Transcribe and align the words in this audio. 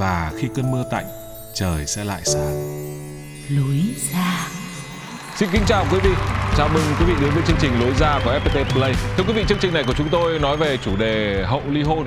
và 0.00 0.32
khi 0.36 0.48
cơn 0.54 0.70
mưa 0.70 0.84
tạnh, 0.90 1.04
trời 1.54 1.86
sẽ 1.86 2.04
lại 2.04 2.20
sáng. 2.24 2.54
lối 3.50 3.80
ra 4.12 4.48
Xin 5.36 5.48
kính 5.52 5.62
chào 5.66 5.84
quý 5.92 5.98
vị. 6.02 6.10
Chào 6.56 6.68
mừng 6.74 6.82
quý 6.98 7.04
vị 7.06 7.14
đến 7.20 7.30
với 7.34 7.42
chương 7.46 7.56
trình 7.60 7.80
Lối 7.80 7.92
ra 7.98 8.20
của 8.24 8.30
FPT 8.30 8.64
Play. 8.64 8.94
Thưa 9.16 9.24
quý 9.24 9.32
vị, 9.32 9.44
chương 9.48 9.58
trình 9.58 9.74
này 9.74 9.84
của 9.86 9.92
chúng 9.92 10.08
tôi 10.08 10.38
nói 10.38 10.56
về 10.56 10.76
chủ 10.76 10.96
đề 10.96 11.44
hậu 11.46 11.62
ly 11.70 11.82
hôn. 11.82 12.06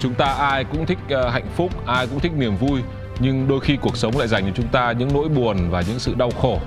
Chúng 0.00 0.14
ta 0.14 0.24
ai 0.24 0.64
cũng 0.64 0.86
thích 0.86 0.98
ờ, 1.08 1.30
hạnh 1.30 1.48
phúc, 1.56 1.86
ai 1.86 2.06
cũng 2.06 2.20
thích 2.20 2.32
niềm 2.36 2.56
vui, 2.56 2.80
nhưng 3.20 3.48
đôi 3.48 3.60
khi 3.60 3.76
cuộc 3.80 3.96
sống 3.96 4.18
lại 4.18 4.28
dành 4.28 4.44
cho 4.44 4.52
chúng 4.54 4.68
ta 4.68 4.92
những 4.92 5.12
nỗi 5.14 5.28
buồn 5.28 5.70
và 5.70 5.82
những 5.88 5.98
sự 5.98 6.14
đau 6.14 6.30
khổ. 6.30 6.60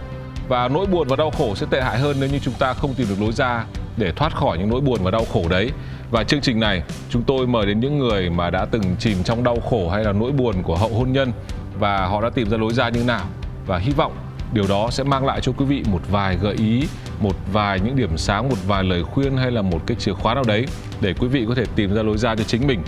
Và 0.47 0.67
nỗi 0.67 0.85
buồn 0.85 1.07
và 1.07 1.15
đau 1.15 1.31
khổ 1.31 1.55
sẽ 1.55 1.65
tệ 1.69 1.81
hại 1.81 1.99
hơn 1.99 2.17
nếu 2.19 2.29
như 2.29 2.39
chúng 2.39 2.53
ta 2.53 2.73
không 2.73 2.93
tìm 2.93 3.07
được 3.09 3.21
lối 3.21 3.31
ra 3.31 3.65
để 3.97 4.11
thoát 4.11 4.35
khỏi 4.35 4.57
những 4.57 4.69
nỗi 4.69 4.81
buồn 4.81 4.99
và 5.03 5.11
đau 5.11 5.25
khổ 5.33 5.43
đấy. 5.49 5.71
Và 6.11 6.23
chương 6.23 6.41
trình 6.41 6.59
này, 6.59 6.83
chúng 7.09 7.23
tôi 7.23 7.47
mời 7.47 7.65
đến 7.65 7.79
những 7.79 7.99
người 7.99 8.29
mà 8.29 8.49
đã 8.49 8.65
từng 8.65 8.95
chìm 8.99 9.17
trong 9.23 9.43
đau 9.43 9.59
khổ 9.69 9.89
hay 9.89 10.03
là 10.03 10.11
nỗi 10.11 10.31
buồn 10.31 10.55
của 10.63 10.75
hậu 10.75 10.89
hôn 10.89 11.11
nhân 11.11 11.31
và 11.79 12.05
họ 12.05 12.21
đã 12.21 12.29
tìm 12.29 12.49
ra 12.49 12.57
lối 12.57 12.73
ra 12.73 12.89
như 12.89 13.03
nào. 13.03 13.25
Và 13.67 13.77
hy 13.77 13.91
vọng 13.91 14.15
điều 14.53 14.65
đó 14.69 14.89
sẽ 14.91 15.03
mang 15.03 15.25
lại 15.25 15.41
cho 15.41 15.51
quý 15.57 15.65
vị 15.65 15.83
một 15.91 16.01
vài 16.11 16.37
gợi 16.41 16.55
ý, 16.57 16.87
một 17.19 17.35
vài 17.53 17.79
những 17.79 17.95
điểm 17.95 18.17
sáng, 18.17 18.49
một 18.49 18.55
vài 18.67 18.83
lời 18.83 19.03
khuyên 19.03 19.37
hay 19.37 19.51
là 19.51 19.61
một 19.61 19.79
cái 19.85 19.97
chìa 19.99 20.13
khóa 20.13 20.33
nào 20.33 20.43
đấy 20.47 20.65
để 21.01 21.13
quý 21.19 21.27
vị 21.27 21.45
có 21.47 21.55
thể 21.55 21.63
tìm 21.75 21.95
ra 21.95 22.03
lối 22.03 22.17
ra 22.17 22.35
cho 22.35 22.43
chính 22.43 22.67
mình. 22.67 22.81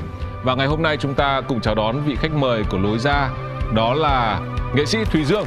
Và 0.43 0.55
ngày 0.55 0.67
hôm 0.67 0.81
nay 0.81 0.97
chúng 0.97 1.13
ta 1.13 1.41
cùng 1.47 1.61
chào 1.61 1.75
đón 1.75 2.03
vị 2.05 2.15
khách 2.15 2.33
mời 2.33 2.63
của 2.69 2.77
lối 2.77 2.99
ra, 2.99 3.29
đó 3.73 3.93
là 3.93 4.39
nghệ 4.75 4.85
sĩ 4.85 4.97
thùy 5.11 5.25
dương. 5.25 5.45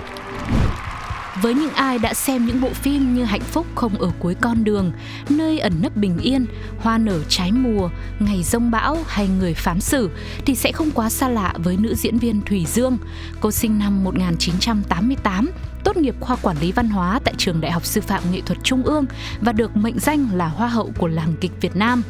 Với 1.43 1.55
những 1.55 1.73
ai 1.73 1.99
đã 1.99 2.15
xem 2.15 2.47
những 2.47 2.61
bộ 2.61 2.69
phim 2.69 3.15
như 3.15 3.25
Hạnh 3.25 3.41
phúc 3.41 3.67
không 3.75 3.99
ở 3.99 4.11
cuối 4.19 4.35
con 4.41 4.65
đường, 4.65 4.93
Nơi 5.29 5.59
ẩn 5.59 5.73
nấp 5.83 5.97
bình 5.97 6.19
yên, 6.19 6.47
Hoa 6.79 6.99
nở 6.99 7.21
trái 7.29 7.53
mùa, 7.53 7.89
Ngày 8.21 8.43
rông 8.43 8.71
bão 8.71 8.99
hay 9.07 9.29
Người 9.29 9.55
phán 9.55 9.81
xử 9.81 10.11
thì 10.47 10.55
sẽ 10.55 10.73
không 10.73 10.91
quá 10.91 11.11
xa 11.11 11.29
lạ 11.29 11.55
với 11.57 11.77
nữ 11.77 11.95
diễn 11.95 12.19
viên 12.19 12.41
Thủy 12.41 12.67
Dương. 12.69 12.99
Cô 13.41 13.51
sinh 13.51 13.79
năm 13.79 14.05
1988, 14.05 15.51
tốt 15.85 15.97
nghiệp 15.97 16.15
khoa 16.21 16.37
quản 16.37 16.57
lý 16.61 16.73
văn 16.73 16.89
hóa 16.89 17.21
tại 17.25 17.35
trường 17.39 17.61
Đại 17.61 17.73
học 17.73 17.87
Sư 17.87 18.01
phạm 18.01 18.23
Nghệ 18.33 18.41
thuật 18.47 18.59
Trung 18.63 18.83
ương 18.83 19.05
và 19.41 19.53
được 19.53 19.77
mệnh 19.77 19.99
danh 19.99 20.29
là 20.35 20.49
Hoa 20.49 20.69
hậu 20.69 20.93
của 20.99 21.09
làng 21.09 21.35
kịch 21.41 21.53
Việt 21.61 21.77
Nam 21.77 22.03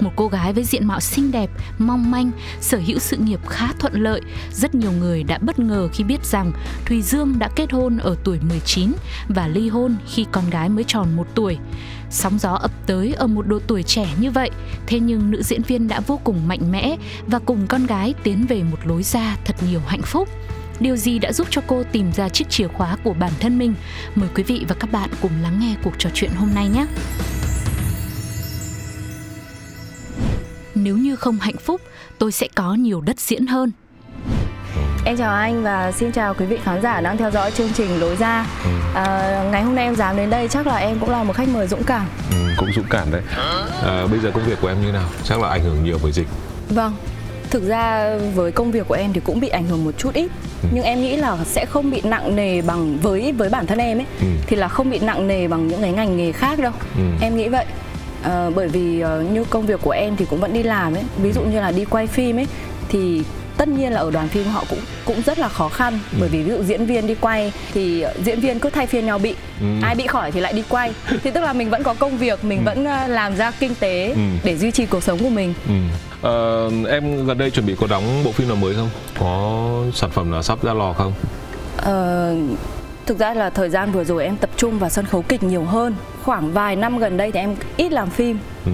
một 0.00 0.12
cô 0.16 0.28
gái 0.28 0.52
với 0.52 0.64
diện 0.64 0.86
mạo 0.86 1.00
xinh 1.00 1.32
đẹp, 1.32 1.50
mong 1.78 2.10
manh, 2.10 2.30
sở 2.60 2.78
hữu 2.86 2.98
sự 2.98 3.16
nghiệp 3.16 3.40
khá 3.48 3.68
thuận 3.78 4.02
lợi. 4.02 4.20
Rất 4.52 4.74
nhiều 4.74 4.92
người 4.92 5.22
đã 5.22 5.38
bất 5.38 5.58
ngờ 5.58 5.88
khi 5.92 6.04
biết 6.04 6.24
rằng 6.24 6.52
Thùy 6.86 7.02
Dương 7.02 7.38
đã 7.38 7.48
kết 7.56 7.72
hôn 7.72 7.98
ở 7.98 8.16
tuổi 8.24 8.38
19 8.48 8.92
và 9.28 9.48
ly 9.48 9.68
hôn 9.68 9.96
khi 10.06 10.26
con 10.32 10.50
gái 10.50 10.68
mới 10.68 10.84
tròn 10.84 11.16
một 11.16 11.26
tuổi. 11.34 11.58
Sóng 12.10 12.38
gió 12.38 12.52
ập 12.52 12.70
tới 12.86 13.12
ở 13.12 13.26
một 13.26 13.46
độ 13.46 13.58
tuổi 13.66 13.82
trẻ 13.82 14.06
như 14.20 14.30
vậy, 14.30 14.50
thế 14.86 15.00
nhưng 15.00 15.30
nữ 15.30 15.42
diễn 15.42 15.62
viên 15.62 15.88
đã 15.88 16.00
vô 16.00 16.20
cùng 16.24 16.48
mạnh 16.48 16.72
mẽ 16.72 16.96
và 17.26 17.38
cùng 17.38 17.66
con 17.66 17.86
gái 17.86 18.14
tiến 18.22 18.46
về 18.48 18.62
một 18.62 18.78
lối 18.84 19.02
ra 19.02 19.36
thật 19.44 19.56
nhiều 19.68 19.80
hạnh 19.86 20.02
phúc. 20.02 20.28
Điều 20.80 20.96
gì 20.96 21.18
đã 21.18 21.32
giúp 21.32 21.46
cho 21.50 21.62
cô 21.66 21.82
tìm 21.92 22.12
ra 22.12 22.28
chiếc 22.28 22.50
chìa 22.50 22.68
khóa 22.68 22.96
của 23.04 23.14
bản 23.14 23.32
thân 23.40 23.58
mình? 23.58 23.74
Mời 24.14 24.28
quý 24.34 24.42
vị 24.42 24.64
và 24.68 24.74
các 24.74 24.92
bạn 24.92 25.10
cùng 25.22 25.32
lắng 25.42 25.60
nghe 25.60 25.76
cuộc 25.84 25.92
trò 25.98 26.10
chuyện 26.14 26.30
hôm 26.30 26.48
nay 26.54 26.68
nhé. 26.68 26.86
Nếu 30.82 30.96
như 30.96 31.16
không 31.16 31.38
hạnh 31.40 31.56
phúc, 31.56 31.80
tôi 32.18 32.32
sẽ 32.32 32.48
có 32.54 32.74
nhiều 32.74 33.00
đất 33.00 33.20
diễn 33.20 33.46
hơn. 33.46 33.72
Em 35.04 35.16
chào 35.16 35.34
anh 35.34 35.62
và 35.62 35.92
xin 35.92 36.12
chào 36.12 36.34
quý 36.34 36.46
vị 36.46 36.58
khán 36.64 36.82
giả 36.82 37.00
đang 37.00 37.16
theo 37.16 37.30
dõi 37.30 37.50
chương 37.50 37.72
trình 37.74 38.00
Lối 38.00 38.16
ra. 38.16 38.46
À, 38.94 39.04
ngày 39.52 39.62
hôm 39.62 39.74
nay 39.74 39.84
em 39.84 39.96
dám 39.96 40.16
đến 40.16 40.30
đây 40.30 40.48
chắc 40.48 40.66
là 40.66 40.76
em 40.76 40.98
cũng 41.00 41.10
là 41.10 41.22
một 41.24 41.36
khách 41.36 41.48
mời 41.48 41.66
dũng 41.66 41.82
cảm. 41.84 42.06
ừ, 42.30 42.36
cũng 42.56 42.68
dũng 42.76 42.84
cảm 42.90 43.10
đấy 43.12 43.22
à, 43.82 44.06
bây 44.10 44.20
giờ 44.20 44.30
công 44.34 44.44
việc 44.44 44.58
của 44.60 44.68
em 44.68 44.82
như 44.82 44.92
nào 44.92 45.08
chắc 45.24 45.40
là 45.40 45.48
ảnh 45.48 45.62
hưởng 45.64 45.84
nhiều 45.84 45.98
bởi 46.02 46.12
dịch 46.12 46.26
Vâng. 46.68 46.92
Thực 47.50 47.62
ra 47.68 48.16
với 48.34 48.52
công 48.52 48.70
việc 48.72 48.88
của 48.88 48.94
em 48.94 49.12
thì 49.12 49.20
cũng 49.24 49.40
bị 49.40 49.48
ảnh 49.48 49.66
hưởng 49.66 49.84
một 49.84 49.92
chút 49.98 50.14
ít 50.14 50.30
nhưng 50.72 50.84
em 50.84 51.00
nghĩ 51.02 51.16
là 51.16 51.36
sẽ 51.44 51.66
không 51.66 51.90
bị 51.90 52.00
nặng 52.04 52.36
nề 52.36 52.62
bằng 52.62 52.98
với 52.98 53.32
với 53.32 53.48
bản 53.48 53.66
thân 53.66 53.78
em 53.78 53.98
ấy 53.98 54.06
Ừ. 54.20 54.26
thì 54.46 54.56
là 54.56 54.68
không 54.68 54.90
bị 54.90 54.98
nặng 54.98 55.26
nề 55.28 55.48
bằng 55.48 55.68
những 55.68 55.80
cái 55.82 55.92
ngành 55.92 56.16
nghề 56.16 56.32
khác 56.32 56.58
đâu 56.58 56.72
Ừ. 56.96 57.02
em 57.20 57.36
nghĩ 57.36 57.48
vậy 57.48 57.64
Ờ, 58.22 58.50
bởi 58.54 58.68
vì 58.68 59.00
ờ, 59.00 59.22
như 59.32 59.44
công 59.44 59.66
việc 59.66 59.80
của 59.82 59.90
em 59.90 60.16
thì 60.16 60.24
cũng 60.24 60.40
vẫn 60.40 60.52
đi 60.52 60.62
làm 60.62 60.94
ấy. 60.94 61.02
Ví 61.22 61.32
dụ 61.32 61.40
như 61.40 61.60
là 61.60 61.70
đi 61.72 61.84
quay 61.84 62.06
phim 62.06 62.36
ấy 62.38 62.46
thì 62.88 63.22
tất 63.56 63.68
nhiên 63.68 63.92
là 63.92 64.00
ở 64.00 64.10
đoàn 64.10 64.28
phim 64.28 64.44
họ 64.46 64.64
cũng 64.70 64.78
cũng 65.04 65.22
rất 65.26 65.38
là 65.38 65.48
khó 65.48 65.68
khăn. 65.68 65.98
Bởi 66.20 66.28
vì 66.28 66.42
ví 66.42 66.50
dụ 66.50 66.62
diễn 66.62 66.86
viên 66.86 67.06
đi 67.06 67.14
quay 67.14 67.52
thì 67.74 68.04
diễn 68.24 68.40
viên 68.40 68.58
cứ 68.58 68.70
thay 68.70 68.86
phiên 68.86 69.06
nhau 69.06 69.18
bị. 69.18 69.34
Ừ. 69.60 69.66
ai 69.82 69.94
bị 69.94 70.06
khỏi 70.06 70.30
thì 70.32 70.40
lại 70.40 70.52
đi 70.52 70.62
quay. 70.68 70.92
Thì 71.22 71.30
tức 71.30 71.40
là 71.40 71.52
mình 71.52 71.70
vẫn 71.70 71.82
có 71.82 71.94
công 71.94 72.18
việc 72.18 72.44
mình 72.44 72.64
vẫn 72.64 72.84
ờ, 72.84 73.06
làm 73.06 73.36
ra 73.36 73.50
kinh 73.50 73.74
tế 73.74 74.08
Ừ. 74.14 74.20
để 74.44 74.56
duy 74.56 74.70
trì 74.70 74.86
cuộc 74.86 75.02
sống 75.02 75.18
của 75.18 75.28
mình. 75.28 75.54
Ừ. 75.68 75.74
Ờ, 76.22 76.70
em 76.88 77.26
gần 77.26 77.38
đây 77.38 77.50
chuẩn 77.50 77.66
bị 77.66 77.74
có 77.80 77.86
đóng 77.86 78.04
bộ 78.24 78.32
phim 78.32 78.48
nào 78.48 78.56
mới 78.56 78.74
không? 78.74 78.90
Có 79.18 79.60
sản 79.94 80.10
phẩm 80.10 80.30
nào 80.30 80.42
sắp 80.42 80.62
ra 80.64 80.72
lò 80.74 80.92
không? 80.92 81.12
Ờ, 81.76 82.34
thực 83.06 83.18
ra 83.18 83.34
là 83.34 83.50
thời 83.50 83.70
gian 83.70 83.92
vừa 83.92 84.04
rồi 84.04 84.24
em 84.24 84.36
tập 84.36 84.50
trung 84.56 84.78
vào 84.78 84.90
sân 84.90 85.06
khấu 85.06 85.22
kịch 85.22 85.42
nhiều 85.42 85.64
hơn. 85.64 85.94
Khoảng 86.24 86.52
vài 86.52 86.76
năm 86.76 86.98
gần 86.98 87.16
đây 87.16 87.32
thì 87.32 87.40
em 87.40 87.56
ít 87.76 87.92
làm 87.92 88.10
phim. 88.10 88.38
Ừ. 88.66 88.72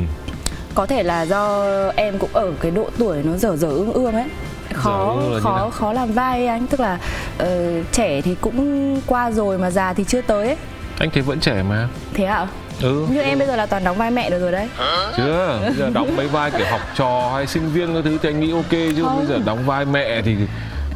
có 0.75 0.87
thể 0.87 1.03
là 1.03 1.23
do 1.23 1.65
em 1.97 2.19
cũng 2.19 2.31
ở 2.33 2.53
cái 2.61 2.71
độ 2.71 2.91
tuổi 2.99 3.23
nó 3.25 3.37
dở 3.37 3.57
dở 3.57 3.69
ương 3.69 3.93
ương 3.93 4.15
ấy. 4.15 4.25
Khó 4.73 5.17
khó 5.43 5.71
khó 5.73 5.93
làm 5.93 6.13
vai 6.13 6.47
anh. 6.47 6.67
Tức 6.67 6.81
là 6.81 6.99
ờ, 7.39 7.83
trẻ 7.93 8.21
thì 8.21 8.35
cũng 8.41 9.01
qua 9.07 9.31
rồi 9.31 9.59
mà 9.59 9.71
già 9.71 9.93
thì 9.93 10.05
chưa 10.05 10.21
tới 10.21 10.47
ấy. 10.47 10.57
Anh 10.99 11.11
thấy 11.11 11.23
vẫn 11.23 11.41
trẻ 11.41 11.63
mà. 11.63 11.89
Thế 12.15 12.25
ạ? 12.25 12.47
Ừ. 12.83 13.07
Như 13.11 13.21
em 13.21 13.39
bây 13.39 13.47
giờ 13.47 13.57
là 13.57 13.67
toàn 13.67 13.85
đóng 13.85 13.97
vai 13.97 14.11
mẹ 14.11 14.31
được 14.31 14.39
rồi 14.39 14.53
đấy. 14.53 14.69
Chưa. 15.17 15.59
Bây 15.63 15.75
giờ 15.75 15.91
đóng 15.91 16.17
mấy 16.17 16.29
vai 16.29 16.51
kiểu 16.51 16.67
học 16.71 16.81
trò 16.97 17.31
hay 17.35 17.47
sinh 17.47 17.69
viên 17.73 17.95
các 17.95 18.01
thứ 18.05 18.19
thì 18.23 18.29
anh 18.29 18.41
nghĩ 18.41 18.53
ok 18.53 18.71
chứ. 18.71 19.03
Không. 19.05 19.17
bây 19.17 19.27
giờ 19.27 19.39
đóng 19.45 19.67
vai 19.67 19.85
mẹ 19.85 20.23
thì 20.23 20.37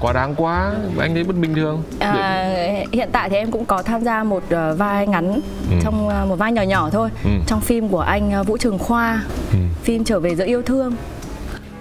quá 0.03 0.13
đáng 0.13 0.35
quá. 0.37 0.73
Anh 0.99 1.15
thấy 1.15 1.25
bất 1.25 1.37
bình 1.37 1.55
thường. 1.55 1.83
À, 1.99 2.49
hiện 2.93 3.09
tại 3.13 3.31
thì 3.31 3.37
em 3.37 3.51
cũng 3.51 3.65
có 3.65 3.83
tham 3.83 4.05
gia 4.05 4.25
một 4.25 4.43
ờ, 4.51 4.75
vai 4.75 5.07
ngắn 5.07 5.41
Ừ. 5.71 5.77
trong 5.83 6.09
ờ, 6.09 6.27
một 6.29 6.37
vai 6.37 6.53
nhỏ 6.53 6.63
nhỏ 6.63 6.91
thôi. 6.91 7.09
Ừ. 7.25 7.31
trong 7.47 7.61
phim 7.61 7.89
của 7.89 8.01
anh 8.01 8.33
ờ, 8.33 8.43
Vũ 8.43 8.57
Trường 8.57 8.79
Khoa. 8.79 9.23
Ừ. 9.53 9.59
phim 9.83 10.05
trở 10.05 10.21
về 10.21 10.35
giữa 10.35 10.45
yêu 10.47 10.63
thương. 10.63 10.95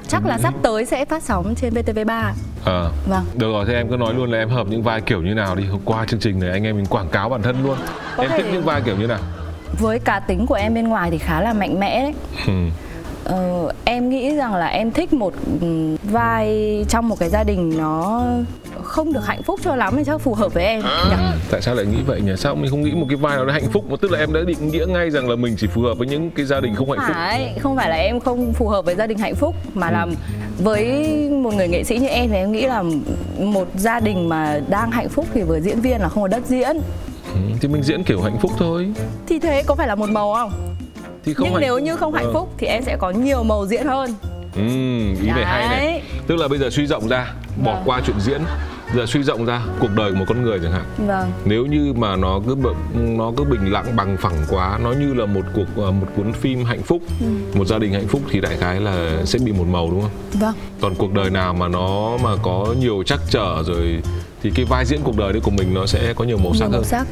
Chắc 0.07 0.25
là 0.25 0.37
sắp 0.37 0.53
tới 0.61 0.85
sẽ 0.85 1.05
phát 1.05 1.23
sóng 1.23 1.53
trên 1.55 1.73
VTV3 1.73 2.31
ờ. 2.65 2.91
Vâng. 3.07 3.23
Được 3.35 3.51
rồi 3.51 3.65
thế 3.67 3.73
em 3.73 3.89
cứ 3.89 3.97
nói 3.97 4.13
luôn 4.13 4.31
là 4.31 4.37
em 4.37 4.49
hợp 4.49 4.67
những 4.69 4.83
vai 4.83 5.01
kiểu 5.01 5.21
như 5.21 5.33
nào 5.33 5.55
đi. 5.55 5.63
Hôm 5.65 5.79
qua 5.85 6.05
chương 6.05 6.19
trình 6.19 6.39
này 6.39 6.51
anh 6.51 6.63
em 6.63 6.75
mình 6.75 6.85
quảng 6.85 7.07
cáo 7.09 7.29
bản 7.29 7.41
thân 7.41 7.63
luôn. 7.63 7.77
Có 8.17 8.23
em 8.23 8.31
thể- 8.31 8.37
thích 8.37 8.45
những 8.51 8.63
vai 8.63 8.81
kiểu 8.81 8.95
như 8.97 9.07
nào? 9.07 9.19
Với 9.79 9.99
cá 9.99 10.19
tính 10.19 10.45
của 10.45 10.55
em 10.55 10.73
bên 10.73 10.87
ngoài 10.87 11.11
thì 11.11 11.17
khá 11.17 11.41
là 11.41 11.53
mạnh 11.53 11.79
mẽ 11.79 12.03
đấy. 12.03 12.13
Ừ. 12.47 12.53
Ờ, 13.31 13.71
em 13.85 14.09
nghĩ 14.09 14.35
rằng 14.35 14.55
là 14.55 14.67
em 14.67 14.91
thích 14.91 15.13
một 15.13 15.33
ừm, 15.61 15.95
vai 16.03 16.85
trong 16.89 17.09
một 17.09 17.19
cái 17.19 17.29
gia 17.29 17.43
đình 17.43 17.77
nó 17.77 18.23
không 18.83 19.13
được 19.13 19.25
hạnh 19.25 19.43
phúc 19.43 19.59
cho 19.63 19.75
lắm 19.75 19.93
thì 19.97 20.03
chắc 20.03 20.21
phù 20.21 20.33
hợp 20.33 20.53
với 20.53 20.63
em. 20.63 20.81
Nhỉ? 20.81 21.15
tại 21.51 21.61
sao 21.61 21.75
lại 21.75 21.85
nghĩ 21.85 21.97
vậy 22.05 22.21
nhỉ? 22.21 22.31
Sao 22.37 22.55
mình 22.55 22.69
không 22.69 22.81
nghĩ 22.81 22.91
một 22.91 23.05
cái 23.09 23.15
vai 23.17 23.35
nào 23.35 23.45
nó 23.45 23.53
hạnh 23.53 23.69
phúc? 23.73 23.85
Mà 23.89 23.95
tức 24.01 24.11
là 24.11 24.19
em 24.19 24.33
đã 24.33 24.39
định 24.47 24.67
nghĩa 24.67 24.85
ngay 24.85 25.09
rằng 25.09 25.29
là 25.29 25.35
mình 25.35 25.55
chỉ 25.57 25.67
phù 25.67 25.81
hợp 25.81 25.97
với 25.97 26.07
những 26.07 26.31
cái 26.31 26.45
gia 26.45 26.59
đình 26.59 26.75
không 26.75 26.91
hạnh 26.91 26.99
phúc. 27.07 27.15
Phải 27.15 27.55
không 27.59 27.75
phải 27.75 27.89
là 27.89 27.95
em 27.95 28.19
không 28.19 28.53
phù 28.53 28.67
hợp 28.67 28.85
với 28.85 28.95
gia 28.95 29.07
đình 29.07 29.17
hạnh 29.17 29.35
phúc 29.35 29.55
mà 29.73 29.91
là 29.91 30.07
với 30.57 31.07
một 31.29 31.53
người 31.53 31.67
nghệ 31.67 31.83
sĩ 31.83 31.97
như 31.97 32.07
em 32.07 32.29
thì 32.29 32.35
em 32.35 32.51
nghĩ 32.51 32.61
là 32.61 32.83
một 33.39 33.67
gia 33.75 33.99
đình 33.99 34.29
mà 34.29 34.59
đang 34.69 34.91
hạnh 34.91 35.09
phúc 35.09 35.25
thì 35.33 35.41
với 35.41 35.61
diễn 35.61 35.81
viên 35.81 36.01
là 36.01 36.09
không 36.09 36.23
có 36.23 36.27
đất 36.27 36.45
diễn. 36.47 36.77
Ừ. 37.33 37.39
thì 37.61 37.67
mình 37.67 37.83
diễn 37.83 38.03
kiểu 38.03 38.21
hạnh 38.21 38.37
phúc 38.41 38.51
thôi. 38.57 38.93
Thì 39.27 39.39
thế 39.39 39.63
có 39.65 39.75
phải 39.75 39.87
là 39.87 39.95
một 39.95 40.09
màu 40.09 40.33
không 40.33 40.51
thì 41.25 41.33
không 41.33 41.45
nhưng 41.45 41.53
hạnh 41.53 41.61
nếu 41.61 41.79
như 41.79 41.95
không 41.95 42.13
hạnh 42.13 42.25
Ờ. 42.25 42.33
phúc 42.33 42.53
thì 42.57 42.67
em 42.67 42.83
sẽ 42.83 42.97
có 42.97 43.11
nhiều 43.11 43.43
màu 43.43 43.65
diễn 43.67 43.85
hơn. 43.87 44.09
Ừ, 44.55 44.61
ý 45.21 45.27
này 45.27 45.45
hay 45.45 45.67
này. 45.67 45.79
Đấy. 45.91 46.01
tức 46.27 46.35
là 46.35 46.47
bây 46.47 46.59
giờ 46.59 46.69
suy 46.69 46.85
rộng 46.87 47.07
ra 47.07 47.33
bỏ 47.65 47.73
Vâng. 47.73 47.81
qua 47.85 48.01
chuyện 48.05 48.19
diễn. 48.19 48.41
Giờ 48.95 49.05
suy 49.07 49.23
rộng 49.23 49.45
ra 49.45 49.61
cuộc 49.79 49.89
đời 49.95 50.11
của 50.11 50.17
một 50.17 50.25
con 50.27 50.41
người 50.43 50.59
chẳng 50.63 50.71
hạn. 50.71 50.85
Vâng. 51.07 51.31
Nếu 51.45 51.65
như 51.65 51.93
mà 51.97 52.15
nó 52.15 52.39
cứ 52.47 52.55
nó 52.93 53.31
cứ 53.37 53.43
bình 53.43 53.71
lặng 53.71 53.85
bằng 53.95 54.17
phẳng 54.17 54.35
quá 54.49 54.79
nó 54.83 54.91
như 54.91 55.13
là 55.13 55.25
một 55.25 55.41
cuộc 55.55 55.83
à, 55.87 55.91
một 55.91 56.07
cuốn 56.15 56.33
phim 56.33 56.63
hạnh 56.65 56.81
phúc 56.81 57.01
Ừ. 57.19 57.25
một 57.53 57.65
gia 57.65 57.77
đình 57.79 57.93
hạnh 57.93 58.07
phúc 58.07 58.21
thì 58.31 58.41
đại 58.41 58.57
khái 58.57 58.79
là 58.81 59.25
sẽ 59.25 59.39
bị 59.45 59.51
một 59.51 59.67
màu 59.67 59.89
đúng 59.91 60.01
không? 60.01 60.11
Vâng. 60.41 60.53
Còn 60.81 60.95
cuộc 60.95 61.13
đời 61.13 61.29
nào 61.29 61.53
mà 61.53 61.67
nó 61.67 62.17
mà 62.23 62.29
có 62.43 62.75
nhiều 62.79 63.03
trắc 63.05 63.19
trở 63.29 63.63
rồi 63.65 64.01
thì 64.43 64.51
cái 64.55 64.65
vai 64.65 64.85
diễn 64.85 64.99
cuộc 65.03 65.17
đời 65.17 65.33
đấy 65.33 65.41
của 65.45 65.51
mình 65.51 65.73
nó 65.73 65.85
sẽ 65.85 66.13
có 66.13 66.23
nhiều 66.25 66.37
màu 66.37 66.53
sắc 66.53 66.65
nhiều 66.65 66.71
màu 66.71 66.79
hơn. 66.79 66.83
sắc 66.83 67.07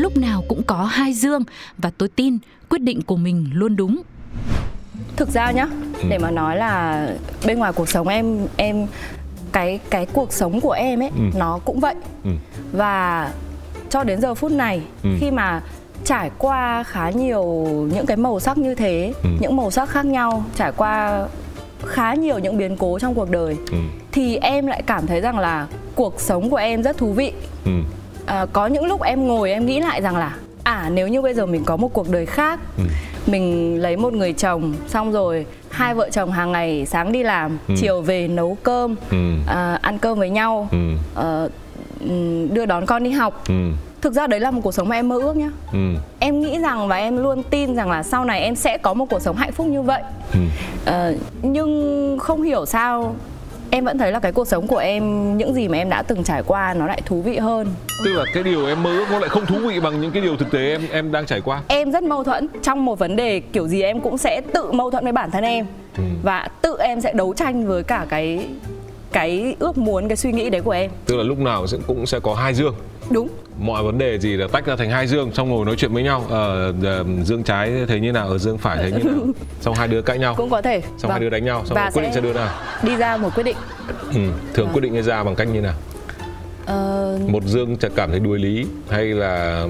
Lúc 0.00 0.16
nào 0.16 0.44
cũng 0.48 0.62
có 0.62 0.84
hai 0.84 1.12
dương 1.12 1.42
và 1.78 1.90
tôi 1.98 2.08
tin 2.08 2.38
quyết 2.68 2.78
định 2.82 3.02
của 3.02 3.16
mình 3.16 3.50
luôn 3.54 3.76
đúng. 3.76 4.02
thực 5.16 5.28
ra 5.28 5.50
nhá 5.50 5.66
Ừ. 6.02 6.08
để 6.10 6.18
mà 6.18 6.30
nói 6.30 6.56
là 6.56 7.06
bên 7.46 7.58
ngoài 7.58 7.72
cuộc 7.72 7.88
sống 7.88 8.08
em 8.08 8.46
em 8.56 8.86
cái 9.52 9.80
cái 9.90 10.06
cuộc 10.06 10.32
sống 10.32 10.60
của 10.60 10.70
em 10.70 11.02
ấy 11.02 11.10
Ừ. 11.16 11.22
nó 11.38 11.58
cũng 11.64 11.80
vậy 11.80 11.94
Ừ. 12.24 12.30
và 12.72 13.30
cho 13.90 14.04
đến 14.04 14.20
giờ 14.20 14.34
phút 14.34 14.52
này 14.52 14.82
Ừ. 15.02 15.10
khi 15.20 15.30
mà 15.30 15.62
trải 16.04 16.30
qua 16.38 16.82
khá 16.82 17.10
nhiều 17.10 17.44
những 17.94 18.06
cái 18.06 18.16
màu 18.16 18.40
sắc 18.40 18.58
như 18.58 18.74
thế 18.74 19.12
Ừ. 19.22 19.28
những 19.40 19.56
màu 19.56 19.70
sắc 19.70 19.88
khác 19.88 20.06
nhau 20.06 20.44
trải 20.56 20.72
qua 20.76 21.26
khá 21.86 22.14
nhiều 22.14 22.38
những 22.38 22.58
biến 22.58 22.76
cố 22.76 22.98
trong 22.98 23.14
cuộc 23.14 23.30
đời 23.30 23.56
ừ. 23.70 23.76
thì 24.12 24.36
em 24.36 24.66
lại 24.66 24.82
cảm 24.86 25.06
thấy 25.06 25.20
rằng 25.20 25.38
là 25.38 25.66
cuộc 25.94 26.20
sống 26.20 26.50
của 26.50 26.56
em 26.56 26.82
rất 26.82 26.98
thú 26.98 27.12
vị 27.12 27.32
Ừ. 27.64 27.70
à, 28.30 28.46
có 28.52 28.66
những 28.66 28.84
lúc 28.86 29.02
em 29.02 29.26
ngồi 29.26 29.50
em 29.50 29.66
nghĩ 29.66 29.80
lại 29.80 30.02
rằng 30.02 30.16
là 30.16 30.34
à 30.62 30.90
nếu 30.92 31.08
như 31.08 31.22
bây 31.22 31.34
giờ 31.34 31.46
mình 31.46 31.64
có 31.64 31.76
một 31.76 31.92
cuộc 31.92 32.08
đời 32.10 32.26
khác 32.26 32.60
Ừ. 32.78 32.82
mình 33.26 33.76
lấy 33.82 33.96
một 33.96 34.12
người 34.12 34.32
chồng 34.32 34.74
xong 34.88 35.12
rồi 35.12 35.46
hai 35.70 35.94
vợ 35.94 36.08
chồng 36.12 36.30
hàng 36.32 36.52
ngày 36.52 36.86
sáng 36.86 37.12
đi 37.12 37.22
làm 37.22 37.58
Ừ. 37.68 37.74
chiều 37.80 38.00
về 38.00 38.28
nấu 38.28 38.56
cơm 38.62 38.94
Ừ. 39.10 39.16
à, 39.46 39.78
ăn 39.82 39.98
cơm 39.98 40.18
với 40.18 40.30
nhau 40.30 40.68
Ừ. 40.72 40.78
ờ, 41.14 41.48
ừm, 42.00 42.54
đưa 42.54 42.66
đón 42.66 42.86
con 42.86 43.04
đi 43.04 43.10
học 43.10 43.42
Ừ. 43.48 43.54
thực 44.00 44.12
ra 44.12 44.26
đấy 44.26 44.40
là 44.40 44.50
một 44.50 44.60
cuộc 44.64 44.72
sống 44.74 44.88
mà 44.88 44.96
em 44.96 45.08
mơ 45.08 45.18
ước 45.22 45.36
nhá 45.36 45.50
Ừ. 45.72 45.78
em 46.18 46.40
nghĩ 46.40 46.58
rằng 46.58 46.88
và 46.88 46.96
em 46.96 47.16
luôn 47.16 47.42
tin 47.42 47.74
rằng 47.76 47.90
là 47.90 48.02
sau 48.02 48.24
này 48.24 48.40
em 48.40 48.54
sẽ 48.54 48.78
có 48.78 48.94
một 48.94 49.06
cuộc 49.10 49.22
sống 49.22 49.36
hạnh 49.36 49.52
phúc 49.52 49.66
như 49.66 49.82
vậy 49.82 50.02
Ừ. 50.32 50.38
Ờ, 50.84 51.14
nhưng 51.42 52.16
không 52.20 52.42
hiểu 52.42 52.66
sao 52.66 53.14
em 53.70 53.84
vẫn 53.84 53.98
thấy 53.98 54.12
là 54.12 54.20
cái 54.20 54.32
cuộc 54.32 54.48
sống 54.48 54.66
của 54.66 54.76
em 54.78 55.36
những 55.36 55.54
gì 55.54 55.68
mà 55.68 55.78
em 55.78 55.90
đã 55.90 56.02
từng 56.02 56.24
trải 56.24 56.42
qua 56.46 56.74
nó 56.74 56.86
lại 56.86 57.02
thú 57.06 57.22
vị 57.22 57.38
hơn. 57.38 57.66
Tức 58.04 58.12
là 58.12 58.24
cái 58.34 58.42
điều 58.42 58.66
em 58.66 58.82
mơ 58.82 58.90
ước 58.90 59.04
nó 59.10 59.18
lại 59.18 59.28
không 59.28 59.46
thú 59.46 59.56
vị 59.68 59.80
bằng 59.80 60.00
những 60.00 60.10
cái 60.10 60.22
điều 60.22 60.36
thực 60.36 60.50
tế 60.50 60.70
em 60.70 60.82
em 60.92 61.12
đang 61.12 61.26
trải 61.26 61.40
qua. 61.40 61.62
Em 61.68 61.92
rất 61.92 62.02
mâu 62.02 62.24
thuẫn 62.24 62.48
trong 62.62 62.84
một 62.84 62.98
vấn 62.98 63.16
đề 63.16 63.40
kiểu 63.40 63.68
gì 63.68 63.82
em 63.82 64.00
cũng 64.00 64.18
sẽ 64.18 64.40
tự 64.40 64.72
mâu 64.72 64.90
thuẫn 64.90 65.04
với 65.04 65.12
bản 65.12 65.30
thân 65.30 65.44
em. 65.44 65.66
Ừ. 65.96 66.02
và 66.22 66.48
tự 66.62 66.76
em 66.80 67.00
sẽ 67.00 67.12
đấu 67.12 67.34
tranh 67.34 67.66
với 67.66 67.82
cả 67.82 68.06
cái 68.08 68.46
cái 69.12 69.56
ước 69.58 69.78
muốn 69.78 70.08
cái 70.08 70.16
suy 70.16 70.32
nghĩ 70.32 70.50
đấy 70.50 70.60
của 70.60 70.70
em. 70.70 70.90
Tức 71.06 71.16
là 71.16 71.22
lúc 71.22 71.38
nào 71.38 71.66
cũng 71.86 72.06
sẽ 72.06 72.20
có 72.20 72.34
hai 72.34 72.54
dương 72.54 72.74
đúng. 73.10 73.28
Mọi 73.58 73.82
vấn 73.82 73.98
đề 73.98 74.18
gì 74.18 74.36
là 74.36 74.46
tách 74.52 74.66
ra 74.66 74.76
thành 74.76 74.90
hai 74.90 75.06
dương 75.06 75.32
xong 75.34 75.48
ngồi 75.48 75.66
nói 75.66 75.74
chuyện 75.78 75.92
với 75.92 76.02
nhau? 76.02 76.24
Ờ, 76.28 76.72
ờ, 76.84 77.04
dương 77.24 77.42
trái 77.42 77.72
thấy 77.88 78.00
như 78.00 78.12
nào? 78.12 78.28
Ở 78.28 78.38
dương 78.38 78.58
phải 78.58 78.76
thấy 78.76 78.92
như 78.92 79.04
nào? 79.04 79.14
Xong 79.60 79.74
hai 79.74 79.88
đứa 79.88 80.02
cãi 80.02 80.18
nhau. 80.18 80.34
Cũng 80.34 80.50
có 80.50 80.62
thể. 80.62 80.82
Xong 80.98 81.10
hai 81.10 81.20
đứa 81.20 81.30
đánh 81.30 81.44
nhau 81.44 81.62
xong 81.66 81.74
Và 81.74 81.90
quyết 81.94 82.02
định 82.02 82.10
sẽ 82.10 82.14
sẽ 82.14 82.20
đưa 82.20 82.32
nào? 82.32 82.48
đi 82.82 82.96
ra 82.96 83.16
một 83.16 83.34
quyết 83.34 83.44
định. 83.44 83.56
Ừ. 84.14 84.20
thường 84.54 84.66
Vâng. 84.66 84.74
quyết 84.74 84.80
định 84.80 85.02
ra 85.02 85.24
bằng 85.24 85.34
cách 85.34 85.48
như 85.52 85.60
nào? 85.60 85.74
Ờ, 86.66 87.18
một 87.28 87.42
dương 87.44 87.76
cảm 87.96 88.10
thấy 88.10 88.20
đuối 88.20 88.38
lý 88.38 88.66
hay 88.90 89.04
là 89.04 89.66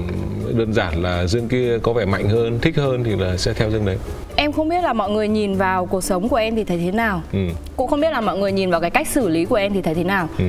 đơn 0.53 0.73
giản 0.73 1.03
là 1.03 1.27
dương 1.27 1.47
kia 1.47 1.77
có 1.83 1.93
vẻ 1.93 2.05
mạnh 2.05 2.29
hơn 2.29 2.59
thích 2.61 2.75
hơn 2.77 3.03
thì 3.03 3.15
là 3.15 3.37
sẽ 3.37 3.53
theo 3.53 3.71
dương 3.71 3.85
đấy? 3.85 3.97
Em 4.35 4.51
không 4.51 4.69
biết 4.69 4.81
là 4.83 4.93
mọi 4.93 5.09
người 5.09 5.27
nhìn 5.27 5.55
vào 5.55 5.85
cuộc 5.85 6.03
sống 6.03 6.29
của 6.29 6.35
em 6.35 6.55
thì 6.55 6.63
thấy 6.63 6.77
thế 6.77 6.91
nào. 6.91 7.21
Ừ. 7.33 7.39
cũng 7.77 7.87
không 7.87 8.01
biết 8.01 8.11
là 8.11 8.21
mọi 8.21 8.37
người 8.37 8.51
nhìn 8.51 8.71
vào 8.71 8.81
cái 8.81 8.89
cách 8.89 9.07
xử 9.07 9.27
lý 9.29 9.45
của 9.45 9.55
em 9.55 9.73
thì 9.73 9.81
thấy 9.81 9.93
thế 9.95 10.03
nào. 10.03 10.29
Ừ. 10.37 10.45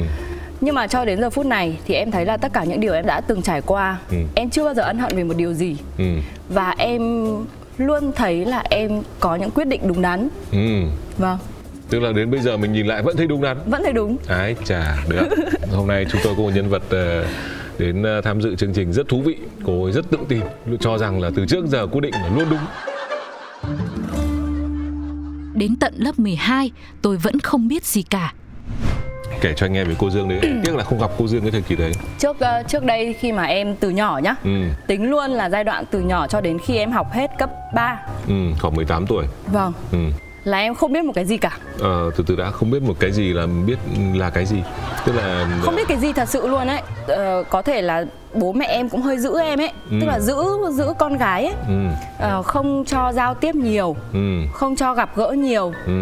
nhưng 0.64 0.75
mà 0.75 0.87
cho 0.87 1.05
đến 1.05 1.20
giờ 1.20 1.31
phút 1.31 1.47
này 1.47 1.79
thì 1.87 1.94
em 1.94 2.11
thấy 2.11 2.25
là 2.26 2.37
tất 2.37 2.53
cả 2.53 2.64
những 2.64 2.81
điều 2.81 2.94
em 2.94 3.06
đã 3.06 3.20
từng 3.20 3.43
trải 3.43 3.61
qua 3.61 3.99
Ừ. 4.11 4.17
em 4.35 4.50
chưa 4.50 4.64
bao 4.64 4.75
giờ 4.75 4.82
ân 4.82 4.99
hận 4.99 5.17
về 5.17 5.25
một 5.25 5.37
điều 5.37 5.53
gì 5.55 5.76
Ừ. 5.99 6.05
và 6.49 6.75
em 6.79 7.25
luôn 7.79 8.12
thấy 8.17 8.44
là 8.44 8.62
em 8.70 9.03
có 9.20 9.37
những 9.37 9.50
quyết 9.50 9.64
định 9.67 9.81
đúng 9.87 10.03
đắn 10.03 10.29
Ừ. 10.53 10.59
vâng 11.19 11.38
tức 11.91 12.00
là 12.00 12.12
đến 12.12 12.31
bây 12.31 12.41
giờ 12.41 12.56
mình 12.56 12.73
nhìn 12.73 12.87
lại 12.87 13.03
vẫn 13.03 13.17
thấy 13.17 13.26
đúng 13.26 13.43
đắn 13.43 13.56
vẫn 13.67 13.82
thấy 13.85 13.93
đúng 13.93 14.17
Ái 14.29 14.56
chà, 14.64 14.97
được. 15.09 15.29
Hôm 15.73 15.87
nay 15.87 16.06
chúng 16.12 16.20
tôi 16.25 16.35
có 16.37 16.43
một 16.43 16.50
nhân 16.55 16.69
vật 16.69 16.82
ờ, 16.91 17.25
đến 17.79 18.03
ờ, 18.03 18.20
tham 18.20 18.41
dự 18.43 18.55
chương 18.56 18.73
trình 18.73 18.93
rất 18.93 19.08
thú 19.08 19.23
vị. 19.23 19.37
Cô 19.67 19.85
ấy 19.85 19.93
rất 19.93 20.11
tự 20.11 20.19
tin, 20.29 20.41
cho 20.81 20.99
rằng 20.99 21.20
là 21.20 21.31
từ 21.37 21.47
trước 21.47 21.67
giờ 21.67 21.87
quyết 21.87 22.00
định 22.00 22.12
là 22.15 22.29
luôn 22.37 22.47
đúng. 22.50 22.61
Đến 25.55 25.76
tận 25.81 25.94
lớp 25.97 26.19
12, 26.19 26.70
tôi 27.03 27.17
vẫn 27.17 27.41
không 27.41 27.69
biết 27.69 27.85
gì 27.85 28.03
cả. 28.03 28.35
Kể 29.40 29.52
cho 29.56 29.67
anh 29.67 29.73
nghe 29.73 29.84
về 29.84 29.94
cô 29.99 30.11
Dương 30.11 30.29
đấy. 30.29 30.40
Tiếc 30.64 30.76
là 30.76 30.84
không 30.84 31.00
gặp 31.00 31.11
cô 31.19 31.29
Dương 31.29 31.43
cái 31.43 31.50
thời 31.50 31.62
kỳ 31.62 31.76
đấy. 31.76 31.93
trước 32.19 32.40
ờ, 32.40 32.62
trước 32.69 32.84
đây 32.84 33.12
khi 33.20 33.32
mà 33.32 33.44
em 33.44 33.76
từ 33.76 33.90
nhỏ 33.90 34.20
nhá 34.23 34.34
Ừ, 34.44 34.50
tính 34.87 35.11
luôn 35.11 35.31
là 35.31 35.49
giai 35.50 35.64
đoạn 35.64 35.84
từ 35.90 36.00
nhỏ 36.00 36.26
cho 36.26 36.40
đến 36.40 36.58
khi 36.67 36.76
em 36.76 36.90
học 36.93 37.12
hết 37.12 37.31
cấp 37.38 37.50
3 37.75 37.99
ừ, 38.29 38.34
khoảng 38.61 38.75
18 38.75 39.06
tuổi. 39.06 39.25
vâng 39.52 39.73
Ừ. 39.93 39.99
là 40.44 40.59
em 40.59 40.75
không 40.75 40.93
biết 40.93 41.05
một 41.05 41.12
cái 41.15 41.25
gì 41.25 41.37
cả. 41.37 41.59
Ờ, 41.81 42.11
từ 42.17 42.25
từ 42.27 42.37
đã 42.37 42.50
không 42.50 42.71
biết 42.71 42.83
một 42.83 42.94
cái 43.00 43.12
gì 43.12 43.33
là 43.33 43.47
biết 43.67 43.77
là 44.15 44.31
cái 44.31 44.47
gì. 44.47 44.62
Tức 45.06 45.12
là 45.17 45.47
không 45.62 45.77
biết 45.77 45.89
cái 45.89 45.99
gì 45.99 46.12
thật 46.12 46.29
sự 46.29 46.49
luôn 46.49 46.67
ấy. 46.67 46.81
Ờ, 47.06 47.44
có 47.50 47.62
thể 47.62 47.83
là 47.83 48.05
bố 48.35 48.53
mẹ 48.53 48.67
em 48.67 48.89
cũng 48.89 49.03
hơi 49.03 49.19
giữ 49.19 49.41
em 49.41 49.61
ấy. 49.61 49.71
Ừ. 49.91 49.97
tức 50.00 50.06
là 50.06 50.21
giữ 50.21 50.35
giữ 50.73 50.93
con 50.99 51.17
gái 51.17 51.44
ấy. 51.44 51.55
Ừ, 51.69 51.75
Ờ, 52.19 52.43
không 52.43 52.85
cho 52.87 53.12
giao 53.12 53.35
tiếp 53.35 53.55
nhiều. 53.55 53.97
Ừ, 54.12 54.19
không 54.53 54.77
cho 54.77 54.94
gặp 54.94 55.17
gỡ 55.17 55.31
nhiều. 55.31 55.73
Ừ, 55.87 55.93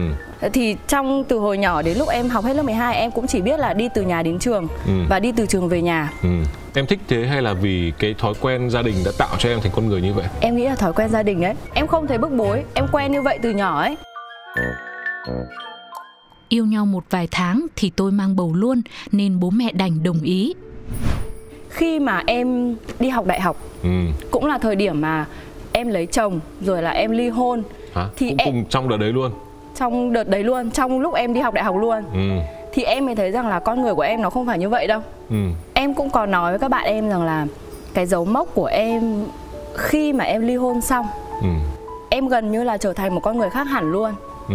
thì 0.52 0.76
trong 0.88 1.25
từ 1.25 1.38
hồi 1.38 1.58
nhỏ 1.58 1.82
đến 1.82 1.98
lúc 1.98 2.08
em 2.08 2.28
học 2.28 2.44
hết 2.44 2.54
lớp 2.54 2.62
12 2.62 2.96
em 2.96 3.10
cũng 3.10 3.26
chỉ 3.26 3.40
biết 3.40 3.60
là 3.60 3.75
đi 3.75 3.88
từ 3.94 4.02
nhà 4.02 4.22
đến 4.22 4.38
trường 4.38 4.66
Ừ. 4.87 4.92
và 5.08 5.19
đi 5.20 5.32
từ 5.37 5.46
trường 5.46 5.69
về 5.69 5.82
nhà. 5.82 6.12
Ừ. 6.22 6.28
Em 6.75 6.87
thích 6.87 6.98
thế 7.08 7.26
hay 7.26 7.42
là 7.42 7.52
vì 7.52 7.92
cái 7.98 8.14
thói 8.19 8.34
quen 8.40 8.70
gia 8.70 8.82
đình 8.82 8.94
đã 9.04 9.10
tạo 9.19 9.28
cho 9.38 9.48
em 9.48 9.60
thành 9.60 9.72
con 9.75 9.88
người 9.88 10.00
như 10.00 10.12
vậy? 10.14 10.25
em 10.40 10.56
nghĩ 10.56 10.64
là 10.64 10.75
thói 10.76 10.92
quen 10.92 11.08
gia 11.10 11.22
đình 11.22 11.44
ấy. 11.44 11.54
Em 11.75 11.87
không 11.87 12.06
thấy 12.06 12.19
bức 12.19 12.31
bối. 12.32 12.62
Em 12.75 12.87
quen 12.92 13.12
như 13.12 13.22
vậy 13.22 13.38
từ 13.42 13.50
nhỏ 13.50 13.81
ấy 13.81 13.96
Yêu 16.49 16.67
nhau 16.67 16.87
một 16.87 17.05
vài 17.11 17.28
tháng 17.31 17.67
thì 17.76 17.90
tôi 17.96 18.12
mang 18.12 18.37
bầu 18.37 18.52
luôn 18.55 18.82
nên 19.12 19.40
bố 19.40 19.50
mẹ 19.50 19.72
đành 19.72 20.02
đồng 20.02 20.20
ý. 20.22 20.55
khi 21.69 21.99
mà 21.99 22.22
em 22.26 22.76
đi 23.00 23.08
học 23.08 23.26
đại 23.26 23.40
học 23.40 23.56
Ừ. 23.82 23.88
cũng 24.31 24.46
là 24.46 24.58
thời 24.58 24.76
điểm 24.76 25.00
mà 25.00 25.26
em 25.72 25.88
lấy 25.88 26.06
chồng 26.06 26.40
rồi 26.61 26.82
là 26.82 26.90
em 26.90 27.11
ly 27.11 27.28
hôn 27.28 27.62
Hả? 27.94 28.08
Thì 28.17 28.28
Cũng 28.28 28.37
em- 28.38 28.49
cùng 28.49 28.64
trong 28.70 28.88
đợt 28.88 28.97
đấy 28.97 29.12
luôn. 29.12 29.33
trong 29.76 30.12
đợt 30.12 30.28
đấy 30.28 30.44
luôn 30.44 30.71
trong 30.71 31.00
lúc 31.00 31.14
em 31.14 31.35
đi 31.35 31.40
học 31.40 31.54
đại 31.54 31.64
học 31.64 31.76
luôn 31.76 32.04
Ừ. 32.12 32.21
thì 32.73 32.83
em 32.83 33.06
mới 33.06 33.14
thấy 33.14 33.30
rằng 33.30 33.49
là 33.49 33.61
con 33.61 33.83
người 33.83 33.94
của 33.94 34.02
em 34.02 34.23
nó 34.23 34.30
không 34.30 34.47
phải 34.47 34.59
như 34.59 34.68
vậy 34.68 34.87
đâu 34.87 35.00
Ừ. 35.30 35.37
em 35.75 35.94
cũng 35.94 36.11
có 36.11 36.26
nói 36.26 36.52
với 36.52 36.59
các 36.59 36.68
bạn 36.71 36.85
em 36.85 37.09
rằng 37.09 37.23
là 37.23 37.47
cái 37.94 38.06
dấu 38.06 38.25
mốc 38.25 38.54
của 38.54 38.66
em 38.66 39.25
khi 39.76 40.12
mà 40.12 40.25
em 40.25 40.47
ly 40.47 40.56
hôn 40.56 40.80
xong 40.80 41.06
Ừ. 41.42 41.49
em 42.11 42.28
gần 42.28 42.52
như 42.52 42.64
là 42.64 42.76
trở 42.76 42.92
thành 42.92 43.14
một 43.14 43.21
con 43.21 43.38
người 43.38 43.50
khác 43.50 43.64
hẳn 43.64 43.90
luôn 43.92 44.14
Ừ. 44.49 44.54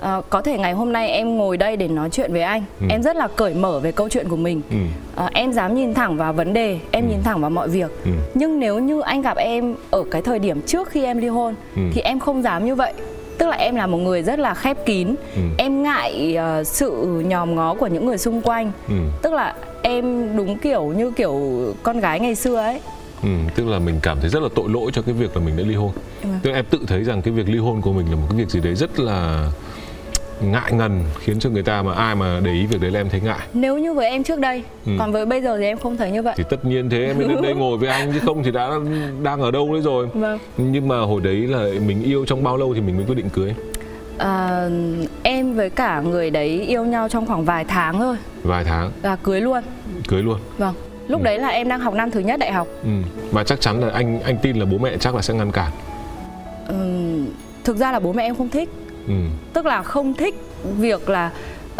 Ờ, 0.00 0.22
có 0.30 0.42
thể 0.42 0.58
ngày 0.58 0.72
hôm 0.72 0.92
nay 0.92 1.10
em 1.10 1.36
ngồi 1.36 1.56
đây 1.56 1.76
để 1.76 1.88
nói 1.88 2.08
chuyện 2.10 2.32
với 2.32 2.42
anh 2.42 2.64
Ừ. 2.80 2.86
em 2.90 3.02
rất 3.02 3.16
là 3.16 3.28
cởi 3.36 3.54
mở 3.54 3.80
về 3.80 3.92
câu 3.92 4.08
chuyện 4.08 4.28
của 4.28 4.36
mình 4.36 4.60
Ừ. 4.70 4.76
Ờ, 5.14 5.28
em 5.34 5.52
dám 5.52 5.74
nhìn 5.74 5.94
thẳng 5.94 6.16
vào 6.16 6.32
vấn 6.32 6.52
đề 6.52 6.78
em 6.90 7.08
nhìn 7.08 7.22
thẳng 7.24 7.40
vào 7.40 7.50
mọi 7.50 7.68
việc 7.68 7.90
Ừ. 8.04 8.10
nhưng 8.34 8.60
nếu 8.60 8.78
như 8.78 9.00
anh 9.00 9.22
gặp 9.22 9.36
em 9.36 9.74
ở 9.90 10.04
cái 10.10 10.22
thời 10.22 10.38
điểm 10.38 10.62
trước 10.62 10.88
khi 10.90 11.04
em 11.04 11.18
ly 11.18 11.28
hôn 11.28 11.54
Ừ. 11.76 11.82
thì 11.92 12.00
em 12.00 12.18
không 12.18 12.42
dám 12.42 12.64
như 12.66 12.74
vậy 12.74 12.92
tức 13.38 13.46
là 13.48 13.56
em 13.56 13.76
là 13.76 13.86
một 13.86 13.98
người 13.98 14.22
rất 14.22 14.38
là 14.38 14.54
khép 14.54 14.76
kín 14.86 15.14
Ừ. 15.34 15.40
em 15.58 15.82
ngại 15.82 16.34
ờ, 16.36 16.64
sự 16.64 16.90
nhòm 17.28 17.54
ngó 17.54 17.74
của 17.74 17.86
những 17.86 18.06
người 18.06 18.18
xung 18.18 18.40
quanh 18.42 18.72
Ừ. 18.88 18.94
tức 19.22 19.32
là 19.32 19.54
em 19.82 20.36
đúng 20.36 20.58
kiểu 20.58 20.84
như 20.84 21.10
kiểu 21.10 21.40
con 21.82 22.00
gái 22.00 22.20
ngày 22.20 22.34
xưa 22.34 22.56
ấy 22.56 22.80
Ừ, 23.22 23.28
tức 23.54 23.66
là 23.68 23.78
mình 23.78 23.94
cảm 24.02 24.18
thấy 24.20 24.30
rất 24.30 24.42
là 24.42 24.48
tội 24.54 24.68
lỗi 24.68 24.90
cho 24.94 25.02
cái 25.02 25.14
việc 25.14 25.36
là 25.36 25.42
mình 25.42 25.56
đã 25.56 25.62
ly 25.66 25.74
hôn. 25.74 25.90
Vâng. 26.22 26.38
Tức 26.42 26.50
là 26.50 26.56
em 26.58 26.64
tự 26.70 26.78
thấy 26.86 27.04
rằng 27.04 27.22
cái 27.22 27.34
việc 27.34 27.48
ly 27.48 27.58
hôn 27.58 27.80
của 27.82 27.92
mình 27.92 28.06
là 28.10 28.16
một 28.16 28.26
cái 28.30 28.38
việc 28.38 28.50
gì 28.50 28.60
đấy 28.60 28.74
rất 28.74 28.98
là 29.00 29.46
ngại 30.40 30.72
ngần 30.72 31.00
khiến 31.20 31.38
cho 31.38 31.50
người 31.50 31.62
ta 31.62 31.82
mà 31.82 31.92
ai 31.94 32.14
mà 32.14 32.40
để 32.44 32.52
ý 32.52 32.66
việc 32.66 32.80
đấy 32.80 32.90
là 32.90 33.00
em 33.00 33.08
thấy 33.08 33.20
ngại. 33.20 33.38
Nếu 33.54 33.78
như 33.78 33.94
với 33.94 34.06
em 34.10 34.22
trước 34.24 34.38
đây 34.40 34.62
Ừ. 34.86 34.92
còn 34.98 35.12
với 35.12 35.26
bây 35.26 35.42
giờ 35.42 35.58
thì 35.58 35.64
em 35.64 35.78
không 35.78 35.96
thấy 35.96 36.10
như 36.10 36.22
vậy. 36.22 36.34
Thì 36.36 36.44
tất 36.50 36.64
nhiên 36.64 36.90
thế 36.90 37.06
em 37.06 37.18
mới 37.18 37.28
đến 37.28 37.42
đây 37.42 37.54
ngồi 37.58 37.78
với 37.78 37.88
anh 37.88 38.12
chứ 38.12 38.18
không 38.24 38.42
thì 38.42 38.50
đã 38.50 38.70
đang 39.22 39.40
ở 39.40 39.50
đâu 39.50 39.72
đấy 39.72 39.82
rồi. 39.82 40.08
Vâng. 40.14 40.38
Nhưng 40.56 40.88
mà 40.88 41.00
hồi 41.00 41.20
đấy 41.24 41.34
là 41.36 41.66
mình 41.86 42.02
yêu 42.02 42.24
trong 42.26 42.42
bao 42.44 42.56
lâu 42.56 42.74
thì 42.74 42.80
mình 42.80 42.96
mới 42.96 43.04
quyết 43.06 43.14
định 43.14 43.28
cưới? 43.30 43.54
À, 44.18 44.68
em 45.22 45.54
với 45.54 45.70
cả 45.70 46.00
người 46.00 46.30
đấy 46.30 46.48
yêu 46.68 46.84
nhau 46.84 47.08
trong 47.08 47.26
khoảng 47.26 47.44
vài 47.44 47.64
tháng 47.64 47.98
thôi. 47.98 48.16
Vài 48.42 48.64
tháng? 48.64 48.90
Là 49.02 49.16
cưới 49.16 49.40
luôn. 49.40 49.60
Cưới 50.08 50.22
luôn? 50.22 50.38
Vâng. 50.58 50.74
Lúc 51.08 51.22
đấy 51.22 51.38
là 51.38 51.48
em 51.48 51.68
đang 51.68 51.80
học 51.80 51.94
năm 51.94 52.10
thứ 52.10 52.20
nhất 52.20 52.40
đại 52.40 52.52
học. 52.52 52.66
Ừ. 52.84 52.90
và 53.32 53.44
chắc 53.44 53.60
chắn 53.60 53.80
là 53.80 53.90
anh 53.92 54.20
anh 54.20 54.36
tin 54.42 54.56
là 54.56 54.64
bố 54.64 54.78
mẹ 54.78 54.96
chắc 55.00 55.14
là 55.14 55.22
sẽ 55.22 55.34
ngăn 55.34 55.52
cản. 55.52 55.72
Ừm, 56.68 57.26
thực 57.64 57.76
ra 57.76 57.92
là 57.92 57.98
bố 57.98 58.12
mẹ 58.12 58.22
em 58.24 58.34
không 58.36 58.48
thích 58.48 58.68
ừ. 59.08 59.14
tức 59.52 59.66
là 59.66 59.82
không 59.82 60.14
thích 60.14 60.34
việc 60.78 61.08
là 61.08 61.30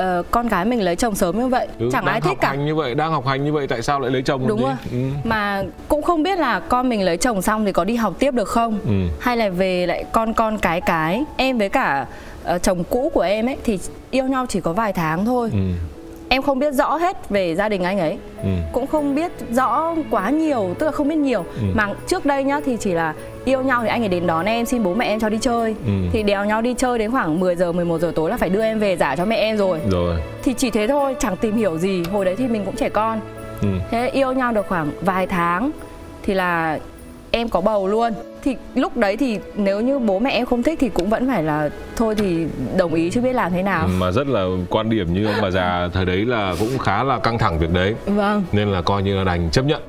uh, 0.03 0.05
con 0.31 0.49
gái 0.49 0.65
mình 0.65 0.81
lấy 0.83 0.97
chồng 0.97 1.15
sớm 1.15 1.39
như 1.39 1.47
vậy 1.49 1.69
ừ, 1.79 1.89
chẳng 1.93 2.05
ai 2.05 2.21
thích 2.21 2.29
học 2.29 2.39
cả 2.41 2.49
hành 2.49 2.67
như 2.67 2.75
vậy 2.75 2.95
đang 2.95 3.11
học 3.13 3.27
hành 3.27 3.45
như 3.45 3.53
vậy 3.53 3.67
tại 3.67 3.83
sao 3.83 4.01
lại 4.01 4.11
lấy 4.11 4.23
chồng 4.23 4.47
đúng 4.49 4.63
rồi 4.63 4.75
Ừ. 4.93 4.99
mà 5.25 5.63
cũng 5.89 6.03
không 6.03 6.23
biết 6.23 6.39
là 6.39 6.61
con 6.61 6.89
mình 6.89 7.03
lấy 7.03 7.17
chồng 7.17 7.43
xong 7.43 7.65
thì 7.65 7.73
có 7.73 7.85
đi 7.85 7.97
học 7.97 8.15
tiếp 8.19 8.35
được 8.35 8.49
không 8.49 8.79
Ừ. 8.87 8.93
hay 9.21 9.37
là 9.37 9.49
về 9.49 9.87
lại 9.87 10.05
con 10.13 10.33
con 10.35 10.59
cái 10.59 10.81
cái 10.81 11.25
em 11.37 11.59
với 11.59 11.69
cả 11.69 12.07
ờ, 12.45 12.59
chồng 12.59 12.85
cũ 12.91 13.11
của 13.15 13.21
em 13.21 13.47
ấy 13.49 13.57
thì 13.65 13.79
yêu 14.11 14.25
nhau 14.25 14.47
chỉ 14.49 14.61
có 14.61 14.73
vài 14.73 14.93
tháng 14.93 15.25
thôi 15.25 15.51
Ừ. 15.53 15.59
em 16.29 16.43
không 16.43 16.59
biết 16.59 16.75
rõ 16.75 16.97
hết 16.97 17.29
về 17.31 17.55
gia 17.55 17.69
đình 17.69 17.83
anh 17.83 17.99
ấy 17.99 18.19
Ừ. 18.43 18.49
cũng 18.73 18.87
không 18.87 19.15
biết 19.15 19.33
rõ 19.51 19.95
quá 20.11 20.31
nhiều 20.31 20.75
tức 20.79 20.87
là 20.87 20.93
không 20.93 21.09
biết 21.09 21.15
nhiều 21.17 21.45
Ừ. 21.55 21.63
mà 21.75 21.89
trước 22.07 22.27
đây 22.27 22.45
nhá 22.45 22.61
thì 22.67 22.77
chỉ 22.81 22.93
là 22.93 23.15
yêu 23.45 23.63
nhau 23.63 23.81
thì 23.83 23.89
anh 23.89 24.03
ấy 24.03 24.09
đến 24.09 24.27
đón 24.27 24.47
em 24.47 24.67
xin 24.67 24.83
bố 24.83 24.95
mẹ 24.95 25.07
em 25.07 25.21
cho 25.21 25.29
đi 25.29 25.39
chơi 25.41 25.75
Ừ. 25.87 25.93
thì 26.13 26.23
đèo 26.23 26.45
nhau 26.45 26.63
đi 26.63 26.75
chơi 26.75 26.99
đến 26.99 27.11
khoảng 27.11 27.41
10 27.41 27.57
giờ 27.57 27.73
11 27.73 27.99
giờ 27.99 28.13
tối 28.15 28.31
là 28.31 28.37
phải 28.37 28.49
đưa 28.49 28.63
em 28.63 28.79
về 28.79 28.97
giả 28.97 29.17
cho 29.17 29.25
mẹ 29.25 29.37
em 29.37 29.57
rồi 29.57 29.81
rồi 29.91 30.21
thì 30.43 30.55
chỉ 30.55 30.71
thế 30.71 30.87
thôi 30.87 31.17
chẳng 31.19 31.37
tìm 31.37 31.57
hiểu 31.57 31.79
gì 31.79 32.03
hồi 32.13 32.25
đấy 32.25 32.37
thì 32.39 32.47
mình 32.49 32.65
cũng 32.65 32.77
trẻ 32.77 32.89
con 32.89 33.21
ừ. 33.63 33.69
thế 33.91 34.09
yêu 34.09 34.33
nhau 34.33 34.53
được 34.53 34.67
khoảng 34.69 34.91
vài 35.01 35.27
tháng 35.27 35.71
thì 36.23 36.35
là 36.35 36.79
em 37.37 37.49
có 37.49 37.61
bầu 37.61 37.89
luôn. 37.89 38.13
Thì 38.43 38.57
lúc 38.75 38.97
đấy 38.97 39.17
thì 39.17 39.39
nếu 39.55 39.81
như 39.81 39.99
bố 39.99 40.19
mẹ 40.19 40.31
em 40.31 40.47
không 40.47 40.63
thích 40.63 40.79
thì 40.81 40.89
cũng 40.89 41.11
vẫn 41.11 41.27
phải 41.27 41.43
là 41.43 41.71
thôi 41.97 42.15
thì 42.15 42.47
đồng 42.77 42.95
ý 42.95 43.11
chứ 43.11 43.21
biết 43.21 43.33
làm 43.33 43.53
thế 43.53 43.63
nào. 43.63 43.89
Mà 43.89 44.11
rất 44.11 44.27
là 44.27 44.47
quan 44.71 44.91
điểm 44.91 45.15
như 45.15 45.27
ông 45.27 45.35
bà 45.43 45.51
già 45.51 45.89
thời 45.93 46.05
đấy 46.05 46.25
là 46.25 46.55
cũng 46.59 46.79
khá 46.79 47.05
là 47.05 47.19
căng 47.19 47.39
thẳng 47.39 47.59
việc 47.59 47.71
đấy. 47.71 47.95
Vâng. 48.07 48.45
Nên 48.53 48.69
là 48.69 48.83
coi 48.83 49.03
như 49.03 49.17
là 49.17 49.25
đành 49.25 49.51
chấp 49.51 49.65
nhận. 49.65 49.83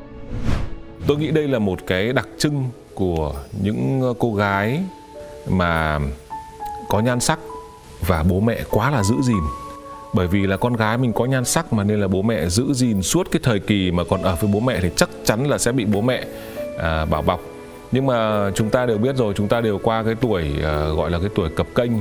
Tôi 1.07 1.17
nghĩ 1.17 1.31
đây 1.31 1.47
là 1.47 1.59
một 1.59 1.79
cái 1.87 2.13
đặc 2.13 2.27
trưng 2.37 2.63
của 2.93 3.33
những 3.61 4.13
cô 4.19 4.33
gái 4.33 4.79
mà 5.49 5.99
có 6.89 6.99
nhan 6.99 7.19
sắc 7.19 7.39
và 8.07 8.23
bố 8.29 8.39
mẹ 8.39 8.57
quá 8.69 8.91
là 8.91 9.03
giữ 9.03 9.15
gìn. 9.23 9.43
Bởi 10.13 10.27
vì 10.27 10.47
là 10.47 10.57
con 10.57 10.73
gái 10.73 10.97
mình 10.97 11.13
có 11.13 11.25
nhan 11.25 11.45
sắc 11.45 11.73
mà 11.73 11.83
nên 11.83 12.01
là 12.01 12.07
bố 12.07 12.21
mẹ 12.21 12.47
giữ 12.47 12.73
gìn 12.73 13.01
suốt 13.01 13.27
cái 13.31 13.39
thời 13.43 13.59
kỳ 13.59 13.91
mà 13.91 14.03
còn 14.09 14.21
ở 14.21 14.35
với 14.35 14.51
bố 14.53 14.59
mẹ 14.59 14.79
thì 14.81 14.89
chắc 14.95 15.09
chắn 15.25 15.47
là 15.47 15.57
sẽ 15.57 15.71
bị 15.71 15.85
bố 15.85 16.01
mẹ 16.01 16.23
à, 16.77 17.05
bảo 17.05 17.21
bọc. 17.21 17.41
Nhưng 17.91 18.05
mà 18.05 18.51
chúng 18.55 18.69
ta 18.69 18.85
đều 18.85 18.97
biết 18.97 19.15
rồi 19.15 19.33
chúng 19.37 19.47
ta 19.47 19.61
đều 19.61 19.77
qua 19.77 20.03
cái 20.03 20.15
tuổi 20.15 20.53
à, 20.63 20.87
gọi 20.87 21.11
là 21.11 21.19
cái 21.19 21.29
tuổi 21.35 21.49
cập 21.49 21.67
kênh 21.75 21.91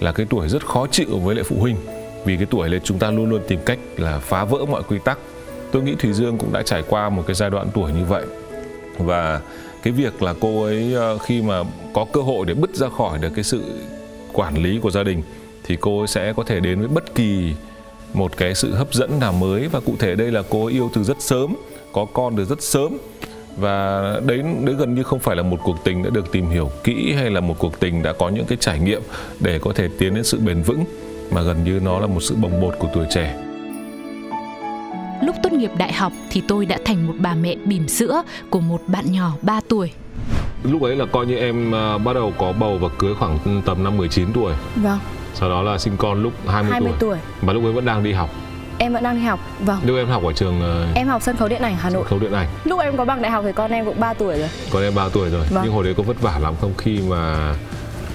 là 0.00 0.12
cái 0.12 0.26
tuổi 0.30 0.48
rất 0.48 0.66
khó 0.66 0.86
chịu 0.90 1.18
với 1.18 1.34
lại 1.34 1.44
phụ 1.44 1.56
huynh. 1.60 1.76
Vì 2.24 2.36
cái 2.36 2.46
tuổi 2.50 2.68
này 2.68 2.80
chúng 2.84 2.98
ta 2.98 3.10
luôn 3.10 3.30
luôn 3.30 3.40
tìm 3.48 3.60
cách 3.66 3.78
là 3.96 4.18
phá 4.18 4.44
vỡ 4.44 4.58
mọi 4.64 4.82
quy 4.82 4.98
tắc. 5.04 5.18
Tôi 5.72 5.82
nghĩ 5.82 5.94
thùy 5.94 6.12
dương 6.12 6.38
cũng 6.38 6.52
đã 6.52 6.62
trải 6.62 6.82
qua 6.88 7.08
một 7.08 7.22
cái 7.26 7.34
giai 7.34 7.50
đoạn 7.50 7.68
tuổi 7.74 7.92
như 7.92 8.04
vậy. 8.04 8.24
Và 8.98 9.40
cái 9.82 9.92
việc 9.92 10.22
là 10.22 10.34
cô 10.40 10.64
ấy 10.64 10.94
à, 10.96 11.14
khi 11.22 11.42
mà 11.42 11.62
có 11.92 12.06
cơ 12.12 12.20
hội 12.20 12.46
để 12.46 12.54
bứt 12.54 12.74
ra 12.74 12.88
khỏi 12.88 13.18
được 13.18 13.30
cái 13.34 13.44
sự 13.44 13.62
quản 14.32 14.62
lý 14.62 14.78
của 14.82 14.90
gia 14.90 15.02
đình 15.02 15.22
thì 15.64 15.76
cô 15.80 15.98
ấy 15.98 16.06
sẽ 16.06 16.32
có 16.36 16.42
thể 16.42 16.60
đến 16.60 16.78
với 16.78 16.88
bất 16.88 17.14
kỳ 17.14 17.54
một 18.14 18.36
cái 18.36 18.54
sự 18.54 18.74
hấp 18.74 18.94
dẫn 18.94 19.20
nào 19.20 19.32
mới. 19.32 19.68
Và 19.68 19.80
cụ 19.80 19.94
thể 19.98 20.14
đây 20.14 20.30
là 20.32 20.42
cô 20.50 20.64
ấy 20.64 20.72
yêu 20.72 20.90
từ 20.94 21.04
rất 21.04 21.16
sớm 21.20 21.56
có 21.92 22.06
con 22.12 22.36
từ 22.36 22.44
rất 22.44 22.62
sớm 22.62 22.96
và 23.56 24.00
đấy 24.26 24.42
đấy 24.64 24.74
gần 24.78 24.94
như 24.94 25.02
không 25.02 25.18
phải 25.18 25.36
là 25.36 25.42
một 25.42 25.56
cuộc 25.64 25.84
tình 25.84 26.02
đã 26.02 26.10
được 26.10 26.32
tìm 26.32 26.46
hiểu 26.50 26.70
kỹ 26.84 27.12
hay 27.12 27.30
là 27.30 27.40
một 27.40 27.54
cuộc 27.58 27.80
tình 27.80 28.02
đã 28.02 28.12
có 28.12 28.28
những 28.28 28.46
cái 28.46 28.58
trải 28.60 28.78
nghiệm 28.78 29.02
để 29.40 29.58
có 29.58 29.72
thể 29.72 29.88
tiến 29.98 30.14
đến 30.14 30.24
sự 30.24 30.40
bền 30.40 30.62
vững 30.62 30.84
mà 31.30 31.42
gần 31.42 31.64
như 31.64 31.80
nó 31.84 31.98
là 31.98 32.06
một 32.06 32.20
sự 32.20 32.34
bồng 32.36 32.60
bột 32.60 32.74
của 32.78 32.88
tuổi 32.94 33.06
trẻ. 33.10 33.34
Lúc 35.22 35.36
tốt 35.42 35.52
nghiệp 35.52 35.70
đại 35.78 35.92
học 35.92 36.12
thì 36.30 36.42
tôi 36.48 36.66
đã 36.66 36.78
thành 36.84 37.06
một 37.06 37.14
bà 37.18 37.34
mẹ 37.34 37.56
bỉm 37.64 37.88
sữa 37.88 38.22
của 38.50 38.60
một 38.60 38.80
bạn 38.86 39.12
nhỏ 39.12 39.32
3 39.42 39.60
tuổi. 39.68 39.90
lúc 40.64 40.82
ấy 40.82 40.96
là 40.96 41.06
coi 41.06 41.26
như 41.26 41.36
em 41.36 41.72
ờ, 41.72 41.98
bắt 41.98 42.12
đầu 42.12 42.32
có 42.38 42.52
bầu 42.52 42.78
và 42.78 42.88
cưới 42.98 43.14
khoảng 43.14 43.62
tầm 43.66 43.84
năm 43.84 43.96
19 43.96 44.32
tuổi. 44.32 44.52
Vâng. 44.76 44.98
Sau 45.34 45.48
đó 45.48 45.62
là 45.62 45.78
sinh 45.78 45.96
con 45.96 46.22
lúc 46.22 46.32
20, 46.46 46.72
20 46.72 46.92
tuổi. 46.92 46.98
tuổi. 47.00 47.18
Mà 47.42 47.52
lúc 47.52 47.64
ấy 47.64 47.72
vẫn 47.72 47.84
đang 47.84 48.04
đi 48.04 48.12
học 48.12 48.30
em 48.78 48.92
vẫn 48.92 49.02
đang 49.02 49.16
đi 49.16 49.22
học. 49.22 49.40
Vâng. 49.60 49.80
Lúc 49.84 49.96
em 49.96 50.08
học 50.08 50.22
ở 50.24 50.32
trường 50.32 50.60
ờ, 50.60 50.86
em 50.94 51.08
học 51.08 51.22
sân 51.22 51.36
khấu 51.36 51.48
điện 51.48 51.62
ảnh 51.62 51.76
hà 51.76 51.90
nội. 51.90 52.04
Khấu 52.04 52.18
điện 52.18 52.32
ảnh. 52.32 52.48
Lúc 52.64 52.80
em 52.80 52.96
có 52.96 53.04
bằng 53.04 53.22
đại 53.22 53.30
học 53.30 53.44
thì 53.46 53.52
con 53.52 53.70
em 53.70 53.84
cũng 53.84 54.00
3 54.00 54.14
tuổi 54.14 54.38
rồi. 54.38 54.48
Còn 54.70 54.82
em 54.82 54.94
3 54.94 55.08
tuổi 55.12 55.30
rồi. 55.30 55.46
Vâng. 55.50 55.64
nhưng 55.64 55.72
hồi 55.72 55.84
đấy 55.84 55.94
có 55.96 56.02
vất 56.02 56.20
vả 56.20 56.38
lắm 56.38 56.54
không 56.60 56.72
khi 56.78 56.98
mà 57.08 57.54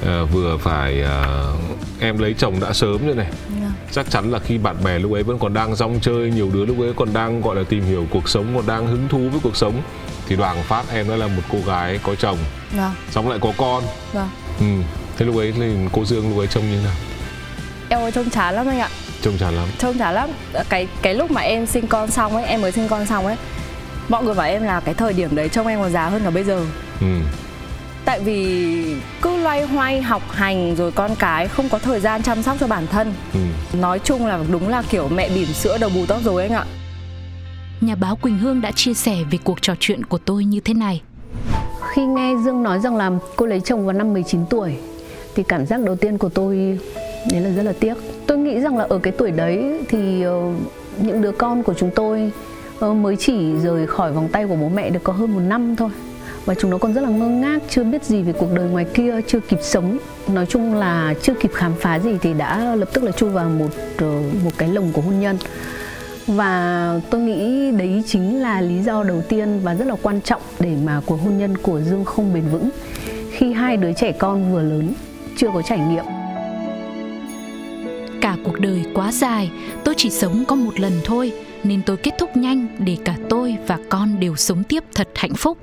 ờ, 0.05 0.25
vừa 0.25 0.57
phải 0.57 1.01
ờ, 1.01 1.53
em 1.99 2.17
lấy 2.17 2.33
chồng 2.37 2.59
đã 2.59 2.73
sớm 2.73 3.05
rồi 3.05 3.15
này. 3.15 3.27
Vâng. 3.61 3.71
chắc 3.91 4.09
chắn 4.09 4.31
là 4.31 4.39
khi 4.39 4.57
bạn 4.57 4.75
bè 4.83 4.99
lúc 4.99 5.13
ấy 5.13 5.23
vẫn 5.23 5.39
còn 5.39 5.53
đang 5.53 5.75
rong 5.75 5.99
chơi 5.99 6.31
nhiều 6.31 6.49
đứa 6.53 6.65
lúc 6.65 6.79
ấy 6.79 6.93
còn 6.95 7.13
đang 7.13 7.41
gọi 7.41 7.55
là 7.55 7.63
tìm 7.69 7.83
hiểu 7.83 8.05
cuộc 8.09 8.29
sống 8.29 8.45
còn 8.55 8.67
đang 8.67 8.87
hứng 8.87 9.07
thú 9.09 9.29
với 9.29 9.39
cuộc 9.43 9.55
sống. 9.55 9.81
Thì 10.27 10.35
đoàn 10.35 10.63
phát 10.63 10.83
em 10.93 11.09
đó 11.09 11.15
là 11.15 11.27
một 11.27 11.41
cô 11.51 11.57
gái 11.67 11.99
có 12.03 12.15
chồng. 12.15 12.37
Vâng 12.71 12.93
xong 13.11 13.29
lại 13.29 13.39
có 13.41 13.53
con. 13.57 13.83
Vâng 14.13 14.29
ừ. 14.59 14.65
thế 15.17 15.25
lúc 15.25 15.37
ấy 15.37 15.51
thì 15.51 15.75
cô 15.91 16.05
dương 16.05 16.29
lúc 16.29 16.37
ấy 16.37 16.47
trông 16.47 16.63
như 16.71 16.77
thế 16.77 16.83
nào? 16.83 16.95
Em 17.89 17.99
ơi 17.99 18.11
trông 18.11 18.29
chán 18.29 18.55
lắm 18.55 18.67
anh 18.67 18.79
ạ 18.79 18.89
trông 19.21 19.37
chán 19.37 19.53
lắm 19.55 19.67
trông 19.77 19.97
chán 19.97 20.13
lắm 20.13 20.29
cái 20.69 20.87
cái 21.01 21.13
lúc 21.15 21.31
mà 21.31 21.41
em 21.41 21.65
sinh 21.65 21.87
con 21.87 22.11
xong 22.11 22.35
ấy 22.35 22.45
em 22.45 22.61
mới 22.61 22.71
sinh 22.71 22.87
con 22.87 23.05
xong 23.05 23.25
ấy 23.25 23.35
mọi 24.09 24.23
người 24.23 24.33
bảo 24.35 24.47
em 24.47 24.63
là 24.63 24.79
cái 24.79 24.93
thời 24.93 25.13
điểm 25.13 25.35
đấy 25.35 25.49
trông 25.49 25.67
em 25.67 25.79
còn 25.81 25.91
già 25.91 26.09
hơn 26.09 26.21
cả 26.23 26.29
bây 26.29 26.43
giờ 26.43 26.65
ừ. 27.01 27.07
tại 28.05 28.19
vì 28.19 28.95
cứ 29.21 29.37
loay 29.37 29.63
hoay 29.65 30.01
học 30.01 30.21
hành 30.31 30.75
rồi 30.75 30.91
con 30.91 31.15
cái 31.15 31.47
không 31.47 31.69
có 31.69 31.79
thời 31.79 31.99
gian 31.99 32.23
chăm 32.23 32.43
sóc 32.43 32.57
cho 32.59 32.67
bản 32.67 32.87
thân 32.87 33.13
Ừ. 33.33 33.39
nói 33.77 33.99
chung 33.99 34.25
là 34.25 34.39
đúng 34.51 34.69
là 34.69 34.83
kiểu 34.89 35.07
mẹ 35.07 35.29
bỉm 35.35 35.47
sữa 35.47 35.77
đầu 35.77 35.89
bù 35.95 36.05
tóc 36.05 36.19
rồi 36.23 36.41
anh 36.43 36.51
ạ 36.51 36.65
Nhà 37.81 37.95
báo 37.95 38.15
Quỳnh 38.15 38.37
Hương 38.37 38.61
đã 38.61 38.71
chia 38.71 38.93
sẻ 38.93 39.15
về 39.31 39.37
cuộc 39.43 39.61
trò 39.61 39.73
chuyện 39.79 40.05
của 40.05 40.17
tôi 40.17 40.45
như 40.45 40.59
thế 40.59 40.73
này. 40.73 41.01
Khi 41.93 42.01
nghe 42.05 42.33
Dương 42.45 42.63
nói 42.63 42.79
rằng 42.79 42.95
là 42.95 43.11
cô 43.35 43.45
lấy 43.45 43.59
chồng 43.65 43.85
vào 43.85 43.93
năm 43.93 44.13
19 44.13 44.45
tuổi 44.49 44.73
thì 45.35 45.43
cảm 45.43 45.65
giác 45.65 45.79
đầu 45.85 45.95
tiên 45.95 46.17
của 46.17 46.29
tôi 46.29 46.77
đấy 47.31 47.41
là 47.41 47.49
rất 47.49 47.63
là 47.63 47.73
tiếc. 47.79 47.93
Tôi 48.29 48.37
nghĩ 48.37 48.59
rằng 48.59 48.77
là 48.77 48.85
ở 48.89 48.99
cái 48.99 49.13
tuổi 49.17 49.31
đấy 49.31 49.79
thì 49.87 50.23
ờ, 50.23 50.53
những 51.01 51.21
đứa 51.21 51.31
con 51.31 51.63
của 51.63 51.73
chúng 51.73 51.91
tôi 51.95 52.31
ờ, 52.79 52.93
mới 52.93 53.15
chỉ 53.15 53.53
rời 53.63 53.87
khỏi 53.87 54.11
vòng 54.11 54.27
tay 54.31 54.47
của 54.47 54.55
bố 54.55 54.69
mẹ 54.69 54.89
được 54.89 54.99
có 55.03 55.13
hơn 55.13 55.33
một 55.33 55.39
năm 55.39 55.75
thôi. 55.75 55.89
Và 56.45 56.55
chúng 56.55 56.71
nó 56.71 56.77
còn 56.77 56.93
rất 56.93 57.01
là 57.01 57.09
ngơ 57.09 57.27
ngác, 57.27 57.61
chưa 57.69 57.83
biết 57.83 58.03
gì 58.03 58.21
về 58.21 58.33
cuộc 58.33 58.53
đời 58.53 58.69
ngoài 58.69 58.85
kia, 58.93 59.21
chưa 59.27 59.39
kịp 59.39 59.59
sống. 59.61 59.97
Nói 60.27 60.45
chung 60.45 60.75
là 60.75 61.13
chưa 61.21 61.33
kịp 61.33 61.51
khám 61.53 61.73
phá 61.79 61.99
gì 61.99 62.17
thì 62.21 62.33
đã 62.33 62.75
lập 62.75 62.89
tức 62.93 63.03
là 63.03 63.11
chui 63.11 63.29
vào 63.29 63.49
một 63.49 63.69
ờ, 63.97 64.21
một 64.43 64.51
cái 64.57 64.69
lồng 64.69 64.91
của 64.93 65.01
hôn 65.01 65.19
nhân. 65.19 65.37
Và 66.27 66.93
tôi 67.09 67.21
nghĩ 67.21 67.71
đấy 67.71 68.03
chính 68.07 68.41
là 68.41 68.61
lý 68.61 68.79
do 68.83 69.03
đầu 69.03 69.21
tiên 69.29 69.59
và 69.63 69.75
rất 69.75 69.87
là 69.87 69.95
quan 70.01 70.21
trọng 70.21 70.41
để 70.59 70.75
mà 70.85 71.01
cuộc 71.05 71.21
hôn 71.21 71.37
nhân 71.37 71.57
của 71.57 71.81
Dương 71.81 72.05
không 72.05 72.33
bền 72.33 72.43
vững 72.51 72.69
khi 73.31 73.53
hai 73.53 73.77
đứa 73.77 73.93
trẻ 73.93 74.11
con 74.11 74.53
vừa 74.53 74.61
lớn 74.61 74.93
chưa 75.37 75.47
có 75.53 75.61
trải 75.61 75.79
nghiệm. 75.79 76.18
Cả 78.29 78.37
cuộc 78.43 78.59
đời 78.59 78.85
quá 78.93 79.11
dài, 79.11 79.51
tôi 79.83 79.95
chỉ 79.97 80.09
sống 80.09 80.43
có 80.47 80.55
một 80.55 80.79
lần 80.79 80.93
thôi, 81.05 81.31
nên 81.63 81.81
tôi 81.81 81.97
kết 81.97 82.11
thúc 82.19 82.37
nhanh 82.37 82.67
để 82.79 82.97
cả 83.05 83.15
tôi 83.29 83.57
và 83.67 83.77
con 83.89 84.19
đều 84.19 84.35
sống 84.35 84.63
tiếp 84.63 84.83
thật 84.95 85.07
hạnh 85.15 85.33
phúc. 85.33 85.57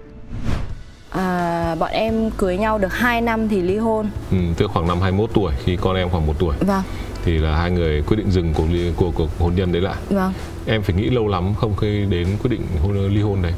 à, 1.10 1.74
bọn 1.78 1.90
em 1.90 2.30
cưới 2.30 2.56
nhau 2.56 2.78
được 2.78 2.92
2 2.94 3.20
năm 3.20 3.48
thì 3.48 3.62
ly 3.62 3.76
hôn. 3.76 4.06
Ừ, 4.30 4.36
tức 4.56 4.70
khoảng 4.70 4.88
năm 4.88 5.00
21 5.00 5.30
tuổi 5.34 5.52
khi 5.64 5.76
con 5.80 5.96
em 5.96 6.08
khoảng 6.10 6.26
một 6.26 6.34
tuổi. 6.38 6.54
Vâng. 6.60 6.82
Thì 7.24 7.38
là 7.38 7.56
hai 7.56 7.70
người 7.70 8.02
quyết 8.02 8.16
định 8.16 8.30
dừng 8.30 8.52
cuộc 8.54 8.66
ly, 8.72 8.92
cuộc, 8.96 9.14
cuộc 9.14 9.30
hôn 9.38 9.54
nhân 9.54 9.72
đấy 9.72 9.82
lại. 9.82 9.96
Vâng. 10.10 10.32
Em 10.66 10.82
phải 10.82 10.96
nghĩ 10.96 11.10
lâu 11.10 11.28
lắm 11.28 11.54
không 11.54 11.76
khi 11.76 12.04
đến 12.08 12.26
quyết 12.42 12.50
định 12.50 12.62
hôn, 12.82 13.08
ly 13.08 13.20
hôn 13.20 13.42
đấy. 13.42 13.52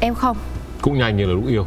Em 0.00 0.14
không. 0.14 0.36
Cũng 0.82 0.98
nhanh 0.98 1.16
như 1.16 1.26
là 1.26 1.32
lúc 1.32 1.46
yêu. 1.48 1.66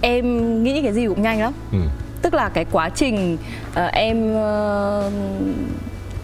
Em 0.00 0.24
nghĩ 0.62 0.82
cái 0.82 0.92
gì 0.92 1.06
cũng 1.06 1.22
nhanh 1.22 1.40
lắm. 1.40 1.52
Ừ. 1.72 1.78
tức 2.22 2.34
là 2.34 2.48
cái 2.48 2.64
quá 2.70 2.88
trình 2.88 3.36
ờ, 3.74 3.86
em 3.86 4.34
ờ, 4.34 5.10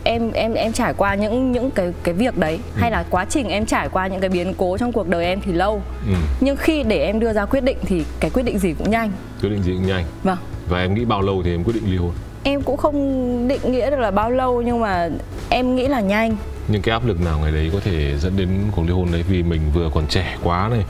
em 0.06 0.32
em 0.32 0.54
em 0.54 0.72
trải 0.72 0.94
qua 0.94 1.14
những 1.14 1.52
những 1.52 1.70
cái 1.70 1.92
cái 2.02 2.14
việc 2.14 2.38
đấy 2.38 2.58
hay 2.76 2.90
là 2.90 3.04
quá 3.10 3.26
trình 3.30 3.48
em 3.48 3.66
trải 3.66 3.88
qua 3.88 4.06
những 4.06 4.20
cái 4.20 4.30
biến 4.30 4.54
cố 4.56 4.78
trong 4.78 4.92
cuộc 4.92 5.08
đời 5.08 5.24
em 5.24 5.40
thì 5.40 5.52
lâu. 5.52 5.82
Ừ. 6.06 6.14
nhưng 6.40 6.56
khi 6.56 6.82
để 6.82 7.04
em 7.04 7.20
đưa 7.20 7.32
ra 7.32 7.44
quyết 7.44 7.60
định 7.60 7.78
thì 7.82 8.04
cái 8.20 8.30
quyết 8.30 8.42
định 8.42 8.58
gì 8.58 8.74
cũng 8.78 8.90
nhanh. 8.90 9.12
Quyết 9.42 9.48
định 9.48 9.62
gì 9.62 9.72
cũng 9.72 9.86
nhanh. 9.86 10.04
Vâng. 10.22 10.38
Và 10.68 10.78
em 10.78 10.94
nghĩ 10.94 11.04
bao 11.04 11.22
lâu 11.22 11.42
thì 11.44 11.54
em 11.54 11.64
quyết 11.64 11.74
định 11.74 11.90
ly 11.90 11.96
hôn? 11.96 12.12
Em 12.42 12.62
cũng 12.62 12.76
không 12.76 13.48
định 13.48 13.60
nghĩa 13.72 13.90
được 13.90 13.98
là 13.98 14.10
bao 14.10 14.30
lâu 14.30 14.62
nhưng 14.62 14.80
mà 14.80 15.08
em 15.50 15.76
nghĩ 15.76 15.88
là 15.88 16.00
nhanh 16.00 16.36
nhưng 16.68 16.82
cái 16.82 16.92
áp 16.92 17.06
lực 17.06 17.20
nào 17.20 17.38
ngày 17.38 17.52
đấy 17.52 17.70
có 17.72 17.80
thể 17.80 18.16
dẫn 18.18 18.36
đến 18.36 18.48
cuộc 18.76 18.82
ly 18.86 18.92
hôn 18.92 19.12
đấy 19.12 19.24
vì 19.28 19.42
mình 19.42 19.60
vừa 19.74 19.90
còn 19.94 20.06
trẻ 20.06 20.36
quá 20.42 20.68
này 20.70 20.84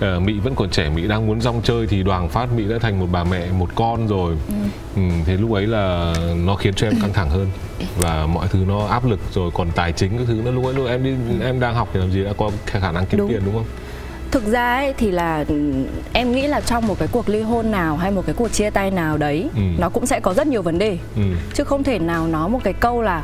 ờ, 0.00 0.20
mỹ 0.20 0.38
vẫn 0.44 0.54
còn 0.54 0.70
trẻ 0.70 0.88
mỹ 0.88 1.08
đang 1.08 1.26
muốn 1.26 1.40
rong 1.40 1.60
chơi 1.64 1.86
thì 1.86 2.02
đoàn 2.02 2.28
phát 2.28 2.52
mỹ 2.56 2.64
đã 2.68 2.78
thành 2.80 3.00
một 3.00 3.06
bà 3.12 3.24
mẹ 3.24 3.46
một 3.58 3.68
con 3.74 4.06
rồi 4.06 4.36
ừ. 4.96 5.02
thế 5.26 5.36
lúc 5.36 5.52
ấy 5.52 5.66
là 5.66 6.14
nó 6.44 6.54
khiến 6.56 6.74
cho 6.74 6.86
em 6.86 7.00
căng 7.00 7.12
thẳng 7.12 7.30
hơn 7.30 7.46
và 8.00 8.26
mọi 8.26 8.48
thứ 8.48 8.58
nó 8.68 8.86
áp 8.86 9.04
lực 9.06 9.20
rồi 9.34 9.50
còn 9.54 9.68
tài 9.74 9.92
chính 9.92 10.18
các 10.18 10.24
thứ 10.26 10.34
nó 10.44 10.50
lúc 10.50 10.64
ấy 10.64 10.74
lúc 10.74 10.86
em 10.88 11.04
đi 11.04 11.14
em 11.44 11.60
đang 11.60 11.74
học 11.74 11.88
thì 11.92 12.00
làm 12.00 12.10
gì 12.12 12.24
đã 12.24 12.32
có 12.36 12.50
khả 12.66 12.92
năng 12.92 13.06
kiếm 13.06 13.18
Đúng. 13.20 13.28
tiền 13.28 13.42
đúng 13.44 13.54
không 13.54 13.66
thực 14.30 14.46
ra 14.46 14.76
ấy 14.76 14.94
thì 14.98 15.10
là 15.10 15.44
ừ, 15.48 15.72
em 16.12 16.32
nghĩ 16.32 16.46
là 16.46 16.60
trong 16.60 16.86
một 16.86 16.98
cái 16.98 17.08
cuộc 17.12 17.28
ly 17.28 17.42
hôn 17.42 17.70
nào 17.70 17.96
hay 17.96 18.10
một 18.10 18.22
cái 18.26 18.34
cuộc 18.38 18.48
chia 18.52 18.70
tay 18.70 18.90
nào 18.90 19.16
đấy 19.18 19.48
Ừ. 19.56 19.62
nó 19.78 19.88
cũng 19.88 20.06
sẽ 20.06 20.20
có 20.20 20.34
rất 20.34 20.46
nhiều 20.46 20.62
vấn 20.62 20.78
đề 20.78 20.98
ừ. 21.16 21.22
chứ 21.54 21.64
không 21.64 21.84
thể 21.84 21.98
nào 21.98 22.26
nói 22.26 22.48
một 22.48 22.60
cái 22.64 22.72
câu 22.72 23.02
là 23.02 23.22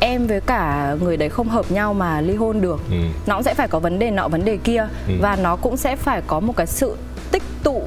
em 0.00 0.26
với 0.26 0.40
cả 0.40 0.96
người 1.00 1.16
đấy 1.16 1.28
không 1.28 1.48
hợp 1.48 1.70
nhau 1.70 1.94
mà 1.94 2.20
ly 2.20 2.34
hôn 2.34 2.60
được 2.60 2.80
Ừ. 2.90 2.96
nó 3.26 3.34
cũng 3.34 3.42
sẽ 3.42 3.54
phải 3.54 3.68
có 3.68 3.78
vấn 3.78 3.98
đề 3.98 4.10
nọ 4.10 4.28
vấn 4.28 4.44
đề 4.44 4.56
kia 4.56 4.86
Ừ. 5.08 5.14
và 5.20 5.36
nó 5.42 5.56
cũng 5.56 5.76
sẽ 5.76 5.96
phải 5.96 6.22
có 6.26 6.40
một 6.40 6.56
cái 6.56 6.66
sự 6.66 6.96
tích 7.30 7.42
tụ 7.62 7.82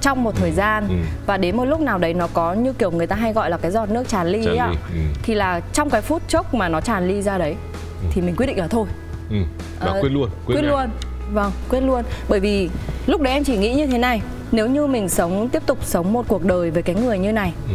trong 0.00 0.24
một 0.24 0.34
thời 0.36 0.50
gian 0.52 0.86
Ừ. 0.88 0.94
và 1.26 1.36
đến 1.36 1.56
một 1.56 1.64
lúc 1.64 1.80
nào 1.80 1.98
đấy 1.98 2.14
nó 2.14 2.26
có 2.32 2.52
như 2.54 2.72
kiểu 2.72 2.90
người 2.90 3.06
ta 3.06 3.16
hay 3.16 3.32
gọi 3.32 3.50
là 3.50 3.56
cái 3.56 3.70
giọt 3.70 3.90
nước 3.90 4.08
tràn 4.08 4.26
ly 4.26 4.46
ấy 4.46 4.56
ạ 4.56 4.68
ừ. 4.94 4.98
thì 5.22 5.34
là 5.34 5.60
trong 5.72 5.90
cái 5.90 6.00
phút 6.02 6.22
chốc 6.28 6.54
mà 6.54 6.68
nó 6.68 6.80
tràn 6.80 7.08
ly 7.08 7.22
ra 7.22 7.38
đấy 7.38 7.54
thì 8.10 8.20
mình 8.22 8.36
quyết 8.36 8.46
định 8.46 8.58
là 8.58 8.68
thôi 8.68 8.86
ừ. 9.30 9.36
và 9.80 9.86
Ờ, 9.86 10.00
quyết 10.00 10.08
luôn 10.12 10.30
quyết 10.46 10.54
ngay. 10.54 10.64
luôn 10.70 10.86
vâng 11.32 11.52
quyết 11.70 11.80
luôn 11.80 12.02
bởi 12.28 12.40
vì 12.40 12.70
lúc 13.06 13.20
đấy 13.20 13.32
em 13.32 13.44
chỉ 13.44 13.56
nghĩ 13.56 13.74
như 13.74 13.86
thế 13.86 13.98
này 13.98 14.22
nếu 14.52 14.66
như 14.66 14.86
mình 14.86 15.08
sống 15.08 15.48
tiếp 15.48 15.62
tục 15.66 15.78
sống 15.84 16.12
một 16.12 16.24
cuộc 16.28 16.44
đời 16.44 16.70
với 16.70 16.82
cái 16.82 16.96
người 16.96 17.18
như 17.18 17.32
này 17.32 17.52
Ừ. 17.68 17.74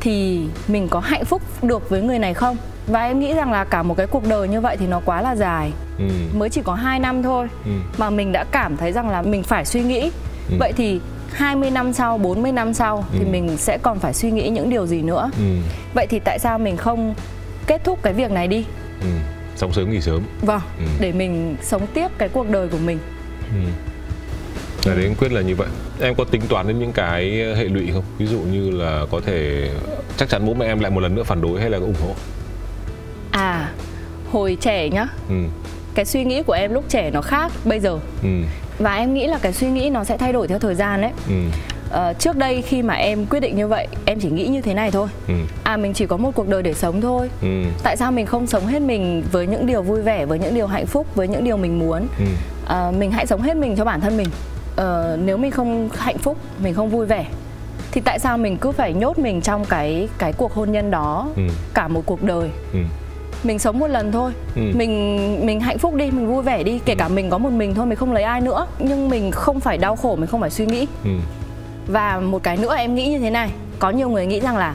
thì 0.00 0.40
mình 0.68 0.88
có 0.88 1.00
hạnh 1.00 1.24
phúc 1.24 1.42
được 1.62 1.90
với 1.90 2.02
người 2.02 2.18
này 2.18 2.34
không 2.34 2.56
và 2.88 3.04
em 3.06 3.20
nghĩ 3.20 3.34
rằng 3.34 3.52
là 3.52 3.64
cả 3.64 3.82
một 3.82 3.94
cái 3.96 4.06
cuộc 4.06 4.28
đời 4.28 4.48
như 4.48 4.60
vậy 4.60 4.76
thì 4.76 4.86
nó 4.86 5.00
quá 5.04 5.22
là 5.22 5.36
dài 5.36 5.72
Ừ. 5.98 6.04
mới 6.38 6.50
chỉ 6.50 6.60
có 6.64 6.74
2 6.74 6.98
năm 6.98 7.22
thôi 7.22 7.46
Ừ. 7.64 7.70
mà 7.98 8.10
mình 8.10 8.32
đã 8.32 8.44
cảm 8.50 8.76
thấy 8.76 8.92
rằng 8.92 9.08
là 9.10 9.22
mình 9.22 9.42
phải 9.42 9.64
suy 9.64 9.80
nghĩ 9.82 10.10
Ừ. 10.50 10.56
vậy 10.60 10.72
thì 10.76 11.00
20 11.32 11.70
năm 11.70 11.92
sau, 11.92 12.18
40 12.18 12.52
năm 12.52 12.74
sau 12.74 13.04
thì 13.12 13.18
Ừ. 13.18 13.26
mình 13.30 13.56
sẽ 13.56 13.78
còn 13.78 13.98
phải 13.98 14.14
suy 14.14 14.30
nghĩ 14.30 14.48
những 14.48 14.70
điều 14.70 14.86
gì 14.86 15.02
nữa 15.02 15.30
Ừ. 15.38 15.44
vậy 15.94 16.06
thì 16.10 16.18
tại 16.18 16.38
sao 16.38 16.58
mình 16.58 16.76
không 16.76 17.14
kết 17.66 17.84
thúc 17.84 17.98
cái 18.02 18.12
việc 18.12 18.30
này 18.30 18.48
đi 18.48 18.64
Ừ. 19.00 19.06
sống 19.56 19.72
sớm 19.72 19.90
nghỉ 19.90 20.00
sớm 20.00 20.22
vâng 20.42 20.60
Ừ. 20.78 20.84
để 21.00 21.12
mình 21.12 21.56
sống 21.62 21.86
tiếp 21.94 22.08
cái 22.18 22.28
cuộc 22.28 22.50
đời 22.50 22.68
của 22.68 22.78
mình 22.78 22.98
Ừ. 23.52 23.70
Là 24.84 24.94
đến 24.94 25.14
quyết 25.18 25.32
là 25.32 25.40
như 25.40 25.54
vậy 25.56 25.68
Em 26.00 26.14
có 26.14 26.24
tính 26.24 26.42
toán 26.48 26.68
đến 26.68 26.78
những 26.78 26.92
cái 26.92 27.24
hệ 27.56 27.64
lụy 27.64 27.90
không? 27.92 28.04
Ví 28.18 28.26
dụ 28.26 28.38
như 28.38 28.70
là 28.70 29.02
có 29.10 29.20
thể 29.26 29.68
chắc 30.16 30.28
chắn 30.28 30.46
bố 30.46 30.54
mẹ 30.54 30.66
em 30.66 30.80
lại 30.80 30.90
một 30.90 31.00
lần 31.00 31.14
nữa 31.14 31.22
phản 31.22 31.40
đối 31.40 31.60
hay 31.60 31.70
là 31.70 31.78
ủng 31.78 31.94
hộ? 32.02 32.14
À 33.38 33.72
hồi 34.32 34.56
trẻ 34.60 34.88
nhá 34.88 35.06
Ừ. 35.28 35.34
cái 35.94 36.04
suy 36.04 36.24
nghĩ 36.24 36.42
của 36.42 36.52
em 36.52 36.72
lúc 36.74 36.84
trẻ 36.88 37.10
nó 37.10 37.22
khác 37.22 37.52
bây 37.64 37.80
giờ 37.80 37.98
Ừ. 38.22 38.28
và 38.78 38.94
em 38.96 39.14
nghĩ 39.14 39.26
là 39.26 39.38
cái 39.42 39.52
suy 39.52 39.70
nghĩ 39.70 39.90
nó 39.90 40.04
sẽ 40.04 40.16
thay 40.16 40.32
đổi 40.32 40.48
theo 40.48 40.58
thời 40.58 40.74
gian 40.74 41.00
đấy 41.00 41.10
Ừ. 41.28 41.34
Ờ, 41.90 42.12
trước 42.18 42.36
đây 42.36 42.62
khi 42.62 42.82
mà 42.82 42.94
em 42.94 43.26
quyết 43.26 43.40
định 43.40 43.56
như 43.56 43.68
vậy 43.68 43.88
em 44.04 44.20
chỉ 44.20 44.30
nghĩ 44.30 44.46
như 44.46 44.60
thế 44.60 44.74
này 44.74 44.90
thôi 44.90 45.08
Ừ. 45.28 45.34
à 45.64 45.76
mình 45.76 45.92
chỉ 45.94 46.06
có 46.06 46.16
một 46.16 46.30
cuộc 46.34 46.48
đời 46.48 46.62
để 46.62 46.74
sống 46.74 47.00
thôi 47.00 47.30
Ừ. 47.42 47.48
tại 47.82 47.96
sao 47.96 48.12
mình 48.12 48.26
không 48.26 48.46
sống 48.46 48.66
hết 48.66 48.82
mình 48.82 49.22
với 49.32 49.46
những 49.46 49.66
điều 49.66 49.82
vui 49.82 50.02
vẻ 50.02 50.26
với 50.26 50.38
những 50.38 50.54
điều 50.54 50.66
hạnh 50.66 50.86
phúc 50.86 51.06
với 51.14 51.28
những 51.28 51.44
điều 51.44 51.56
mình 51.56 51.78
muốn 51.78 52.06
Ừ. 52.18 52.24
à, 52.68 52.90
mình 52.98 53.10
hãy 53.10 53.26
sống 53.26 53.42
hết 53.42 53.56
mình 53.56 53.76
cho 53.76 53.84
bản 53.84 54.00
thân 54.00 54.16
mình 54.16 54.26
ờ, 54.76 55.18
nếu 55.24 55.36
mình 55.36 55.50
không 55.50 55.88
hạnh 55.98 56.18
phúc 56.18 56.36
mình 56.62 56.74
không 56.74 56.90
vui 56.90 57.06
vẻ 57.06 57.26
thì 57.92 58.00
tại 58.00 58.18
sao 58.18 58.38
mình 58.38 58.56
cứ 58.56 58.72
phải 58.72 58.92
nhốt 58.92 59.18
mình 59.18 59.40
trong 59.40 59.64
cái 59.64 60.08
cái 60.18 60.32
cuộc 60.32 60.52
hôn 60.54 60.72
nhân 60.72 60.90
đó 60.90 61.28
Ừ. 61.36 61.42
cả 61.74 61.88
một 61.88 62.02
cuộc 62.06 62.22
đời 62.22 62.50
Ừ. 62.72 62.78
mình 63.44 63.58
sống 63.58 63.78
một 63.78 63.86
lần 63.86 64.12
thôi 64.12 64.32
Ừ. 64.56 64.62
mình 64.74 65.46
mình 65.46 65.60
hạnh 65.60 65.78
phúc 65.78 65.94
đi 65.94 66.10
mình 66.10 66.26
vui 66.26 66.42
vẻ 66.42 66.62
đi 66.62 66.80
kể 66.84 66.94
cả 66.94 67.08
mình 67.08 67.30
có 67.30 67.38
một 67.38 67.50
mình 67.50 67.74
thôi 67.74 67.86
mình 67.86 67.96
không 67.98 68.12
lấy 68.12 68.22
ai 68.22 68.40
nữa 68.40 68.66
nhưng 68.78 69.08
mình 69.08 69.30
không 69.30 69.60
phải 69.60 69.78
đau 69.78 69.96
khổ 69.96 70.16
mình 70.16 70.26
không 70.26 70.40
phải 70.40 70.50
suy 70.50 70.66
nghĩ 70.66 70.86
Ừ. 71.04 71.10
và 71.86 72.20
một 72.20 72.42
cái 72.42 72.56
nữa 72.56 72.74
em 72.76 72.94
nghĩ 72.94 73.06
như 73.08 73.18
thế 73.18 73.30
này 73.30 73.50
có 73.78 73.90
nhiều 73.90 74.08
người 74.08 74.26
nghĩ 74.26 74.40
rằng 74.40 74.56
là 74.56 74.74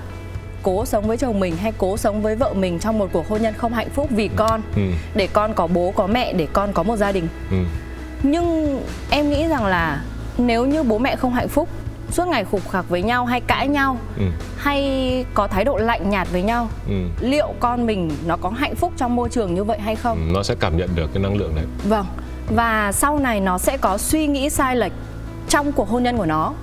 cố 0.63 0.85
sống 0.85 1.07
với 1.07 1.17
chồng 1.17 1.39
mình 1.39 1.55
hay 1.57 1.71
cố 1.77 1.97
sống 1.97 2.21
với 2.21 2.35
vợ 2.35 2.53
mình 2.53 2.79
trong 2.79 2.99
một 2.99 3.09
cuộc 3.13 3.27
hôn 3.29 3.41
nhân 3.41 3.53
không 3.57 3.73
hạnh 3.73 3.89
phúc 3.89 4.07
vì 4.09 4.29
con 4.35 4.61
Ừ. 4.75 4.81
để 5.15 5.27
con 5.33 5.53
có 5.53 5.67
bố 5.67 5.93
có 5.95 6.07
mẹ 6.07 6.33
để 6.33 6.47
con 6.53 6.73
có 6.73 6.83
một 6.83 6.95
gia 6.95 7.11
đình 7.11 7.27
Ừ. 7.51 7.57
nhưng 8.23 8.79
em 9.09 9.29
nghĩ 9.29 9.47
rằng 9.47 9.65
là 9.65 10.01
nếu 10.37 10.65
như 10.65 10.83
bố 10.83 10.97
mẹ 10.97 11.15
không 11.15 11.33
hạnh 11.33 11.47
phúc 11.47 11.69
suốt 12.13 12.27
ngày 12.27 12.43
khục 12.45 12.69
khặc 12.71 12.89
với 12.89 13.01
nhau 13.01 13.25
hay 13.25 13.41
cãi 13.41 13.67
nhau 13.67 13.97
Ừ. 14.17 14.23
hay 14.57 15.25
có 15.33 15.47
thái 15.47 15.63
độ 15.63 15.77
lạnh 15.77 16.09
nhạt 16.09 16.27
với 16.31 16.41
nhau 16.41 16.67
Ừ. 16.87 16.93
liệu 17.19 17.47
con 17.59 17.85
mình 17.85 18.11
nó 18.25 18.37
có 18.37 18.49
hạnh 18.49 18.75
phúc 18.75 18.93
trong 18.97 19.15
môi 19.15 19.29
trường 19.29 19.55
như 19.55 19.63
vậy 19.63 19.79
hay 19.79 19.95
không 19.95 20.17
Ừ. 20.27 20.33
Nó 20.33 20.43
sẽ 20.43 20.55
cảm 20.59 20.77
nhận 20.77 20.89
được 20.95 21.09
cái 21.13 21.23
năng 21.23 21.35
lượng 21.37 21.55
đấy 21.55 21.65
vâng 21.89 22.05
và 22.55 22.91
sau 22.91 23.19
này 23.19 23.39
nó 23.39 23.57
sẽ 23.57 23.77
có 23.77 23.97
suy 23.97 24.27
nghĩ 24.27 24.49
sai 24.49 24.75
lệch 24.75 24.91
trong 25.49 25.71
cuộc 25.71 25.89
hôn 25.89 26.03
nhân 26.03 26.17
của 26.17 26.25
nó 26.25 26.53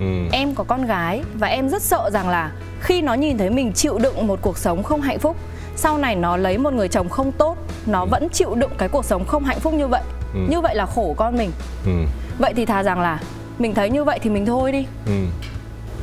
ừ. 0.00 0.06
em 0.32 0.54
có 0.54 0.64
con 0.64 0.86
gái 0.86 1.22
và 1.38 1.46
em 1.48 1.68
rất 1.68 1.82
sợ 1.82 2.10
rằng 2.12 2.28
là 2.28 2.52
khi 2.80 3.02
nó 3.02 3.14
nhìn 3.14 3.38
thấy 3.38 3.50
mình 3.50 3.72
chịu 3.72 3.98
đựng 3.98 4.26
một 4.26 4.38
cuộc 4.42 4.58
sống 4.58 4.82
không 4.82 5.00
hạnh 5.00 5.18
phúc 5.18 5.36
sau 5.76 5.98
này 5.98 6.16
nó 6.16 6.36
lấy 6.36 6.58
một 6.58 6.72
người 6.72 6.88
chồng 6.88 7.08
không 7.08 7.32
tốt 7.32 7.56
nó 7.86 8.04
vẫn 8.04 8.28
chịu 8.32 8.54
đựng 8.54 8.70
cái 8.78 8.88
cuộc 8.88 9.04
sống 9.04 9.24
không 9.24 9.44
hạnh 9.44 9.60
phúc 9.60 9.74
như 9.74 9.86
vậy 9.86 10.02
Ừ. 10.34 10.40
như 10.50 10.60
vậy 10.60 10.74
là 10.74 10.86
khổ 10.86 11.14
con 11.16 11.36
mình 11.38 11.50
Ừ. 11.86 11.92
vậy 12.38 12.52
thì 12.56 12.66
thà 12.66 12.82
rằng 12.82 13.00
là 13.00 13.18
mình 13.60 13.74
thấy 13.74 13.90
như 13.90 14.04
vậy 14.04 14.18
thì 14.22 14.30
mình 14.30 14.46
thôi 14.46 14.72
đi 14.72 14.86
Ừ. 15.06 15.12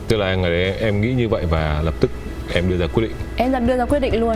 Tức 0.08 0.18
là 0.18 0.36
ngày 0.36 0.52
đấy 0.52 0.74
em 0.80 1.02
nghĩ 1.02 1.14
như 1.14 1.30
vậy 1.30 1.46
và 1.50 1.82
lập 1.86 1.94
tức 2.00 2.12
em 2.54 2.70
đưa 2.70 2.78
ra 2.78 2.88
quyết 2.94 3.04
định 3.04 3.12
em 3.38 3.52
dần 3.52 3.68
đưa 3.68 3.78
ra 3.78 3.86
quyết 3.86 4.00
định 4.00 4.20
luôn 4.20 4.36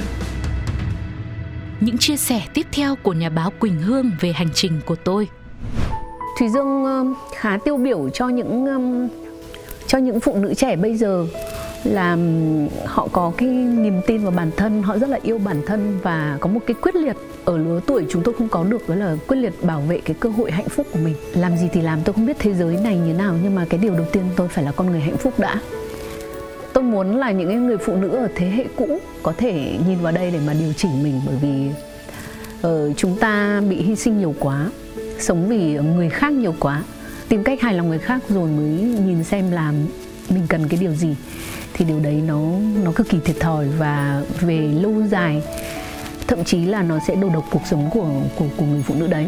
Những 1.79 1.97
chia 1.97 2.17
sẻ 2.17 2.41
tiếp 2.53 2.67
theo 2.71 2.95
của 3.03 3.13
nhà 3.13 3.29
báo 3.29 3.51
Quỳnh 3.59 3.81
Hương 3.81 4.11
về 4.19 4.31
hành 4.31 4.49
trình 4.53 4.81
của 4.85 4.95
tôi. 4.95 5.27
Thùy 6.39 6.49
Dương 6.49 6.85
um, 6.85 7.13
khá 7.35 7.57
tiêu 7.65 7.77
biểu 7.77 8.09
cho 8.09 8.29
những 8.29 8.67
cho 9.87 9.97
những 9.97 10.19
phụ 10.19 10.37
nữ 10.37 10.53
trẻ 10.53 10.75
bây 10.75 10.97
giờ 10.97 11.25
là 11.83 12.17
họ 12.85 13.07
có 13.11 13.31
cái 13.37 13.49
niềm 13.49 14.01
tin 14.07 14.21
vào 14.23 14.31
bản 14.31 14.51
thân, 14.57 14.83
họ 14.83 14.97
rất 14.97 15.09
là 15.09 15.19
yêu 15.23 15.37
bản 15.37 15.61
thân 15.65 15.99
và 16.03 16.37
có 16.41 16.49
một 16.49 16.59
cái 16.67 16.75
quyết 16.81 16.95
liệt 16.95 17.15
ở 17.45 17.57
lứa 17.57 17.79
tuổi 17.85 18.05
chúng 18.09 18.23
tôi 18.23 18.35
không 18.37 18.49
có 18.49 18.63
được 18.63 18.89
đó 18.89 18.95
là 18.95 19.15
quyết 19.27 19.37
liệt 19.37 19.63
bảo 19.63 19.81
vệ 19.81 19.99
cái 20.05 20.15
cơ 20.19 20.29
hội 20.29 20.51
hạnh 20.51 20.69
phúc 20.69 20.87
của 20.93 20.99
mình. 20.99 21.15
Làm 21.33 21.57
gì 21.57 21.67
thì 21.73 21.81
làm, 21.81 21.99
tôi 22.01 22.13
không 22.13 22.25
biết 22.25 22.39
thế 22.39 22.53
giới 22.53 22.77
này 22.83 22.97
như 22.97 23.13
nào 23.13 23.35
nhưng 23.43 23.55
mà 23.55 23.65
cái 23.69 23.79
điều 23.79 23.93
đầu 23.93 24.05
tiên 24.11 24.23
tôi 24.35 24.47
phải 24.47 24.63
là 24.63 24.71
con 24.71 24.91
người 24.91 24.99
hạnh 24.99 25.17
phúc 25.17 25.39
đã. 25.39 25.61
Tôi 26.73 26.83
muốn 26.83 27.17
là 27.17 27.31
những 27.31 27.47
cái 27.47 27.57
người 27.57 27.77
phụ 27.77 27.95
nữ 27.95 28.09
ở 28.09 28.27
thế 28.35 28.47
hệ 28.47 28.65
cũ 28.75 28.99
có 29.23 29.33
thể 29.37 29.77
nhìn 29.87 29.99
vào 30.01 30.11
đây 30.11 30.31
để 30.31 30.39
mà 30.47 30.53
điều 30.53 30.73
chỉnh 30.73 31.03
mình 31.03 31.21
bởi 31.25 31.35
vì 31.41 31.69
uh, 32.67 32.97
chúng 32.97 33.17
ta 33.17 33.61
bị 33.69 33.81
hy 33.81 33.95
sinh 33.95 34.19
nhiều 34.19 34.35
quá 34.39 34.69
sống 35.19 35.47
vì 35.49 35.77
người 35.77 36.09
khác 36.09 36.33
nhiều 36.33 36.55
quá 36.59 36.83
tìm 37.29 37.43
cách 37.43 37.61
hài 37.61 37.73
lòng 37.73 37.89
người 37.89 37.99
khác 37.99 38.21
rồi 38.29 38.49
mới 38.49 38.65
nhìn 39.05 39.23
xem 39.23 39.51
là 39.51 39.73
mình 40.29 40.45
cần 40.49 40.67
cái 40.67 40.79
điều 40.79 40.93
gì 40.93 41.15
thì 41.73 41.85
điều 41.85 41.99
đấy 41.99 42.21
nó 42.27 42.39
nó 42.83 42.91
cực 42.91 43.09
kỳ 43.09 43.19
thiệt 43.25 43.39
thòi 43.39 43.67
và 43.67 44.23
về 44.41 44.57
lâu 44.81 44.93
dài 45.09 45.41
thậm 46.27 46.43
chí 46.43 46.65
là 46.65 46.83
nó 46.83 46.99
sẽ 47.07 47.15
đổ 47.15 47.29
độc 47.33 47.45
cuộc 47.51 47.61
sống 47.65 47.89
của 47.93 48.09
của 48.35 48.45
của 48.57 48.65
người 48.65 48.83
phụ 48.83 48.95
nữ 48.97 49.07
đấy 49.07 49.27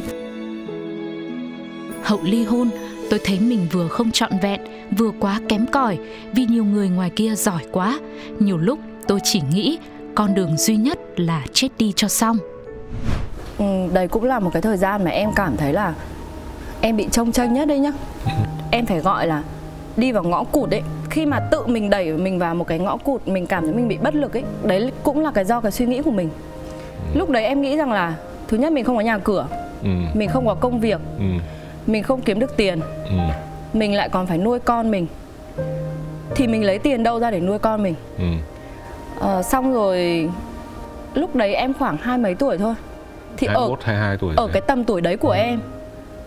Hậu 2.04 2.20
ly 2.24 2.44
hôn, 2.44 2.70
tôi 3.10 3.20
thấy 3.24 3.40
mình 3.40 3.68
vừa 3.72 3.88
không 3.88 4.12
trọn 4.12 4.32
vẹn, 4.42 4.62
vừa 4.98 5.12
quá 5.20 5.40
kém 5.50 5.66
cỏi 5.66 5.98
vì 6.34 6.46
nhiều 6.46 6.66
người 6.66 6.90
ngoài 6.90 7.10
kia 7.10 7.36
giỏi 7.36 7.66
quá. 7.72 8.00
Nhiều 8.40 8.58
lúc 8.58 8.80
tôi 9.08 9.20
chỉ 9.24 9.42
nghĩ 9.54 9.78
con 10.16 10.36
đường 10.36 10.58
duy 10.58 10.76
nhất 10.76 11.00
là 11.16 11.42
chết 11.54 11.68
đi 11.78 11.94
cho 11.96 12.08
xong. 12.08 12.38
ừ, 13.58 13.66
đây 13.94 14.08
cũng 14.08 14.24
là 14.24 14.40
một 14.40 14.50
cái 14.54 14.62
thời 14.62 14.78
gian 14.78 15.04
mà 15.04 15.12
em 15.12 15.30
cảm 15.36 15.58
thấy 15.58 15.74
là 15.74 15.94
em 16.82 16.98
bị 16.98 17.08
trông 17.12 17.32
tranh 17.32 17.54
nhất 17.54 17.68
đấy 17.68 17.80
nhá 17.80 17.92
em 18.72 18.86
phải 18.86 19.00
gọi 19.00 19.28
là 19.28 19.44
đi 19.98 20.12
vào 20.12 20.24
ngõ 20.24 20.44
cụt 20.44 20.72
ấy 20.72 20.82
khi 21.14 21.26
mà 21.26 21.40
tự 21.40 21.66
mình 21.68 21.90
đẩy 21.90 22.12
mình 22.12 22.40
vào 22.40 22.56
một 22.56 22.68
cái 22.68 22.80
ngõ 22.80 22.98
cụt 22.98 23.28
mình 23.28 23.46
cảm 23.46 23.64
thấy 23.66 23.74
mình 23.74 23.88
bị 23.88 23.98
bất 23.98 24.16
lực 24.16 24.34
ấy 24.38 24.44
đấy 24.64 24.92
cũng 25.04 25.20
là 25.24 25.32
cái 25.32 25.46
do 25.46 25.60
cái 25.62 25.72
suy 25.72 25.86
nghĩ 25.86 26.02
của 26.02 26.12
mình 26.12 26.30
lúc 27.14 27.30
đấy 27.30 27.44
em 27.46 27.62
nghĩ 27.62 27.78
rằng 27.78 27.92
là 27.92 28.16
thứ 28.48 28.58
nhất 28.58 28.72
mình 28.74 28.84
không 28.86 28.96
có 28.96 29.02
nhà 29.02 29.18
cửa 29.18 29.48
ừ. 29.84 29.90
mình 30.14 30.30
không 30.30 30.46
có 30.48 30.54
công 30.56 30.80
việc 30.80 31.00
Ừ. 31.20 31.26
mình 31.88 32.04
không 32.04 32.22
kiếm 32.22 32.40
được 32.40 32.58
tiền 32.58 32.80
Ừ. 33.06 33.16
mình 33.74 33.94
lại 33.96 34.10
còn 34.10 34.28
phải 34.28 34.38
nuôi 34.38 34.60
con 34.60 34.92
mình 34.92 35.08
thì 36.36 36.48
mình 36.48 36.64
lấy 36.64 36.80
tiền 36.80 37.04
đâu 37.04 37.20
ra 37.20 37.32
để 37.32 37.40
nuôi 37.40 37.60
con 37.60 37.84
mình 37.84 37.96
Ừ. 38.18 38.24
ờ, 39.20 39.42
xong 39.44 39.74
rồi 39.74 40.30
lúc 41.14 41.36
đấy 41.36 41.56
em 41.56 41.74
khoảng 41.74 41.98
hai 41.98 42.18
mấy 42.18 42.36
tuổi 42.36 42.58
thôi 42.58 42.74
thì 43.38 43.48
ở 43.48 43.54
21, 43.54 43.84
22 43.84 44.18
tuổi 44.18 44.34
ở 44.38 44.48
cái 44.54 44.62
tầm 44.68 44.84
tuổi 44.84 45.02
đấy 45.02 45.18
của 45.18 45.32
em 45.32 45.60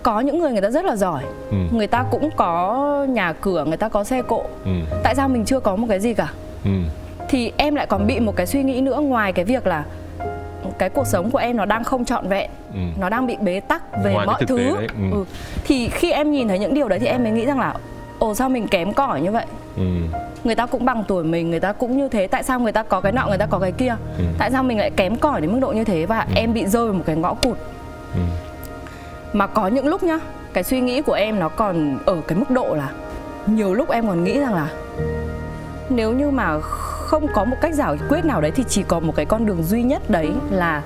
có 0.07 0.21
những 0.21 0.39
người 0.39 0.53
người 0.53 0.61
ta 0.61 0.71
rất 0.71 0.85
là 0.85 0.97
giỏi 0.97 1.23
ừ. 1.51 1.57
người 1.71 1.87
ta 1.87 2.05
cũng 2.11 2.31
có 2.37 3.07
nhà 3.09 3.33
cửa 3.33 3.65
người 3.69 3.77
ta 3.77 3.89
có 3.89 4.05
xe 4.05 4.23
cộ 4.23 4.43
Ừ. 4.65 4.71
tại 5.03 5.15
sao 5.15 5.29
mình 5.29 5.45
chưa 5.45 5.61
có 5.61 5.77
một 5.77 5.87
cái 5.89 6.01
gì 6.01 6.15
cả 6.15 6.29
Ừ. 6.65 6.71
thì 7.29 7.53
em 7.57 7.75
lại 7.75 7.87
còn 7.87 8.07
bị 8.07 8.21
một 8.21 8.37
cái 8.37 8.47
suy 8.47 8.63
nghĩ 8.63 8.81
nữa 8.81 9.01
ngoài 9.01 9.33
cái 9.33 9.45
việc 9.45 9.67
là 9.67 9.85
cái 10.79 10.89
cuộc 10.91 11.07
sống 11.07 11.31
của 11.31 11.39
em 11.39 11.57
nó 11.57 11.65
đang 11.65 11.85
không 11.85 12.05
trọn 12.05 12.29
vẹn 12.29 12.51
Ừ. 12.75 12.79
nó 13.01 13.09
đang 13.09 13.27
bị 13.27 13.37
bế 13.41 13.61
tắc 13.61 13.83
về 14.05 14.13
Ngoài 14.13 14.27
mọi 14.27 14.43
thứ 14.47 14.57
đấy, 14.59 14.89
ừ. 15.13 15.25
thì 15.65 15.89
khi 15.89 16.13
em 16.13 16.33
nhìn 16.33 16.49
thấy 16.49 16.59
những 16.59 16.75
điều 16.75 16.89
đấy 16.89 16.99
thì 16.99 17.07
em 17.07 17.23
mới 17.23 17.33
nghĩ 17.33 17.47
rằng 17.47 17.61
là 17.61 17.75
ồ 18.19 18.35
sao 18.35 18.49
mình 18.49 18.69
kém 18.69 18.93
cỏi 18.93 19.21
như 19.21 19.31
vậy 19.33 19.45
Ừ. 19.77 19.83
người 20.45 20.55
ta 20.55 20.67
cũng 20.67 20.85
bằng 20.85 21.05
tuổi 21.09 21.25
mình 21.25 21.51
người 21.51 21.61
ta 21.61 21.73
cũng 21.73 21.97
như 21.97 22.09
thế 22.09 22.27
tại 22.27 22.43
sao 22.43 22.61
người 22.61 22.73
ta 22.73 22.83
có 22.83 23.01
cái 23.01 23.13
nọ 23.13 23.27
người 23.29 23.39
ta 23.39 23.47
có 23.47 23.59
cái 23.59 23.73
kia 23.73 23.95
Ừ. 24.19 24.25
tại 24.39 24.51
sao 24.51 24.63
mình 24.63 24.79
lại 24.79 24.91
kém 24.91 25.17
cỏi 25.17 25.41
đến 25.41 25.53
mức 25.53 25.59
độ 25.61 25.69
như 25.73 25.85
thế 25.85 26.07
và 26.07 26.27
em 26.35 26.55
bị 26.55 26.67
rơi 26.67 26.85
vào 26.87 26.95
một 26.95 27.03
cái 27.07 27.17
ngõ 27.17 27.35
cụt 27.35 27.57
Ừ. 28.15 28.21
mà 29.37 29.47
có 29.47 29.67
những 29.67 29.87
lúc 29.89 30.03
nhá 30.03 30.19
cái 30.53 30.65
suy 30.65 30.81
nghĩ 30.81 31.03
của 31.03 31.13
em 31.13 31.39
nó 31.39 31.49
còn 31.49 31.99
ở 32.07 32.21
cái 32.29 32.39
mức 32.39 32.51
độ 32.51 32.75
là 32.75 32.91
nhiều 33.47 33.75
lúc 33.75 33.91
em 33.91 34.07
còn 34.09 34.25
nghĩ 34.25 34.39
rằng 34.41 34.55
là 34.55 34.69
nếu 35.91 36.13
như 36.13 36.31
mà 36.31 36.61
không 36.61 37.27
có 37.35 37.45
một 37.45 37.57
cách 37.61 37.75
giải 37.75 37.97
quyết 38.09 38.25
nào 38.25 38.41
đấy 38.41 38.51
thì 38.51 38.65
chỉ 38.69 38.83
có 38.83 39.01
một 39.01 39.13
cái 39.17 39.25
con 39.27 39.47
đường 39.47 39.63
duy 39.63 39.83
nhất 39.83 40.11
đấy 40.11 40.31
là 40.51 40.83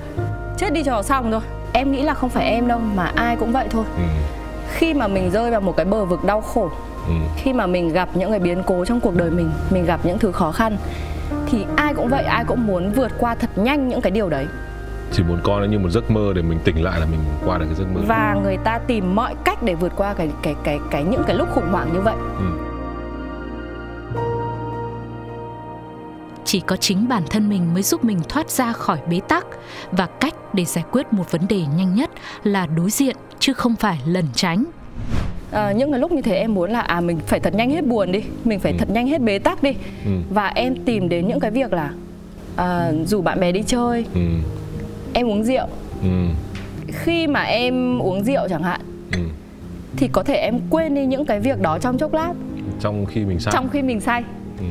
chết 0.57 0.73
đi 0.73 0.83
cho 0.83 1.01
xong 1.03 1.31
thôi 1.31 1.41
em 1.73 1.91
nghĩ 1.91 2.01
là 2.03 2.13
không 2.13 2.29
phải 2.29 2.45
em 2.45 2.67
đâu 2.67 2.79
mà 2.95 3.11
ai 3.15 3.35
cũng 3.35 3.51
vậy 3.51 3.67
thôi 3.69 3.85
Ừ. 3.97 4.03
khi 4.73 4.93
mà 4.93 5.07
mình 5.07 5.29
rơi 5.31 5.51
vào 5.51 5.61
một 5.61 5.75
cái 5.77 5.85
bờ 5.85 6.05
vực 6.05 6.23
đau 6.23 6.41
khổ 6.41 6.69
Ừ. 7.07 7.13
khi 7.37 7.53
mà 7.53 7.65
mình 7.65 7.93
gặp 7.93 8.09
những 8.13 8.29
cái 8.31 8.39
biến 8.39 8.63
cố 8.65 8.85
trong 8.85 8.99
cuộc 8.99 9.15
đời 9.15 9.29
mình 9.31 9.51
mình 9.69 9.85
gặp 9.85 9.99
những 10.03 10.17
thứ 10.19 10.31
khó 10.31 10.51
khăn 10.51 10.77
thì 11.51 11.65
ai 11.75 11.93
cũng 11.93 12.07
vậy 12.07 12.23
ai 12.23 12.43
cũng 12.45 12.67
muốn 12.67 12.91
vượt 12.95 13.11
qua 13.19 13.35
thật 13.35 13.49
nhanh 13.55 13.87
những 13.87 14.01
cái 14.01 14.11
điều 14.11 14.29
đấy 14.29 14.45
chỉ 15.11 15.23
muốn 15.23 15.39
con 15.43 15.59
nó 15.61 15.65
như 15.65 15.79
một 15.79 15.89
giấc 15.89 16.11
mơ 16.11 16.33
để 16.35 16.41
mình 16.41 16.59
tỉnh 16.63 16.83
lại 16.83 16.99
là 16.99 17.05
mình 17.05 17.19
qua 17.45 17.57
được 17.57 17.65
cái 17.65 17.75
giấc 17.75 17.85
mơ 17.93 18.01
và 18.07 18.37
người 18.43 18.57
ta 18.57 18.77
tìm 18.77 19.15
mọi 19.15 19.35
cách 19.45 19.63
để 19.63 19.75
vượt 19.75 19.91
qua 19.95 20.13
cái 20.13 20.29
cái 20.43 20.55
cái 20.63 20.79
cái 20.91 21.03
những 21.03 21.23
cái 21.27 21.35
lúc 21.35 21.49
khủng 21.51 21.71
hoảng 21.71 21.93
như 21.93 22.01
vậy 22.01 22.15
ừ. 22.37 22.45
chỉ 26.45 26.59
có 26.59 26.75
chính 26.75 27.07
bản 27.07 27.23
thân 27.29 27.49
mình 27.49 27.73
mới 27.73 27.83
giúp 27.83 28.03
mình 28.03 28.19
thoát 28.29 28.49
ra 28.49 28.73
khỏi 28.73 28.97
bế 29.09 29.19
tắc 29.27 29.45
và 29.91 30.05
cách 30.05 30.33
để 30.53 30.65
giải 30.65 30.83
quyết 30.91 31.13
một 31.13 31.31
vấn 31.31 31.41
đề 31.49 31.61
nhanh 31.77 31.95
nhất 31.95 32.11
là 32.43 32.65
đối 32.65 32.89
diện 32.89 33.15
chứ 33.39 33.53
không 33.53 33.75
phải 33.75 33.99
lẩn 34.05 34.25
tránh 34.33 34.65
à, 35.51 35.71
những 35.71 35.91
cái 35.91 35.99
lúc 35.99 36.11
như 36.11 36.21
thế 36.21 36.35
em 36.35 36.53
muốn 36.53 36.71
là 36.71 36.81
à 36.81 37.01
mình 37.01 37.19
phải 37.27 37.39
thật 37.39 37.55
nhanh 37.55 37.71
hết 37.71 37.85
buồn 37.87 38.11
đi 38.11 38.23
mình 38.45 38.59
phải 38.59 38.71
ừ. 38.71 38.77
thật 38.79 38.89
nhanh 38.89 39.07
hết 39.07 39.21
bế 39.21 39.39
tắc 39.39 39.63
đi 39.63 39.73
ừ. 40.05 40.11
và 40.29 40.47
em 40.47 40.75
tìm 40.85 41.09
đến 41.09 41.27
những 41.27 41.39
cái 41.39 41.51
việc 41.51 41.73
là 41.73 41.91
à, 42.55 42.91
rủ 43.05 43.21
bạn 43.21 43.39
bè 43.39 43.51
đi 43.51 43.63
chơi 43.67 44.05
ừ 44.13 44.21
em 45.13 45.27
uống 45.27 45.43
rượu 45.43 45.67
ừ. 46.01 46.07
khi 46.87 47.27
mà 47.27 47.41
em 47.41 47.99
uống 47.99 48.23
rượu 48.23 48.47
chẳng 48.49 48.63
hạn 48.63 48.81
ừ. 49.11 49.19
thì 49.97 50.07
có 50.07 50.23
thể 50.23 50.35
em 50.35 50.59
quên 50.69 50.95
đi 50.95 51.05
những 51.05 51.25
cái 51.25 51.39
việc 51.39 51.61
đó 51.61 51.77
trong 51.79 51.97
chốc 51.97 52.13
lát 52.13 52.33
trong 52.79 53.05
khi 53.05 53.25
mình 53.25 53.39
say 53.39 53.51
trong 53.53 53.69
khi 53.69 53.81
mình 53.81 53.99
say 53.99 54.23
ừ. 54.59 54.65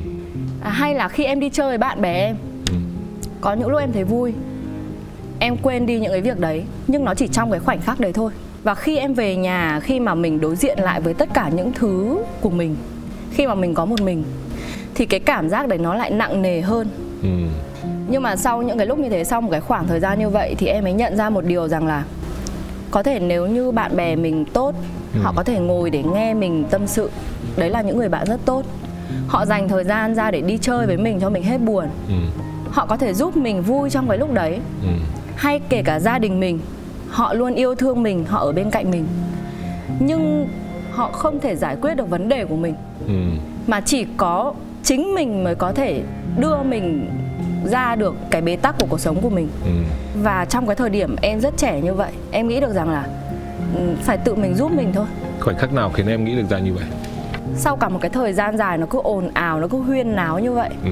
à, 0.63 0.71
hay 0.71 0.95
là 0.95 1.09
khi 1.09 1.25
em 1.25 1.41
đi 1.41 1.51
chơi 1.51 1.69
với 1.69 1.79
bạn 1.79 2.03
bè 2.03 2.15
em 2.15 2.37
ừ. 2.67 2.77
có 3.41 3.53
những 3.53 3.69
lúc 3.69 3.81
em 3.81 3.93
thấy 3.93 4.05
vui 4.05 4.33
em 5.39 5.57
quên 5.57 5.87
đi 5.87 6.01
những 6.01 6.13
cái 6.13 6.21
việc 6.21 6.41
đấy 6.41 6.65
nhưng 6.87 7.05
nó 7.05 7.15
chỉ 7.15 7.29
trong 7.29 7.51
cái 7.51 7.61
khoảnh 7.61 7.81
khắc 7.81 8.01
đấy 8.01 8.13
thôi 8.13 8.33
và 8.63 8.75
khi 8.75 8.97
em 8.97 9.15
về 9.15 9.37
nhà 9.37 9.81
khi 9.81 10.01
mà 10.01 10.15
mình 10.15 10.41
đối 10.41 10.57
diện 10.57 10.79
lại 10.79 11.01
với 11.01 11.15
tất 11.15 11.29
cả 11.35 11.51
những 11.55 11.73
thứ 11.75 12.23
của 12.41 12.51
mình 12.51 12.77
khi 13.33 13.47
mà 13.47 13.55
mình 13.55 13.75
có 13.75 13.85
một 13.85 14.01
mình 14.01 14.25
thì 14.95 15.07
cái 15.07 15.21
cảm 15.21 15.49
giác 15.49 15.69
đấy 15.69 15.79
nó 15.79 15.95
lại 15.95 16.11
nặng 16.11 16.43
nề 16.43 16.61
hơn 16.61 16.89
ừ. 17.23 17.29
Nhưng 18.11 18.23
mà 18.23 18.37
sau 18.37 18.63
những 18.63 18.79
cái 18.79 18.87
lúc 18.87 18.99
như 18.99 19.09
thế 19.09 19.25
sau 19.25 19.41
một 19.41 19.49
cái 19.51 19.61
khoảng 19.61 19.87
thời 19.87 20.01
gian 20.01 20.19
như 20.19 20.29
vậy 20.29 20.55
thì 20.59 20.67
em 20.67 20.85
mới 20.85 20.93
nhận 20.93 21.17
ra 21.17 21.31
một 21.31 21.45
điều 21.45 21.69
rằng 21.69 21.87
là 21.87 22.05
có 22.91 23.03
thể 23.03 23.21
nếu 23.21 23.47
như 23.47 23.71
bạn 23.71 23.97
bè 23.97 24.17
mình 24.17 24.45
tốt 24.45 24.75
ừ. 25.15 25.21
họ 25.23 25.33
có 25.37 25.45
thể 25.45 25.59
ngồi 25.59 25.91
để 25.91 26.03
nghe 26.03 26.35
mình 26.35 26.65
tâm 26.71 26.87
sự 26.87 27.11
đấy 27.57 27.71
là 27.71 27.83
những 27.83 27.99
người 27.99 28.09
bạn 28.09 28.27
rất 28.27 28.41
tốt 28.45 28.63
họ 29.27 29.47
dành 29.47 29.69
thời 29.69 29.85
gian 29.85 30.15
ra 30.15 30.31
để 30.31 30.41
đi 30.41 30.59
chơi 30.59 30.87
với 30.87 30.97
mình 30.97 31.21
cho 31.21 31.31
mình 31.31 31.43
hết 31.43 31.59
buồn 31.59 31.85
ừ. 32.09 32.15
họ 32.71 32.87
có 32.87 32.97
thể 32.97 33.15
giúp 33.15 33.37
mình 33.37 33.63
vui 33.63 33.91
trong 33.91 34.09
cái 34.09 34.19
lúc 34.19 34.35
đấy 34.35 34.59
ừ. 34.83 34.89
hay 35.37 35.61
kể 35.69 35.83
cả 35.83 36.01
gia 36.01 36.19
đình 36.19 36.41
mình 36.41 36.61
họ 37.09 37.35
luôn 37.35 37.55
yêu 37.55 37.75
thương 37.75 38.03
mình 38.03 38.25
họ 38.25 38.39
ở 38.39 38.53
bên 38.53 38.71
cạnh 38.71 38.91
mình 38.91 39.07
nhưng 39.99 40.49
họ 40.91 41.11
không 41.13 41.41
thể 41.41 41.57
giải 41.57 41.77
quyết 41.83 41.95
được 41.95 42.11
vấn 42.11 42.29
đề 42.29 42.45
của 42.45 42.57
mình 42.57 42.75
ừ. 43.07 43.15
mà 43.67 43.81
chỉ 43.81 44.07
có 44.17 44.55
chính 44.83 45.15
mình 45.15 45.45
mới 45.45 45.55
có 45.55 45.73
thể 45.73 46.03
đưa 46.39 46.63
mình 46.63 47.09
ra 47.65 47.95
được 47.95 48.15
cái 48.31 48.41
bế 48.41 48.57
tắc 48.57 48.79
của 48.79 48.87
cuộc 48.91 49.01
sống 49.01 49.21
của 49.21 49.31
mình 49.31 49.49
ừ. 49.65 49.71
và 50.23 50.45
trong 50.45 50.67
cái 50.67 50.77
thời 50.77 50.91
điểm 50.91 51.17
em 51.23 51.41
rất 51.41 51.57
trẻ 51.57 51.81
như 51.81 51.95
vậy 51.95 52.13
em 52.31 52.49
nghĩ 52.49 52.61
được 52.61 52.73
rằng 52.75 52.91
là 52.91 53.07
ừ, 53.75 53.81
phải 54.03 54.19
tự 54.19 54.35
mình 54.35 54.55
giúp 54.55 54.73
mình 54.73 54.93
thôi 54.95 55.07
khoảnh 55.41 55.59
khắc 55.59 55.73
nào 55.73 55.91
khiến 55.91 56.07
em 56.07 56.25
nghĩ 56.25 56.37
được 56.37 56.51
ra 56.51 56.59
như 56.59 56.75
vậy 56.75 56.85
sau 57.57 57.77
cả 57.77 57.89
một 57.89 57.99
cái 58.01 58.11
thời 58.11 58.33
gian 58.33 58.57
dài 58.57 58.79
nó 58.79 58.87
cứ 58.91 59.01
ồn 59.03 59.31
ào 59.35 59.61
nó 59.61 59.69
cứ 59.69 59.79
huyên 59.79 60.17
náo 60.17 60.39
như 60.39 60.53
vậy 60.53 60.71
ừ. 60.85 60.91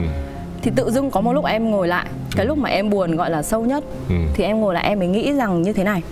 thì 0.62 0.70
tự 0.76 0.90
dưng 0.90 1.11
có 1.11 1.20
một 1.20 1.33
lúc 1.33 1.44
em 1.44 1.70
ngồi 1.70 1.88
lại 1.88 2.07
cái 2.37 2.46
lúc 2.46 2.59
mà 2.59 2.70
em 2.70 2.90
buồn 2.90 3.16
gọi 3.16 3.31
là 3.31 3.42
sâu 3.42 3.64
nhất 3.64 3.85
ừ. 4.09 4.14
thì 4.35 4.44
em 4.44 4.61
ngồi 4.61 4.74
lại 4.74 4.85
em 4.88 4.98
mới 4.98 5.09
nghĩ 5.09 5.33
rằng 5.33 5.62
như 5.62 5.72
thế 5.72 5.85
này 5.85 6.02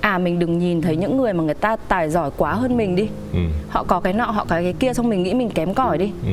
à 0.00 0.18
mình 0.18 0.38
đừng 0.38 0.58
nhìn 0.58 0.82
thấy 0.82 0.96
những 0.96 1.16
người 1.16 1.32
mà 1.32 1.44
người 1.44 1.54
ta 1.54 1.76
tài 1.88 2.10
giỏi 2.10 2.30
quá 2.36 2.52
hơn 2.54 2.76
mình 2.76 2.96
đi 2.96 3.08
ừ. 3.32 3.38
họ 3.68 3.84
có 3.84 4.00
cái 4.00 4.12
nọ 4.12 4.24
họ 4.24 4.44
có 4.44 4.56
cái 4.56 4.74
kia 4.78 4.94
xong 4.94 5.08
mình 5.08 5.22
nghĩ 5.22 5.34
mình 5.34 5.50
kém 5.50 5.74
cỏi 5.74 5.98
đi 5.98 6.12
ừ. 6.24 6.32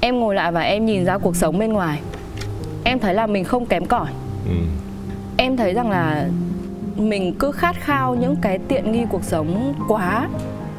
em 0.00 0.20
ngồi 0.20 0.34
lại 0.34 0.52
và 0.52 0.60
em 0.60 0.86
nhìn 0.86 1.04
ra 1.04 1.18
cuộc 1.18 1.36
sống 1.36 1.58
bên 1.58 1.72
ngoài 1.72 2.00
em 2.84 2.98
thấy 2.98 3.14
là 3.14 3.26
mình 3.26 3.44
không 3.44 3.66
kém 3.66 3.86
cỏi 3.86 4.10
ừ. 4.46 4.54
em 5.36 5.56
thấy 5.56 5.74
rằng 5.74 5.90
là 5.90 6.28
mình 6.96 7.34
cứ 7.38 7.52
khát 7.52 7.76
khao 7.80 8.14
những 8.14 8.36
cái 8.42 8.58
tiện 8.68 8.92
nghi 8.92 9.04
cuộc 9.10 9.24
sống 9.24 9.74
quá 9.88 10.28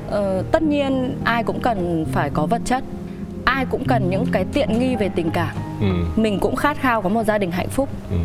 ờ, 0.10 0.44
tất 0.52 0.62
nhiên 0.64 1.16
ai 1.24 1.44
cũng 1.44 1.60
cần 1.60 2.06
phải 2.12 2.30
có 2.30 2.46
vật 2.46 2.62
chất 2.66 2.84
ai 3.46 3.66
cũng 3.66 3.86
cần 3.88 4.10
những 4.10 4.26
cái 4.32 4.46
tiện 4.54 4.80
nghi 4.80 4.96
về 4.96 5.10
tình 5.16 5.30
cảm 5.34 5.56
ừ. 5.82 5.88
mình 6.16 6.40
cũng 6.40 6.56
khát 6.56 6.78
khao 6.78 7.02
có 7.02 7.10
một 7.10 7.24
gia 7.24 7.38
đình 7.38 7.52
hạnh 7.52 7.70
phúc 7.70 7.90
ừ. 8.12 8.18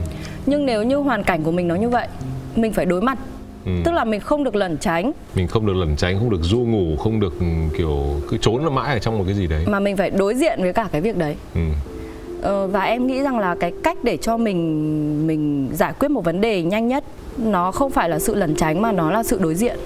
nhưng 0.46 0.66
nếu 0.66 0.82
như 0.82 0.96
hoàn 0.96 1.24
cảnh 1.24 1.42
của 1.42 1.52
mình 1.52 1.68
nó 1.68 1.74
như 1.74 1.88
vậy 1.88 2.08
mình 2.56 2.72
phải 2.72 2.86
đối 2.86 3.02
mặt 3.02 3.18
Ừ. 3.66 3.72
tức 3.84 3.92
là 3.92 4.04
mình 4.04 4.20
không 4.20 4.44
được 4.44 4.54
lẩn 4.56 4.78
tránh 4.78 5.12
mình 5.34 5.46
không 5.46 5.66
được 5.66 5.76
lẩn 5.76 5.96
tránh 5.96 6.18
không 6.18 6.30
được 6.30 6.42
du 6.42 6.58
ngủ 6.58 6.96
không 6.96 7.20
được 7.20 7.34
kiểu 7.78 8.20
cứ 8.28 8.36
trốn 8.40 8.74
mãi 8.74 8.92
ở 8.94 8.98
trong 8.98 9.18
một 9.18 9.24
cái 9.26 9.34
gì 9.34 9.46
đấy 9.46 9.64
mà 9.66 9.80
mình 9.80 9.96
phải 9.96 10.10
đối 10.10 10.34
diện 10.34 10.62
với 10.62 10.72
cả 10.72 10.88
cái 10.92 11.00
việc 11.00 11.16
đấy 11.16 11.36
ừ. 11.54 11.60
Ờ, 12.46 12.66
và 12.66 12.82
em 12.84 13.06
nghĩ 13.06 13.22
rằng 13.22 13.38
là 13.38 13.54
cái 13.54 13.72
cách 13.82 13.98
để 14.02 14.16
cho 14.16 14.36
mình 14.36 15.26
mình 15.26 15.68
giải 15.72 15.92
quyết 16.00 16.08
một 16.08 16.24
vấn 16.24 16.40
đề 16.40 16.62
nhanh 16.62 16.88
nhất 16.88 17.04
nó 17.38 17.72
không 17.72 17.90
phải 17.90 18.08
là 18.08 18.18
sự 18.18 18.34
lẩn 18.34 18.54
tránh 18.54 18.82
mà 18.82 18.92
nó 18.92 19.10
là 19.10 19.22
sự 19.22 19.38
đối 19.42 19.54
diện. 19.54 19.76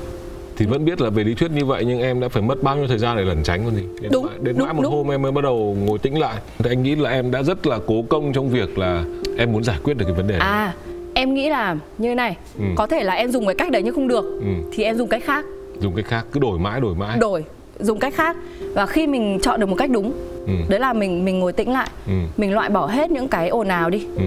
Thì 0.56 0.66
vẫn 0.66 0.84
biết 0.84 1.00
là 1.00 1.10
về 1.10 1.24
lý 1.24 1.34
thuyết 1.34 1.50
như 1.50 1.64
vậy 1.64 1.84
nhưng 1.86 2.00
em 2.00 2.20
đã 2.20 2.28
phải 2.28 2.42
mất 2.42 2.62
bao 2.62 2.76
nhiêu 2.76 2.86
thời 2.86 2.98
gian 2.98 3.16
để 3.16 3.24
lẩn 3.24 3.42
tránh 3.42 3.64
còn 3.64 3.74
gì 3.74 3.82
đến 4.00 4.12
đúng, 4.12 4.26
mãi, 4.26 4.34
đến 4.40 4.56
đúng, 4.58 4.66
mãi 4.66 4.74
một 4.74 4.82
đúng. 4.82 4.94
hôm 4.94 5.10
em 5.10 5.22
mới 5.22 5.32
bắt 5.32 5.44
đầu 5.44 5.76
ngồi 5.86 5.98
tĩnh 5.98 6.18
lại. 6.18 6.36
Thì 6.58 6.70
anh 6.70 6.82
nghĩ 6.82 6.96
là 6.96 7.10
em 7.10 7.30
đã 7.30 7.42
rất 7.42 7.66
là 7.66 7.78
cố 7.86 8.02
công 8.08 8.32
trong 8.32 8.48
việc 8.48 8.78
là 8.78 9.04
em 9.38 9.52
muốn 9.52 9.64
giải 9.64 9.76
quyết 9.84 9.94
được 9.96 10.04
cái 10.04 10.14
vấn 10.14 10.26
đề 10.26 10.38
này 10.38 10.48
à 10.48 10.74
em 11.14 11.34
nghĩ 11.34 11.48
là 11.48 11.76
như 11.98 12.14
này. 12.14 12.36
Ừ. 12.58 12.64
có 12.76 12.86
thể 12.86 13.02
là 13.02 13.14
em 13.14 13.30
dùng 13.30 13.46
cái 13.46 13.54
cách 13.54 13.70
đấy 13.70 13.82
nhưng 13.84 13.94
không 13.94 14.08
được. 14.08 14.24
Ừ. 14.24 14.70
thì 14.72 14.84
em 14.84 14.96
dùng 14.96 15.08
cách 15.08 15.22
khác. 15.24 15.44
Dùng 15.80 15.94
cách 15.94 16.04
khác 16.08 16.26
cứ 16.32 16.40
đổi 16.40 16.58
mãi 16.58 16.80
đổi 16.80 16.94
mãi. 16.94 17.18
Đổi 17.20 17.44
dùng 17.80 17.98
cách 17.98 18.14
khác. 18.14 18.36
Và 18.74 18.86
khi 18.86 19.06
mình 19.06 19.38
chọn 19.42 19.60
được 19.60 19.66
một 19.66 19.76
cách 19.78 19.90
đúng 19.90 20.12
ừ. 20.50 20.64
đấy 20.68 20.80
là 20.80 20.92
mình 20.92 21.24
mình 21.24 21.38
ngồi 21.38 21.52
tĩnh 21.52 21.72
lại 21.72 21.90
ừ. 22.06 22.12
mình 22.36 22.52
loại 22.52 22.68
bỏ 22.68 22.86
hết 22.86 23.10
những 23.10 23.28
cái 23.28 23.48
ồn 23.48 23.68
ào 23.68 23.90
đi 23.90 24.06
ừ. 24.16 24.22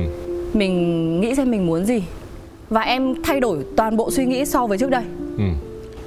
mình 0.53 1.21
nghĩ 1.21 1.35
xem 1.35 1.51
mình 1.51 1.65
muốn 1.65 1.85
gì 1.85 2.03
và 2.69 2.81
em 2.81 3.15
thay 3.23 3.39
đổi 3.39 3.65
toàn 3.77 3.97
bộ 3.97 4.11
suy 4.11 4.25
nghĩ 4.25 4.45
so 4.45 4.67
với 4.67 4.77
trước 4.77 4.89
đây 4.89 5.03
ừ. 5.37 5.43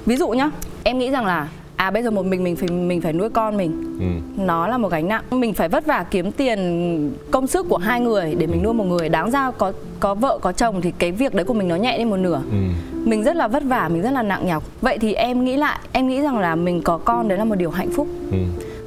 ví 0.05 0.15
dụ 0.15 0.29
nhá 0.29 0.49
em 0.83 0.99
nghĩ 0.99 1.11
rằng 1.11 1.25
là 1.25 1.47
à 1.75 1.91
bây 1.91 2.03
giờ 2.03 2.11
một 2.11 2.25
mình 2.25 2.43
mình 2.43 2.55
phải 2.55 2.69
mình 2.69 3.01
phải 3.01 3.13
nuôi 3.13 3.29
con 3.29 3.57
mình 3.57 3.97
ừ. 3.99 4.05
nó 4.43 4.67
là 4.67 4.77
một 4.77 4.91
gánh 4.91 5.07
nặng 5.07 5.23
mình 5.31 5.53
phải 5.53 5.69
vất 5.69 5.85
vả 5.85 6.05
kiếm 6.11 6.31
tiền 6.31 7.11
công 7.31 7.47
sức 7.47 7.65
của 7.69 7.77
hai 7.77 8.01
người 8.01 8.35
để 8.37 8.47
mình 8.47 8.63
nuôi 8.63 8.73
một 8.73 8.83
người 8.83 9.09
đáng 9.09 9.31
ra 9.31 9.51
có 9.51 9.71
có 9.99 10.15
vợ 10.15 10.39
có 10.41 10.51
chồng 10.51 10.81
thì 10.81 10.91
cái 10.99 11.11
việc 11.11 11.33
đấy 11.33 11.45
của 11.45 11.53
mình 11.53 11.67
nó 11.67 11.75
nhẹ 11.75 11.97
đi 11.97 12.05
một 12.05 12.17
nửa 12.17 12.41
ừ. 12.51 12.57
mình 13.05 13.23
rất 13.23 13.35
là 13.35 13.47
vất 13.47 13.63
vả 13.63 13.89
mình 13.93 14.01
rất 14.01 14.11
là 14.11 14.23
nặng 14.23 14.47
nhọc 14.47 14.63
vậy 14.81 14.97
thì 14.97 15.13
em 15.13 15.43
nghĩ 15.43 15.57
lại 15.57 15.79
em 15.91 16.07
nghĩ 16.07 16.21
rằng 16.21 16.39
là 16.39 16.55
mình 16.55 16.81
có 16.81 16.97
con 16.97 17.27
đấy 17.27 17.37
là 17.37 17.45
một 17.45 17.55
điều 17.55 17.69
hạnh 17.69 17.89
phúc 17.91 18.07
ừ. 18.31 18.37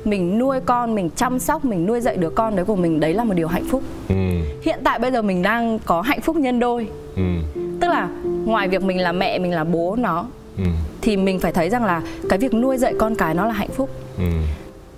Mình 0.04 0.38
nuôi 0.38 0.60
con 0.66 0.94
mình 0.94 1.10
chăm 1.16 1.38
sóc 1.38 1.64
mình 1.64 1.86
nuôi 1.86 2.00
dạy 2.00 2.16
đứa 2.16 2.30
con 2.30 2.56
đấy 2.56 2.64
của 2.64 2.76
mình 2.76 3.00
đấy 3.00 3.14
là 3.14 3.24
một 3.24 3.34
điều 3.34 3.48
hạnh 3.48 3.64
phúc 3.70 3.82
ừ. 4.08 4.14
hiện 4.62 4.78
tại 4.84 4.98
bây 4.98 5.12
giờ 5.12 5.22
mình 5.22 5.42
đang 5.42 5.78
có 5.78 6.00
hạnh 6.00 6.20
phúc 6.20 6.36
nhân 6.36 6.60
đôi 6.60 6.86
ừ. 7.16 7.22
tức 7.80 7.88
là 7.88 8.08
ngoài 8.44 8.68
việc 8.68 8.82
mình 8.82 9.00
là 9.00 9.12
mẹ 9.12 9.38
mình 9.38 9.52
là 9.52 9.64
bố 9.64 9.96
nó 9.98 10.26
ừ. 10.58 10.64
thì 11.02 11.16
mình 11.16 11.38
phải 11.38 11.52
thấy 11.52 11.70
rằng 11.70 11.84
là 11.84 12.02
cái 12.28 12.38
việc 12.38 12.54
nuôi 12.54 12.76
dạy 12.76 12.94
con 12.98 13.14
cái 13.14 13.34
nó 13.34 13.46
là 13.46 13.52
hạnh 13.52 13.70
phúc 13.70 13.90
ừ. 14.18 14.24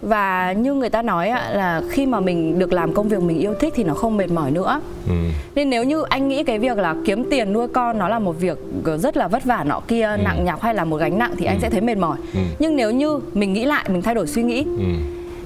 Và 0.03 0.53
như 0.53 0.75
người 0.75 0.91
ta 0.91 1.03
nói 1.03 1.29
là 1.29 1.83
khi 1.91 2.07
mà 2.07 2.21
mình 2.21 2.59
được 2.59 2.73
làm 2.73 2.95
công 2.95 3.09
việc 3.09 3.23
mình 3.23 3.39
yêu 3.39 3.55
thích 3.61 3.73
thì 3.77 3.85
nó 3.85 3.95
không 3.95 4.17
mệt 4.17 4.31
mỏi 4.31 4.51
nữa 4.51 4.81
ừ. 5.09 5.15
nên 5.55 5.71
nếu 5.71 5.85
như 5.85 6.03
anh 6.03 6.29
nghĩ 6.29 6.45
cái 6.45 6.59
việc 6.59 6.79
là 6.79 6.95
kiếm 7.05 7.31
tiền 7.31 7.53
nuôi 7.53 7.69
con 7.69 7.99
nó 7.99 8.09
là 8.09 8.19
một 8.19 8.41
việc 8.41 8.59
rất 8.99 9.17
là 9.17 9.29
vất 9.29 9.45
vả 9.45 9.65
nọ 9.65 9.81
kia 9.89 10.03
ừ. 10.03 10.23
nặng 10.25 10.45
nhọc 10.45 10.63
hay 10.63 10.75
là 10.75 10.85
một 10.85 10.97
gánh 10.97 11.19
nặng 11.19 11.35
thì 11.39 11.47
ừ. 11.47 11.49
anh 11.49 11.61
sẽ 11.61 11.71
thấy 11.71 11.81
mệt 11.81 11.99
mỏi 11.99 12.19
ừ. 12.35 12.41
nhưng 12.59 12.77
nếu 12.77 12.91
như 12.91 13.21
mình 13.33 13.53
nghĩ 13.53 13.65
lại 13.65 13.85
mình 13.89 14.03
thay 14.03 14.15
đổi 14.15 14.27
suy 14.27 14.43
nghĩ 14.43 14.65
ừ. 14.65 14.85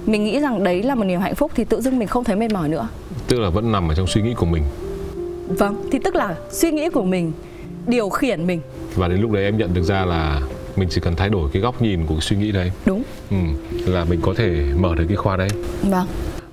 mình 0.07 0.25
nghĩ 0.25 0.41
rằng 0.41 0.65
đấy 0.65 0.83
là 0.83 0.95
một 0.95 1.05
niềm 1.05 1.21
hạnh 1.21 1.35
phúc 1.35 1.53
thì 1.55 1.65
tự 1.65 1.81
dưng 1.81 1.99
mình 1.99 2.09
không 2.09 2.25
thấy 2.25 2.37
mệt 2.37 2.53
mỏi 2.53 2.69
nữa 2.69 2.89
tức 3.29 3.41
là 3.41 3.51
vẫn 3.51 3.73
nằm 3.73 3.89
ở 3.89 3.95
trong 3.95 4.07
suy 4.07 4.23
nghĩ 4.23 4.35
của 4.35 4.47
mình 4.47 4.63
vâng 5.49 5.77
thì 5.93 5.99
tức 5.99 6.15
là 6.15 6.35
suy 6.51 6.71
nghĩ 6.71 6.89
của 6.89 7.05
mình 7.05 7.33
điều 7.87 8.09
khiển 8.09 8.47
mình 8.47 8.61
và 8.95 9.09
đến 9.09 9.21
lúc 9.21 9.31
đấy 9.31 9.45
em 9.45 9.59
nhận 9.59 9.75
được 9.75 9.83
ra 9.83 10.05
là 10.05 10.41
mình 10.79 10.89
chỉ 10.89 11.01
cần 11.01 11.17
thay 11.17 11.29
đổi 11.29 11.51
cái 11.53 11.63
góc 11.63 11.83
nhìn 11.83 12.07
của 12.07 12.15
cái 12.15 12.21
suy 12.21 12.37
nghĩ 12.37 12.53
đấy. 12.53 12.73
Đúng. 12.87 13.03
Ừ, 13.31 13.37
là 13.87 14.05
mình 14.05 14.21
có 14.23 14.35
thể 14.37 14.65
mở 14.79 14.95
được 14.95 15.05
cái 15.09 15.17
khóa 15.17 15.37
đấy. 15.37 15.49
Vâng. 15.83 16.07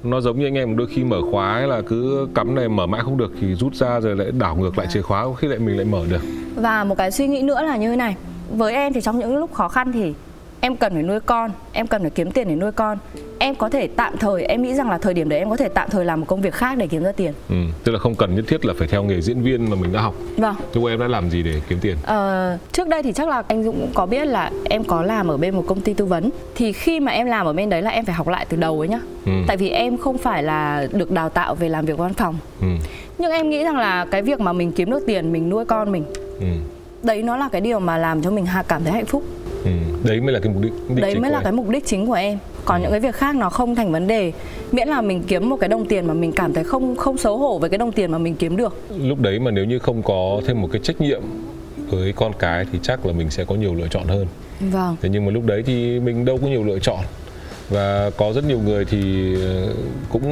Nó 0.03 0.21
giống 0.21 0.39
như 0.39 0.47
anh 0.47 0.57
em 0.57 0.77
đôi 0.77 0.87
khi 0.87 1.03
mở 1.03 1.21
khóa 1.31 1.53
ấy 1.53 1.67
là 1.67 1.81
cứ 1.81 2.27
cắm 2.35 2.55
này 2.55 2.69
mở 2.69 2.85
mãi 2.85 3.01
không 3.03 3.17
được 3.17 3.31
thì 3.41 3.55
rút 3.55 3.75
ra 3.75 3.99
rồi 3.99 4.15
lại 4.15 4.27
đảo 4.31 4.55
ngược 4.55 4.77
lại 4.77 4.87
chìa 4.89 5.01
khóa 5.01 5.25
khi 5.37 5.47
lại 5.47 5.59
mình 5.59 5.75
lại 5.75 5.85
mở 5.85 6.05
được. 6.09 6.21
Và 6.55 6.83
một 6.83 6.95
cái 6.97 7.11
suy 7.11 7.27
nghĩ 7.27 7.41
nữa 7.41 7.61
là 7.61 7.77
như 7.77 7.89
thế 7.89 7.95
này. 7.95 8.15
Với 8.51 8.73
em 8.73 8.93
thì 8.93 9.01
trong 9.01 9.19
những 9.19 9.37
lúc 9.37 9.53
khó 9.53 9.67
khăn 9.67 9.91
thì 9.91 10.13
em 10.63 10.75
cần 10.75 10.93
phải 10.93 11.03
nuôi 11.03 11.19
con 11.19 11.51
em 11.73 11.87
cần 11.87 12.01
phải 12.01 12.09
kiếm 12.09 12.31
tiền 12.31 12.47
để 12.47 12.55
nuôi 12.55 12.71
con. 12.71 12.97
Em 13.39 13.55
có 13.55 13.69
thể 13.69 13.87
tạm 13.87 14.17
thời 14.17 14.43
em 14.43 14.61
nghĩ 14.61 14.73
rằng 14.73 14.89
là 14.89 14.97
thời 14.97 15.13
điểm 15.13 15.29
đấy 15.29 15.39
em 15.39 15.49
có 15.49 15.57
thể 15.57 15.69
tạm 15.69 15.89
thời 15.89 16.05
làm 16.05 16.19
một 16.19 16.25
công 16.25 16.41
việc 16.41 16.53
khác 16.53 16.77
để 16.77 16.87
kiếm 16.87 17.03
ra 17.03 17.11
tiền. 17.11 17.33
Ừ, 17.49 17.55
tức 17.83 17.91
là 17.91 17.99
không 17.99 18.15
cần 18.15 18.35
nhất 18.35 18.45
thiết 18.47 18.65
là 18.65 18.73
phải 18.77 18.87
theo 18.87 19.03
nghề 19.03 19.21
diễn 19.21 19.41
viên 19.41 19.69
mà 19.69 19.75
mình 19.75 19.93
đã 19.93 20.01
học. 20.01 20.15
Vâng. 20.37 20.55
Nhưng 20.73 20.85
em 20.85 20.99
đã 20.99 21.07
làm 21.07 21.29
gì 21.29 21.43
để 21.43 21.61
kiếm 21.69 21.79
tiền? 21.81 21.97
Ờ, 22.03 22.57
trước 22.71 22.87
đây 22.87 23.03
thì 23.03 23.13
chắc 23.13 23.27
là 23.27 23.43
anh 23.47 23.63
dũng 23.63 23.79
cũng 23.79 23.91
có 23.93 24.05
biết 24.05 24.25
là 24.25 24.51
em 24.69 24.83
có 24.83 25.01
làm 25.01 25.27
ở 25.27 25.37
bên 25.37 25.55
một 25.55 25.63
công 25.67 25.81
ty 25.81 25.93
tư 25.93 26.05
vấn. 26.05 26.29
Thì 26.55 26.73
khi 26.73 26.99
mà 26.99 27.11
em 27.11 27.27
làm 27.27 27.45
ở 27.45 27.53
bên 27.53 27.69
đấy 27.69 27.81
là 27.81 27.89
em 27.89 28.05
phải 28.05 28.15
học 28.15 28.27
lại 28.27 28.45
từ 28.49 28.57
đầu 28.57 28.79
ấy 28.79 28.87
nhá. 28.87 28.99
Ừ. 29.25 29.31
tại 29.47 29.57
vì 29.57 29.69
em 29.69 29.97
không 29.97 30.17
phải 30.17 30.43
là 30.43 30.87
được 30.91 31.11
đào 31.11 31.29
tạo 31.29 31.55
về 31.55 31.69
làm 31.69 31.85
việc 31.85 31.97
văn 31.97 32.13
phòng. 32.13 32.35
Ừ. 32.61 32.67
nhưng 33.17 33.31
em 33.31 33.49
nghĩ 33.49 33.63
rằng 33.63 33.77
là 33.77 34.05
cái 34.11 34.21
việc 34.21 34.39
mà 34.39 34.53
mình 34.53 34.71
kiếm 34.71 34.91
được 34.91 35.03
tiền 35.07 35.31
mình 35.31 35.49
nuôi 35.49 35.65
con 35.65 35.91
mình 35.91 36.03
ừ. 36.39 36.45
đấy 37.03 37.23
nó 37.23 37.37
là 37.37 37.49
cái 37.49 37.61
điều 37.61 37.79
mà 37.79 37.97
làm 37.97 38.21
cho 38.21 38.31
mình 38.31 38.45
cảm 38.67 38.83
thấy 38.83 38.93
hạnh 38.93 39.05
phúc 39.05 39.23
Ừ, 39.63 39.71
đấy 40.03 40.21
mới 40.21 40.33
là 40.33 40.39
cái 40.39 40.53
mục 40.53 40.63
đích, 40.63 40.73
mục 40.73 40.95
đích 40.95 41.01
đấy 41.01 41.19
mới 41.19 41.31
là 41.31 41.37
em. 41.37 41.43
cái 41.43 41.53
mục 41.53 41.69
đích 41.69 41.85
chính 41.85 42.07
của 42.07 42.13
em. 42.13 42.37
Còn 42.65 42.81
ừ. 42.81 42.83
những 42.83 42.91
cái 42.91 42.99
việc 42.99 43.15
khác 43.15 43.35
nó 43.35 43.49
không 43.49 43.75
thành 43.75 43.91
vấn 43.91 44.07
đề. 44.07 44.31
Miễn 44.71 44.87
là 44.87 45.01
mình 45.01 45.23
kiếm 45.27 45.49
một 45.49 45.57
cái 45.59 45.69
đồng 45.69 45.85
tiền 45.85 46.07
mà 46.07 46.13
mình 46.13 46.31
cảm 46.31 46.53
thấy 46.53 46.63
không 46.63 46.95
không 46.95 47.17
xấu 47.17 47.37
hổ 47.37 47.59
với 47.59 47.69
cái 47.69 47.77
đồng 47.77 47.91
tiền 47.91 48.11
mà 48.11 48.17
mình 48.17 48.35
kiếm 48.35 48.57
được. 48.57 48.77
Lúc 49.01 49.19
đấy 49.19 49.39
mà 49.39 49.51
nếu 49.51 49.65
như 49.65 49.79
không 49.79 50.03
có 50.03 50.41
thêm 50.47 50.61
một 50.61 50.69
cái 50.71 50.81
trách 50.83 51.01
nhiệm 51.01 51.21
với 51.89 52.13
con 52.13 52.31
cái 52.39 52.65
thì 52.71 52.79
chắc 52.81 53.05
là 53.05 53.13
mình 53.13 53.29
sẽ 53.29 53.45
có 53.45 53.55
nhiều 53.55 53.75
lựa 53.75 53.87
chọn 53.87 54.07
hơn. 54.07 54.27
Vâng. 54.59 54.95
Thế 55.01 55.09
nhưng 55.09 55.25
mà 55.25 55.31
lúc 55.31 55.45
đấy 55.45 55.63
thì 55.65 55.99
mình 55.99 56.25
đâu 56.25 56.37
có 56.41 56.47
nhiều 56.47 56.63
lựa 56.63 56.79
chọn 56.79 56.99
và 57.69 58.09
có 58.17 58.33
rất 58.33 58.43
nhiều 58.43 58.59
người 58.59 58.85
thì 58.85 59.33
ờ, 59.45 59.73
cũng 60.09 60.25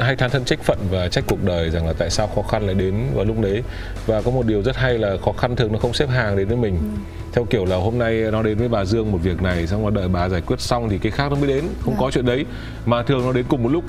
hay 0.00 0.16
than 0.16 0.30
thân 0.30 0.44
trách 0.44 0.60
phận 0.62 0.78
và 0.90 1.08
trách 1.08 1.24
cuộc 1.26 1.44
đời 1.44 1.70
rằng 1.70 1.86
là 1.86 1.92
tại 1.92 2.10
sao 2.10 2.26
khó 2.26 2.42
khăn 2.42 2.66
lại 2.66 2.74
đến 2.74 2.94
vào 3.14 3.24
lúc 3.24 3.40
đấy 3.40 3.62
và 4.06 4.22
có 4.22 4.30
một 4.30 4.46
điều 4.46 4.62
rất 4.62 4.76
hay 4.76 4.98
là 4.98 5.16
khó 5.24 5.32
khăn 5.32 5.56
thường 5.56 5.72
nó 5.72 5.78
không 5.78 5.94
xếp 5.94 6.08
hàng 6.08 6.36
đến 6.36 6.48
với 6.48 6.56
mình 6.56 6.74
ừ. 6.74 7.00
theo 7.32 7.44
kiểu 7.44 7.64
là 7.64 7.76
hôm 7.76 7.98
nay 7.98 8.24
nó 8.32 8.42
đến 8.42 8.58
với 8.58 8.68
bà 8.68 8.84
Dương 8.84 9.12
một 9.12 9.18
việc 9.22 9.42
này 9.42 9.66
xong 9.66 9.82
rồi 9.82 9.90
đợi 9.90 10.08
bà 10.08 10.28
giải 10.28 10.40
quyết 10.40 10.60
xong 10.60 10.88
thì 10.88 10.98
cái 10.98 11.12
khác 11.12 11.30
nó 11.30 11.36
mới 11.36 11.48
đến 11.48 11.64
không 11.80 11.94
có 11.98 12.06
dạ. 12.06 12.10
chuyện 12.14 12.26
đấy 12.26 12.44
mà 12.86 13.02
thường 13.02 13.24
nó 13.24 13.32
đến 13.32 13.44
cùng 13.48 13.62
một 13.62 13.68
lúc 13.72 13.84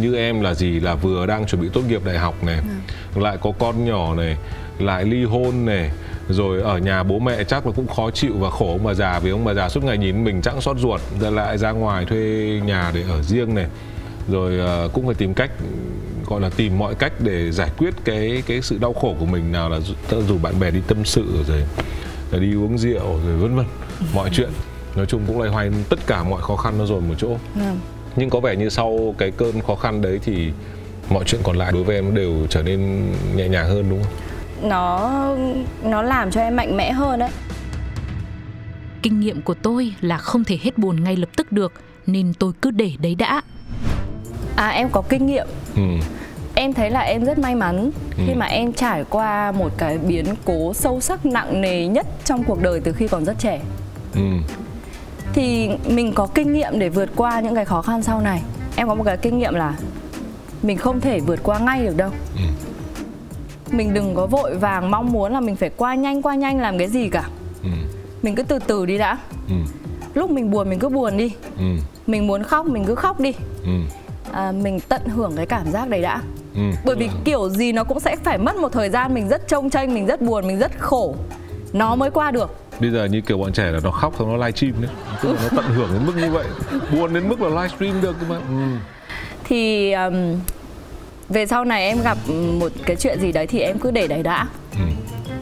như 0.00 0.16
em 0.16 0.40
là 0.40 0.54
gì 0.54 0.80
là 0.80 0.94
vừa 0.94 1.26
đang 1.26 1.46
chuẩn 1.46 1.62
bị 1.62 1.68
tốt 1.72 1.82
nghiệp 1.88 2.04
đại 2.04 2.18
học 2.18 2.44
này 2.44 2.60
ừ. 3.14 3.20
lại 3.20 3.36
có 3.40 3.52
con 3.58 3.84
nhỏ 3.84 4.14
này 4.14 4.36
lại 4.78 5.04
ly 5.04 5.24
hôn 5.24 5.66
này 5.66 5.90
rồi 6.28 6.62
ở 6.62 6.78
nhà 6.78 7.02
bố 7.02 7.18
mẹ 7.18 7.44
chắc 7.44 7.66
là 7.66 7.72
cũng 7.76 7.86
khó 7.88 8.10
chịu 8.10 8.32
và 8.38 8.50
khổ 8.50 8.72
ông 8.72 8.84
bà 8.84 8.94
già 8.94 9.18
vì 9.18 9.30
ông 9.30 9.44
bà 9.44 9.54
già 9.54 9.68
suốt 9.68 9.84
ngày 9.84 9.98
nhìn 9.98 10.24
mình 10.24 10.42
chẳng 10.42 10.60
xót 10.60 10.78
ruột 10.78 11.00
ra 11.20 11.30
lại 11.30 11.58
ra 11.58 11.70
ngoài 11.70 12.04
thuê 12.04 12.60
nhà 12.64 12.90
để 12.94 13.02
ở 13.08 13.22
riêng 13.22 13.54
này. 13.54 13.66
Rồi 14.28 14.84
uh, 14.86 14.92
cũng 14.92 15.06
phải 15.06 15.14
tìm 15.14 15.34
cách 15.34 15.50
gọi 16.26 16.40
là 16.40 16.50
tìm 16.56 16.78
mọi 16.78 16.94
cách 16.94 17.12
để 17.20 17.52
giải 17.52 17.70
quyết 17.78 17.94
cái 18.04 18.42
cái 18.46 18.62
sự 18.62 18.78
đau 18.80 18.92
khổ 18.92 19.14
của 19.20 19.26
mình 19.26 19.52
nào 19.52 19.68
là 19.68 19.80
dù 20.28 20.38
bạn 20.42 20.60
bè 20.60 20.70
đi 20.70 20.80
tâm 20.86 21.04
sự 21.04 21.44
rồi, 21.48 21.62
rồi 22.32 22.40
đi 22.40 22.54
uống 22.54 22.78
rượu 22.78 23.20
rồi 23.26 23.36
vân 23.36 23.56
vân 23.56 23.66
mọi 24.14 24.30
chuyện. 24.32 24.50
Nói 24.96 25.06
chung 25.06 25.22
cũng 25.26 25.38
loay 25.38 25.50
hoay 25.50 25.70
tất 25.88 25.98
cả 26.06 26.22
mọi 26.22 26.42
khó 26.42 26.56
khăn 26.56 26.78
nó 26.78 26.86
dồn 26.86 27.08
một 27.08 27.14
chỗ. 27.18 27.28
Ừ. 27.54 27.60
nhưng 28.16 28.30
có 28.30 28.40
vẻ 28.40 28.56
như 28.56 28.68
sau 28.68 29.14
cái 29.18 29.30
cơn 29.30 29.60
khó 29.60 29.74
khăn 29.74 30.02
đấy 30.02 30.20
thì 30.24 30.52
mọi 31.10 31.24
chuyện 31.24 31.40
còn 31.44 31.56
lại 31.56 31.72
đối 31.72 31.84
với 31.84 31.96
em 31.96 32.14
đều 32.14 32.46
trở 32.50 32.62
nên 32.62 33.06
nhẹ 33.36 33.48
nhàng 33.48 33.68
hơn 33.68 33.90
đúng 33.90 34.02
không 34.02 34.12
nó 34.62 35.10
nó 35.84 36.02
làm 36.02 36.30
cho 36.30 36.40
em 36.40 36.56
mạnh 36.56 36.76
mẽ 36.76 36.92
hơn 36.92 37.18
đấy. 37.18 37.30
Kinh 39.02 39.20
nghiệm 39.20 39.42
của 39.42 39.54
tôi 39.54 39.94
là 40.00 40.18
không 40.18 40.44
thể 40.44 40.58
hết 40.62 40.78
buồn 40.78 41.04
ngay 41.04 41.16
lập 41.16 41.28
tức 41.36 41.52
được 41.52 41.72
nên 42.06 42.32
tôi 42.38 42.52
cứ 42.62 42.70
để 42.70 42.92
đấy 42.98 43.14
đã. 43.14 43.42
À 44.56 44.68
em 44.68 44.88
có 44.90 45.02
kinh 45.02 45.26
nghiệm. 45.26 45.46
Ừ. 45.76 45.82
em 46.54 46.72
thấy 46.72 46.90
là 46.90 47.00
em 47.00 47.24
rất 47.24 47.38
may 47.38 47.54
mắn 47.54 47.90
ừ. 48.16 48.22
khi 48.26 48.34
mà 48.34 48.46
em 48.46 48.72
trải 48.72 49.04
qua 49.10 49.52
một 49.52 49.72
cái 49.78 49.98
biến 49.98 50.26
cố 50.44 50.74
sâu 50.74 51.00
sắc 51.00 51.26
nặng 51.26 51.60
nề 51.60 51.86
nhất 51.86 52.06
trong 52.24 52.44
cuộc 52.44 52.62
đời 52.62 52.80
từ 52.80 52.92
khi 52.92 53.08
còn 53.08 53.24
rất 53.24 53.36
trẻ. 53.38 53.60
Ừ. 54.14 54.20
thì 55.32 55.70
mình 55.88 56.12
có 56.12 56.26
kinh 56.26 56.52
nghiệm 56.52 56.78
để 56.78 56.88
vượt 56.88 57.10
qua 57.16 57.40
những 57.40 57.54
cái 57.54 57.64
khó 57.64 57.82
khăn 57.82 58.02
sau 58.02 58.20
này. 58.20 58.42
Em 58.76 58.88
có 58.88 58.94
một 58.94 59.04
cái 59.04 59.16
kinh 59.16 59.38
nghiệm 59.38 59.54
là 59.54 59.74
mình 60.62 60.76
không 60.76 61.00
thể 61.00 61.20
vượt 61.20 61.40
qua 61.42 61.58
ngay 61.58 61.86
được 61.86 61.96
đâu. 61.96 62.10
Ừ 62.36 62.65
mình 63.70 63.94
đừng 63.94 64.14
có 64.14 64.26
vội 64.26 64.56
vàng 64.56 64.90
mong 64.90 65.12
muốn 65.12 65.32
là 65.32 65.40
mình 65.40 65.56
phải 65.56 65.70
qua 65.76 65.94
nhanh 65.94 66.22
qua 66.22 66.34
nhanh 66.34 66.60
làm 66.60 66.78
cái 66.78 66.88
gì 66.88 67.08
cả 67.08 67.28
ừ. 67.62 67.68
mình 68.22 68.34
cứ 68.34 68.42
từ 68.42 68.58
từ 68.58 68.86
đi 68.86 68.98
đã 68.98 69.18
ừ. 69.48 69.54
lúc 70.14 70.30
mình 70.30 70.50
buồn 70.50 70.70
mình 70.70 70.78
cứ 70.78 70.88
buồn 70.88 71.16
đi 71.16 71.32
ừ. 71.58 71.64
mình 72.06 72.26
muốn 72.26 72.42
khóc 72.42 72.66
mình 72.66 72.84
cứ 72.84 72.94
khóc 72.94 73.20
đi 73.20 73.32
ừ. 73.64 73.70
à, 74.32 74.52
mình 74.52 74.80
tận 74.80 75.02
hưởng 75.06 75.32
cái 75.36 75.46
cảm 75.46 75.70
giác 75.70 75.88
đấy 75.88 76.02
đã 76.02 76.22
ừ. 76.54 76.62
bởi 76.84 76.96
vì 76.96 77.08
kiểu 77.24 77.48
gì 77.48 77.72
nó 77.72 77.84
cũng 77.84 78.00
sẽ 78.00 78.16
phải 78.16 78.38
mất 78.38 78.56
một 78.56 78.72
thời 78.72 78.90
gian 78.90 79.14
mình 79.14 79.28
rất 79.28 79.48
trông 79.48 79.70
tranh 79.70 79.94
mình 79.94 80.06
rất 80.06 80.22
buồn 80.22 80.46
mình 80.46 80.58
rất 80.58 80.72
khổ 80.78 81.16
nó 81.72 81.96
mới 81.96 82.10
qua 82.10 82.30
được 82.30 82.50
bây 82.80 82.90
giờ 82.90 83.04
như 83.04 83.20
kiểu 83.20 83.38
bọn 83.38 83.52
trẻ 83.52 83.70
là 83.70 83.80
nó 83.84 83.90
khóc 83.90 84.14
xong 84.18 84.28
nó 84.28 84.46
livestream 84.46 84.82
đấy 84.82 84.90
tức 85.22 85.32
là 85.32 85.40
nó 85.42 85.48
tận 85.56 85.74
hưởng 85.74 85.88
đến 85.92 86.06
mức 86.06 86.12
như 86.16 86.30
vậy 86.30 86.46
buồn 86.92 87.14
đến 87.14 87.28
mức 87.28 87.40
là 87.40 87.48
livestream 87.48 88.00
được 88.02 88.16
cơ 88.20 88.26
mà 88.28 88.36
ừ. 88.36 88.78
thì 89.44 89.92
um, 89.92 90.38
về 91.28 91.46
sau 91.46 91.64
này 91.64 91.82
em 91.82 92.02
gặp 92.02 92.18
một 92.60 92.72
cái 92.86 92.96
chuyện 92.96 93.20
gì 93.20 93.32
đấy 93.32 93.46
thì 93.46 93.60
em 93.60 93.78
cứ 93.78 93.90
để 93.90 94.06
đấy 94.06 94.22
đã 94.22 94.46
ừ. 94.72 94.84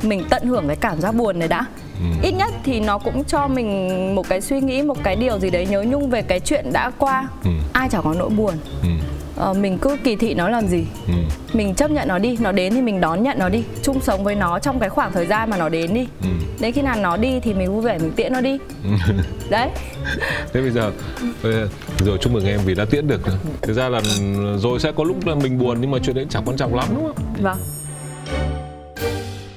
mình 0.02 0.24
tận 0.30 0.46
hưởng 0.46 0.66
cái 0.66 0.76
cảm 0.76 1.00
giác 1.00 1.14
buồn 1.14 1.38
này 1.38 1.48
đã 1.48 1.64
ừ. 2.00 2.06
ít 2.22 2.32
nhất 2.32 2.52
thì 2.64 2.80
nó 2.80 2.98
cũng 2.98 3.24
cho 3.24 3.48
mình 3.48 4.14
một 4.14 4.28
cái 4.28 4.40
suy 4.40 4.60
nghĩ 4.60 4.82
một 4.82 4.96
cái 5.02 5.16
điều 5.16 5.38
gì 5.38 5.50
đấy 5.50 5.66
nhớ 5.66 5.82
nhung 5.82 6.10
về 6.10 6.22
cái 6.22 6.40
chuyện 6.40 6.72
đã 6.72 6.90
qua 6.98 7.28
ừ. 7.44 7.50
ai 7.72 7.88
chẳng 7.92 8.02
có 8.04 8.14
nỗi 8.18 8.30
buồn 8.30 8.54
ừ 8.82 8.88
uh, 9.50 9.56
mình 9.56 9.78
cứ 9.78 9.96
kỳ 10.04 10.16
thị 10.16 10.34
nó 10.34 10.48
làm 10.48 10.68
gì? 10.68 10.84
Ừ. 11.06 11.12
mình 11.52 11.74
chấp 11.74 11.90
nhận 11.90 12.08
nó 12.08 12.18
đi 12.18 12.36
nó 12.40 12.52
đến 12.52 12.74
thì 12.74 12.82
mình 12.82 13.00
đón 13.00 13.22
nhận 13.22 13.38
nó 13.38 13.48
đi. 13.48 13.64
Chung 13.82 14.00
sống 14.00 14.24
với 14.24 14.34
nó 14.34 14.58
trong 14.58 14.80
cái 14.80 14.88
khoảng 14.88 15.12
thời 15.12 15.26
gian 15.26 15.50
mà 15.50 15.56
nó 15.56 15.68
đến 15.68 15.94
đi. 15.94 16.06
Ừ. 16.22 16.28
đến 16.60 16.72
khi 16.72 16.82
nào 16.82 16.96
nó 16.96 17.16
đi 17.16 17.40
thì 17.40 17.54
mình 17.54 17.72
vui 17.72 17.82
vẻ 17.82 17.98
mình 17.98 18.12
tiễn 18.16 18.32
nó 18.32 18.40
đi. 18.40 18.58
Đấy. 19.50 19.68
Thế 20.52 20.60
bây 20.60 20.70
giờ 20.70 20.92
rồi 21.98 22.18
chúc 22.20 22.32
mừng 22.32 22.46
em 22.46 22.60
vì 22.64 22.74
đã 22.74 22.84
tiễn 22.84 23.06
được 23.06 23.20
thực 23.62 23.72
ra 23.72 23.88
là 23.88 24.00
rồi 24.58 24.80
sẽ 24.80 24.92
có 24.92 25.04
lúc 25.04 25.26
là 25.26 25.34
mình 25.34 25.58
buồn 25.58 25.78
nhưng 25.80 25.90
mà 25.90 25.98
chuyện 26.02 26.16
đấy 26.16 26.26
chẳng 26.30 26.42
quan 26.46 26.56
trọng 26.56 26.74
lắm 26.74 26.88
đúng 26.94 27.04
không 27.04 27.34
vâng. 27.42 27.58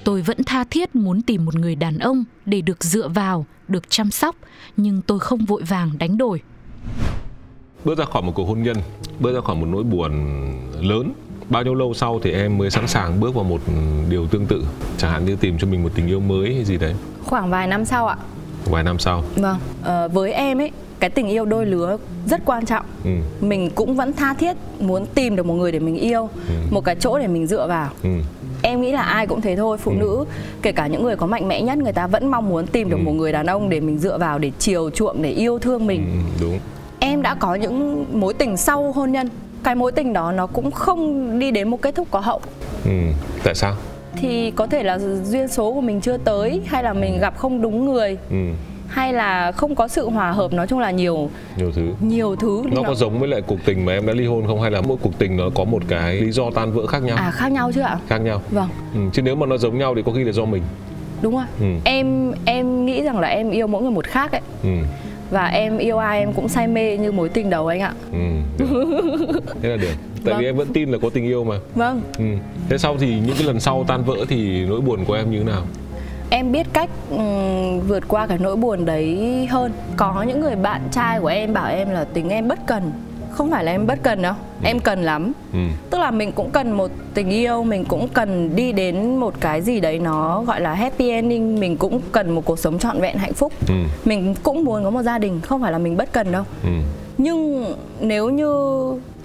Tôi 0.03 0.21
vẫn 0.21 0.43
tha 0.43 0.63
thiết 0.63 0.95
muốn 0.95 1.21
tìm 1.21 1.45
một 1.45 1.55
người 1.55 1.75
đàn 1.75 1.99
ông 1.99 2.23
để 2.45 2.61
được 2.61 2.83
dựa 2.83 3.07
vào 3.07 3.45
được 3.67 3.89
chăm 3.89 4.11
sóc 4.11 4.35
nhưng 4.77 5.01
tôi 5.01 5.19
không 5.19 5.45
vội 5.45 5.63
vàng 5.63 5.91
đánh 5.97 6.17
đổi 6.17 6.41
bước 7.87 7.97
ra 7.97 8.05
khỏi 8.05 8.21
một 8.21 8.31
cuộc 8.35 8.47
hôn 8.47 8.63
nhân 8.63 8.77
bước 9.19 9.35
ra 9.35 9.41
khỏi 9.41 9.55
một 9.55 9.65
nỗi 9.65 9.83
buồn 9.83 10.11
lớn 10.81 11.13
bao 11.49 11.63
nhiêu 11.63 11.75
lâu 11.75 11.93
sau 11.93 12.19
thì 12.23 12.31
em 12.31 12.57
mới 12.57 12.69
sẵn 12.69 12.87
sàng 12.87 13.19
bước 13.19 13.35
vào 13.35 13.43
một 13.43 13.61
điều 14.09 14.27
tương 14.27 14.45
tự 14.45 14.63
chẳng 14.97 15.11
hạn 15.11 15.25
như 15.25 15.35
tìm 15.35 15.57
cho 15.57 15.67
mình 15.67 15.83
một 15.83 15.89
tình 15.95 16.07
yêu 16.07 16.19
mới 16.19 16.53
hay 16.53 16.63
gì 16.63 16.77
đấy 16.77 16.93
khoảng 17.23 17.49
vài 17.49 17.67
năm 17.67 17.85
sau 17.85 18.07
ạ 18.07 18.15
vài 18.65 18.83
năm 18.83 18.99
sau 18.99 19.23
vâng 19.35 19.57
à, 19.83 20.07
với 20.07 20.33
em 20.33 20.61
ấy 20.61 20.71
cái 20.99 21.09
tình 21.09 21.27
yêu 21.27 21.45
đôi 21.45 21.65
lứa 21.65 21.97
rất 22.25 22.41
quan 22.45 22.65
trọng 22.65 22.85
ừ. 23.03 23.09
mình 23.41 23.69
cũng 23.75 23.95
vẫn 23.95 24.13
tha 24.13 24.33
thiết 24.33 24.57
muốn 24.79 25.05
tìm 25.05 25.35
được 25.35 25.45
một 25.45 25.53
người 25.53 25.71
để 25.71 25.79
mình 25.79 25.95
yêu 25.95 26.29
ừ. 26.47 26.53
một 26.71 26.81
cái 26.81 26.95
chỗ 26.99 27.19
để 27.19 27.27
mình 27.27 27.47
dựa 27.47 27.67
vào 27.67 27.89
ừ. 28.03 28.09
em 28.61 28.81
nghĩ 28.81 28.91
là 28.91 29.01
ai 29.01 29.27
cũng 29.27 29.41
thế 29.41 29.55
thôi 29.55 29.77
phụ 29.77 29.91
ừ. 29.91 29.97
nữ 29.99 30.25
kể 30.61 30.71
cả 30.71 30.87
những 30.87 31.03
người 31.03 31.15
có 31.15 31.27
mạnh 31.27 31.47
mẽ 31.47 31.61
nhất 31.61 31.77
người 31.77 31.93
ta 31.93 32.07
vẫn 32.07 32.27
mong 32.27 32.49
muốn 32.49 32.67
tìm 32.67 32.89
được 32.89 32.97
ừ. 32.97 33.03
một 33.03 33.11
người 33.11 33.31
đàn 33.31 33.45
ông 33.45 33.69
để 33.69 33.79
mình 33.79 33.99
dựa 33.99 34.17
vào 34.17 34.39
để 34.39 34.51
chiều 34.59 34.89
chuộng 34.89 35.21
để 35.21 35.31
yêu 35.31 35.59
thương 35.59 35.87
mình 35.87 36.05
ừ, 36.05 36.41
đúng 36.41 36.59
em 36.99 37.21
đã 37.21 37.35
có 37.35 37.55
những 37.55 38.05
mối 38.19 38.33
tình 38.33 38.57
sau 38.57 38.91
hôn 38.91 39.11
nhân. 39.11 39.29
Cái 39.63 39.75
mối 39.75 39.91
tình 39.91 40.13
đó 40.13 40.31
nó 40.31 40.47
cũng 40.47 40.71
không 40.71 41.39
đi 41.39 41.51
đến 41.51 41.69
một 41.69 41.81
kết 41.81 41.95
thúc 41.95 42.07
có 42.11 42.19
hậu. 42.19 42.41
Ừ 42.85 42.91
tại 43.43 43.55
sao? 43.55 43.75
Thì 44.15 44.51
có 44.51 44.67
thể 44.67 44.83
là 44.83 44.99
duyên 45.23 45.47
số 45.47 45.73
của 45.73 45.81
mình 45.81 46.01
chưa 46.01 46.17
tới 46.17 46.61
hay 46.65 46.83
là 46.83 46.93
mình 46.93 47.19
gặp 47.19 47.37
không 47.37 47.61
đúng 47.61 47.85
người 47.85 48.17
ừ. 48.29 48.35
hay 48.87 49.13
là 49.13 49.51
không 49.51 49.75
có 49.75 49.87
sự 49.87 50.09
hòa 50.09 50.31
hợp 50.31 50.53
nói 50.53 50.67
chung 50.67 50.79
là 50.79 50.91
nhiều 50.91 51.29
nhiều 51.57 51.71
thứ. 51.71 51.93
nhiều 52.01 52.35
thứ. 52.35 52.63
Nó 52.71 52.81
có 52.87 52.95
giống 52.95 53.19
với 53.19 53.27
lại 53.27 53.41
cuộc 53.41 53.59
tình 53.65 53.85
mà 53.85 53.93
em 53.93 54.05
đã 54.07 54.13
ly 54.13 54.25
hôn 54.25 54.47
không? 54.47 54.61
Hay 54.61 54.71
là 54.71 54.81
mỗi 54.81 54.97
cuộc 55.01 55.19
tình 55.19 55.37
nó 55.37 55.49
có 55.55 55.63
một 55.63 55.83
cái 55.87 56.15
lý 56.21 56.31
do 56.31 56.43
tan 56.55 56.71
vỡ 56.71 56.85
khác 56.85 57.03
nhau? 57.03 57.17
À 57.17 57.31
khác 57.31 57.51
nhau 57.51 57.71
chứ 57.71 57.81
ạ. 57.81 57.97
Khác 58.07 58.17
nhau. 58.17 58.41
Vâng. 58.51 58.69
Ừ, 58.93 58.99
chứ 59.13 59.21
nếu 59.21 59.35
mà 59.35 59.45
nó 59.45 59.57
giống 59.57 59.77
nhau 59.77 59.95
thì 59.95 60.01
có 60.05 60.11
khi 60.11 60.23
là 60.23 60.31
do 60.31 60.45
mình. 60.45 60.63
Đúng 61.21 61.35
rồi 61.35 61.45
ừ. 61.59 61.65
em 61.83 62.31
em 62.45 62.85
nghĩ 62.85 63.03
rằng 63.03 63.19
là 63.19 63.27
em 63.27 63.51
yêu 63.51 63.67
mỗi 63.67 63.81
người 63.81 63.91
một 63.91 64.05
khác 64.05 64.31
ấy. 64.31 64.41
Ừ 64.63 64.69
và 65.29 65.45
em 65.45 65.77
yêu 65.77 65.97
ai 65.97 66.19
em 66.19 66.33
cũng 66.33 66.49
say 66.49 66.67
mê 66.67 66.97
như 66.97 67.11
mối 67.11 67.29
tình 67.29 67.49
đầu 67.49 67.67
anh 67.67 67.79
ạ. 67.79 67.93
Ừ, 68.11 68.17
thế 69.61 69.69
là 69.69 69.77
được. 69.77 69.93
Tại 70.25 70.33
vâng. 70.33 70.37
vì 70.39 70.45
em 70.45 70.55
vẫn 70.55 70.67
tin 70.73 70.89
là 70.91 70.97
có 71.01 71.09
tình 71.09 71.25
yêu 71.25 71.43
mà. 71.43 71.55
Vâng. 71.75 72.01
Ừ. 72.17 72.25
thế 72.69 72.77
sau 72.77 72.97
thì 72.97 73.07
những 73.07 73.35
cái 73.37 73.47
lần 73.47 73.59
sau 73.59 73.85
tan 73.87 74.03
vỡ 74.03 74.15
thì 74.29 74.65
nỗi 74.65 74.81
buồn 74.81 75.05
của 75.05 75.13
em 75.13 75.31
như 75.31 75.37
thế 75.37 75.43
nào? 75.43 75.61
Em 76.29 76.51
biết 76.51 76.67
cách 76.73 76.89
um, 77.09 77.79
vượt 77.79 78.07
qua 78.07 78.27
cái 78.27 78.37
nỗi 78.37 78.55
buồn 78.55 78.85
đấy 78.85 79.47
hơn. 79.49 79.71
Có 79.97 80.25
những 80.27 80.39
người 80.39 80.55
bạn 80.55 80.81
trai 80.91 81.19
của 81.19 81.27
em 81.27 81.53
bảo 81.53 81.67
em 81.67 81.89
là 81.89 82.03
tính 82.03 82.29
em 82.29 82.47
bất 82.47 82.59
cần 82.65 82.91
không 83.37 83.51
phải 83.51 83.63
là 83.63 83.71
em 83.71 83.87
bất 83.87 83.99
cần 84.03 84.21
đâu 84.21 84.33
ừ. 84.61 84.67
em 84.67 84.79
cần 84.79 85.03
lắm 85.03 85.31
ừ. 85.53 85.59
tức 85.89 85.97
là 85.97 86.11
mình 86.11 86.31
cũng 86.31 86.49
cần 86.49 86.71
một 86.71 86.91
tình 87.13 87.29
yêu 87.29 87.63
mình 87.63 87.85
cũng 87.85 88.07
cần 88.07 88.55
đi 88.55 88.71
đến 88.71 89.15
một 89.15 89.33
cái 89.39 89.61
gì 89.61 89.79
đấy 89.79 89.99
nó 89.99 90.43
gọi 90.43 90.61
là 90.61 90.73
happy 90.73 91.09
ending 91.09 91.59
mình 91.59 91.77
cũng 91.77 92.01
cần 92.11 92.35
một 92.35 92.45
cuộc 92.45 92.59
sống 92.59 92.79
trọn 92.79 92.99
vẹn 92.99 93.17
hạnh 93.17 93.33
phúc 93.33 93.53
ừ. 93.67 93.73
mình 94.05 94.35
cũng 94.43 94.63
muốn 94.63 94.83
có 94.83 94.89
một 94.89 95.01
gia 95.01 95.17
đình 95.17 95.41
không 95.41 95.61
phải 95.61 95.71
là 95.71 95.77
mình 95.77 95.97
bất 95.97 96.11
cần 96.11 96.31
đâu 96.31 96.43
ừ. 96.63 96.69
nhưng 97.17 97.65
nếu 97.99 98.29
như 98.29 98.53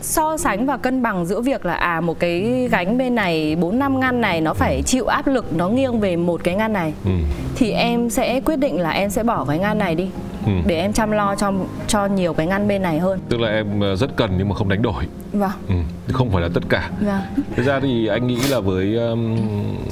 so 0.01 0.37
sánh 0.37 0.67
và 0.67 0.77
cân 0.77 1.03
bằng 1.03 1.27
giữa 1.27 1.41
việc 1.41 1.67
là 1.67 1.75
à 1.75 2.01
một 2.01 2.19
cái 2.19 2.69
gánh 2.71 2.99
bên 2.99 3.15
này 3.15 3.57
bốn 3.57 3.79
năm 3.79 4.01
ngăn 4.01 4.21
này 4.21 4.41
nó 4.41 4.55
phải 4.55 4.83
chịu 4.83 5.07
áp 5.07 5.27
lực 5.27 5.53
nó 5.57 5.69
nghiêng 5.69 6.01
về 6.01 6.17
một 6.17 6.45
cái 6.45 6.55
ngăn 6.55 6.73
này 6.73 6.93
ừ. 7.05 7.11
thì 7.57 7.71
em 7.71 8.11
sẽ 8.11 8.41
quyết 8.41 8.57
định 8.57 8.81
là 8.81 8.91
em 8.91 9.11
sẽ 9.11 9.23
bỏ 9.23 9.45
cái 9.49 9.59
ngăn 9.59 9.79
này 9.79 9.95
đi 9.95 10.09
ừ. 10.47 10.53
để 10.67 10.77
em 10.77 10.93
chăm 10.93 11.11
lo 11.11 11.35
cho 11.35 11.53
cho 11.87 12.07
nhiều 12.07 12.35
cái 12.35 12.47
ngăn 12.47 12.69
bên 12.69 12.83
này 12.83 12.99
hơn. 12.99 13.21
Tức 13.29 13.41
là 13.41 13.49
em 13.49 13.81
ờ, 13.81 13.97
rất 13.97 14.17
cần 14.17 14.31
nhưng 14.39 14.49
mà 14.49 14.55
không 14.55 14.69
đánh 14.69 14.83
đổi. 14.83 15.05
Vâng. 15.33 15.51
Ừ. 15.69 15.75
không 16.13 16.31
phải 16.31 16.43
là 16.43 16.49
tất 16.55 16.63
cả. 16.69 16.91
Vâng. 17.01 17.45
Thực 17.57 17.67
ra 17.67 17.81
thì 17.81 18.07
anh 18.07 18.27
nghĩ 18.27 18.39
là 18.51 18.61
với 18.61 18.97
um, 18.97 19.37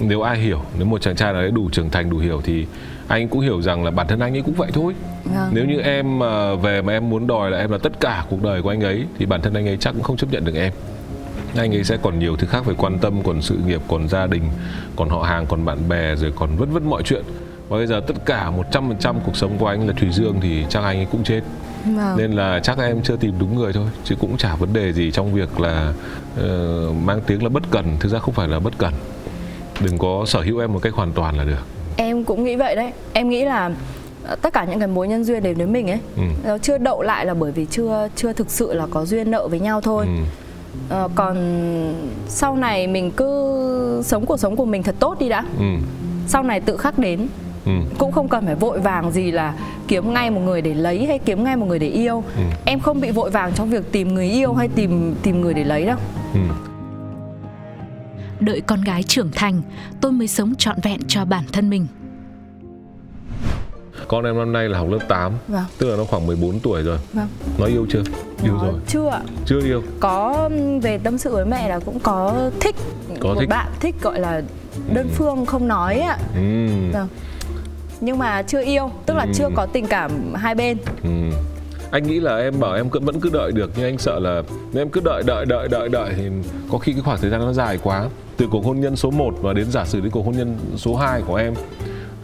nếu 0.01 0.23
ai 0.23 0.39
hiểu 0.39 0.63
nếu 0.79 0.87
một 0.87 1.03
chàng 1.03 1.17
trai 1.17 1.33
nào 1.33 1.43
đấy 1.43 1.51
đủ 1.51 1.71
trưởng 1.73 1.91
thành 1.91 2.11
đủ 2.11 2.19
hiểu 2.19 2.41
thì 2.45 2.67
anh 3.09 3.29
cũng 3.29 3.41
hiểu 3.41 3.63
rằng 3.63 3.85
là 3.85 3.91
bản 3.91 4.07
thân 4.07 4.21
anh 4.21 4.37
ấy 4.37 4.43
cũng 4.43 4.55
vậy 4.55 4.71
thôi. 4.73 4.95
Vâng. 5.25 5.51
nếu 5.53 5.65
như 5.65 5.81
em 5.81 6.19
mà 6.19 6.55
về 6.55 6.83
mà 6.83 6.93
em 6.93 7.11
muốn 7.11 7.27
đòi 7.27 7.51
là 7.51 7.59
em 7.59 7.71
là 7.71 7.79
tất 7.79 8.01
cả 8.01 8.25
cuộc 8.31 8.43
đời 8.43 8.63
của 8.63 8.69
anh 8.69 8.81
ấy 8.81 9.05
thì 9.19 9.27
bản 9.27 9.43
thân 9.43 9.55
anh 9.55 9.69
ấy 9.69 9.77
chắc 9.77 9.91
cũng 9.95 10.03
không 10.03 10.17
chấp 10.17 10.33
nhận 10.33 10.45
được 10.45 10.55
em. 10.55 10.73
Anh 11.57 11.75
ấy 11.75 11.85
sẽ 11.85 11.97
còn 12.03 12.19
nhiều 12.19 12.37
thứ 12.37 12.47
khác 12.47 12.63
phải 12.65 12.75
quan 12.79 12.99
tâm 12.99 13.23
còn 13.23 13.43
sự 13.43 13.57
nghiệp 13.67 13.81
còn 13.89 14.09
gia 14.09 14.27
đình 14.27 14.43
còn 14.97 15.09
họ 15.09 15.23
hàng 15.23 15.47
còn 15.49 15.65
bạn 15.65 15.89
bè 15.89 16.17
rồi 16.17 16.33
còn 16.37 16.57
vất 16.57 16.69
vất 16.73 16.83
mọi 16.83 17.03
chuyện 17.03 17.23
và 17.71 17.77
bây 17.77 17.87
giờ 17.87 18.01
tất 18.07 18.15
cả 18.27 18.53
100% 18.73 19.15
cuộc 19.27 19.37
sống 19.37 19.59
của 19.59 19.67
anh 19.67 19.87
là 19.87 19.93
Thủy 19.97 20.09
Dương 20.13 20.41
thì 20.41 20.65
chắc 20.69 20.83
anh 20.83 20.97
ấy 20.97 21.07
cũng 21.13 21.25
chết. 21.25 21.41
Vâng. 21.85 22.17
nên 22.17 22.33
là 22.33 22.61
chắc 22.63 22.79
em 22.79 23.03
chưa 23.03 23.17
tìm 23.17 23.35
đúng 23.39 23.57
người 23.57 23.73
thôi 23.73 23.87
chứ 24.05 24.15
cũng 24.21 24.37
chả 24.37 24.55
vấn 24.55 24.73
đề 24.73 24.93
gì 24.93 25.11
trong 25.11 25.35
việc 25.35 25.61
là 25.61 25.93
uh, 26.41 26.97
mang 27.05 27.21
tiếng 27.27 27.43
là 27.43 27.49
bất 27.49 27.63
cần. 27.71 27.97
Thực 28.01 28.13
ra 28.13 28.19
không 28.19 28.35
phải 28.35 28.49
là 28.49 28.59
bất 28.59 28.79
cần. 28.79 28.93
Đừng 29.81 29.99
có 29.99 30.25
sở 30.27 30.41
hữu 30.41 30.59
em 30.59 30.73
một 30.73 30.79
cách 30.83 30.93
hoàn 30.93 31.13
toàn 31.13 31.37
là 31.37 31.45
được. 31.45 31.65
Em 31.97 32.25
cũng 32.25 32.45
nghĩ 32.45 32.57
vậy 32.57 32.77
đấy. 32.77 32.93
Em 33.13 33.29
nghĩ 33.29 33.45
là 33.45 33.71
ờ, 34.25 34.37
tất 34.37 34.53
cả 34.53 34.65
những 34.65 34.79
cái 34.79 34.89
mối 34.89 35.09
nhân 35.09 35.25
duyên 35.25 35.43
đến 35.43 35.57
với 35.57 35.67
mình 35.67 35.91
ấy. 35.91 35.99
Ừ. 36.17 36.23
nó 36.45 36.59
chưa 36.59 36.79
đậu 36.79 37.03
lại 37.03 37.27
là 37.27 37.35
bởi 37.35 37.53
vì 37.53 37.67
chưa 37.71 38.09
chưa 38.17 38.33
thực 38.33 38.51
sự 38.51 38.75
là 38.75 38.87
có 38.91 39.05
duyên 39.05 39.31
nợ 39.31 39.49
với 39.49 39.61
nhau 39.61 39.81
thôi. 39.81 40.07
Ừ. 40.07 40.25
Ờ, 40.89 41.09
còn 41.15 41.37
sau 42.29 42.57
này 42.57 42.87
mình 42.87 43.11
cứ 43.11 44.03
sống 44.05 44.27
cuộc 44.27 44.41
sống 44.41 44.57
của 44.57 44.65
mình 44.65 44.83
thật 44.83 44.95
tốt 44.99 45.17
đi 45.21 45.29
đã. 45.29 45.45
Ừ. 45.59 45.65
sau 46.27 46.43
này 46.43 46.61
tự 46.61 46.77
khắc 46.77 46.99
đến 46.99 47.29
Ừ. 47.67 47.73
cũng 47.99 48.13
không 48.13 48.29
cần 48.29 48.47
phải 48.47 48.55
vội 48.55 48.81
vàng 48.81 49.11
gì 49.13 49.31
là 49.31 49.55
kiếm 49.89 50.13
ngay 50.15 50.31
một 50.31 50.41
người 50.41 50.63
để 50.63 50.75
lấy 50.75 51.07
hay 51.07 51.19
kiếm 51.19 51.45
ngay 51.45 51.57
một 51.57 51.67
người 51.67 51.79
để 51.79 51.87
yêu 51.89 52.23
Ừ. 52.37 52.43
em 52.65 52.81
không 52.81 53.01
bị 53.01 53.11
vội 53.11 53.31
vàng 53.31 53.53
trong 53.55 53.71
việc 53.71 53.93
tìm 53.93 54.15
người 54.15 54.29
yêu 54.31 54.55
hay 54.55 54.69
tìm 54.69 55.15
tìm 55.23 55.41
người 55.41 55.55
để 55.55 55.65
lấy 55.65 55.87
đâu 55.87 55.99
Ừ. 56.35 56.41
Đợi 58.41 58.61
con 58.61 58.81
gái 58.83 59.03
trưởng 59.03 59.31
thành, 59.35 59.63
tôi 60.01 60.13
mới 60.13 60.29
sống 60.29 60.55
trọn 60.55 60.77
vẹn 60.83 61.01
cho 61.09 61.25
bản 61.25 61.45
thân 61.53 61.71
mình. 61.71 61.87
Con 64.09 64.25
em 64.25 64.39
năm 64.39 64.53
nay 64.53 64.69
là 64.69 64.79
học 64.79 64.89
lớp 64.91 64.99
8 65.09 65.33
vâng 65.49 65.65
Tức 65.79 65.91
là 65.91 65.97
nó 65.97 66.05
khoảng 66.05 66.27
14 66.27 66.61
tuổi 66.61 66.83
rồi 66.83 66.99
vâng 67.13 67.29
Nó 67.59 67.67
yêu 67.67 67.87
chưa? 67.91 68.03
Yêu 68.43 68.53
Nó 68.55 68.65
rồi 68.65 68.75
chưa 68.87 69.09
ạ 69.09 69.21
Chưa 69.47 69.61
yêu 69.65 69.83
có 70.01 70.49
về 70.83 70.99
tâm 70.99 71.19
sự 71.19 71.33
với 71.35 71.45
mẹ 71.47 71.69
là 71.69 71.79
cũng 71.79 71.99
có 72.01 72.51
thích 72.61 72.75
Có 73.21 73.29
một 73.29 73.41
thích. 73.41 73.49
bạn 73.49 73.69
thích 73.81 73.95
gọi 74.03 74.21
là 74.21 74.43
đơn 74.95 75.09
phương 75.15 75.47
không 75.47 75.69
nói 75.69 75.99
ạ 76.01 76.19
ừ. 76.35 76.67
vâng 76.93 77.09
nhưng 78.01 78.19
mà 78.19 78.43
chưa 78.43 78.63
yêu 78.65 78.91
tức 79.07 79.15
là 79.15 79.23
Ừ. 79.25 79.33
chưa 79.35 79.49
có 79.57 79.67
tình 79.67 79.87
cảm 79.87 80.35
hai 80.35 80.55
bên. 80.55 80.77
Ừ. 81.03 81.11
Anh 81.91 82.03
nghĩ 82.07 82.21
là 82.21 82.37
em 82.37 82.61
bảo 82.61 82.75
em 82.75 82.91
cứ 82.91 83.01
vẫn 83.01 83.21
cứ 83.21 83.31
đợi 83.33 83.53
được 83.53 83.71
Nhưng 83.77 83.85
anh 83.85 83.99
sợ 83.99 84.19
là 84.19 84.43
nếu 84.73 84.83
em 84.83 84.89
cứ 84.89 85.01
đợi 85.05 85.23
đợi 85.27 85.47
đợi 85.47 85.69
đợi 85.69 85.89
đợi 85.89 86.13
Thì 86.17 86.23
có 86.73 86.79
khi 86.79 86.93
cái 86.93 87.03
khoảng 87.03 87.19
thời 87.21 87.31
gian 87.31 87.41
nó 87.41 87.53
dài 87.53 87.79
quá. 87.83 88.05
Từ 88.37 88.47
cuộc 88.51 88.65
hôn 88.65 88.81
nhân 88.81 88.97
số 88.97 89.11
1 89.11 89.35
và 89.41 89.53
đến 89.53 89.71
giả 89.71 89.85
sử 89.85 90.01
đến 90.01 90.11
cuộc 90.11 90.27
hôn 90.27 90.37
nhân 90.37 90.59
số 90.77 90.97
2 90.97 91.23
của 91.23 91.35
em 91.35 91.55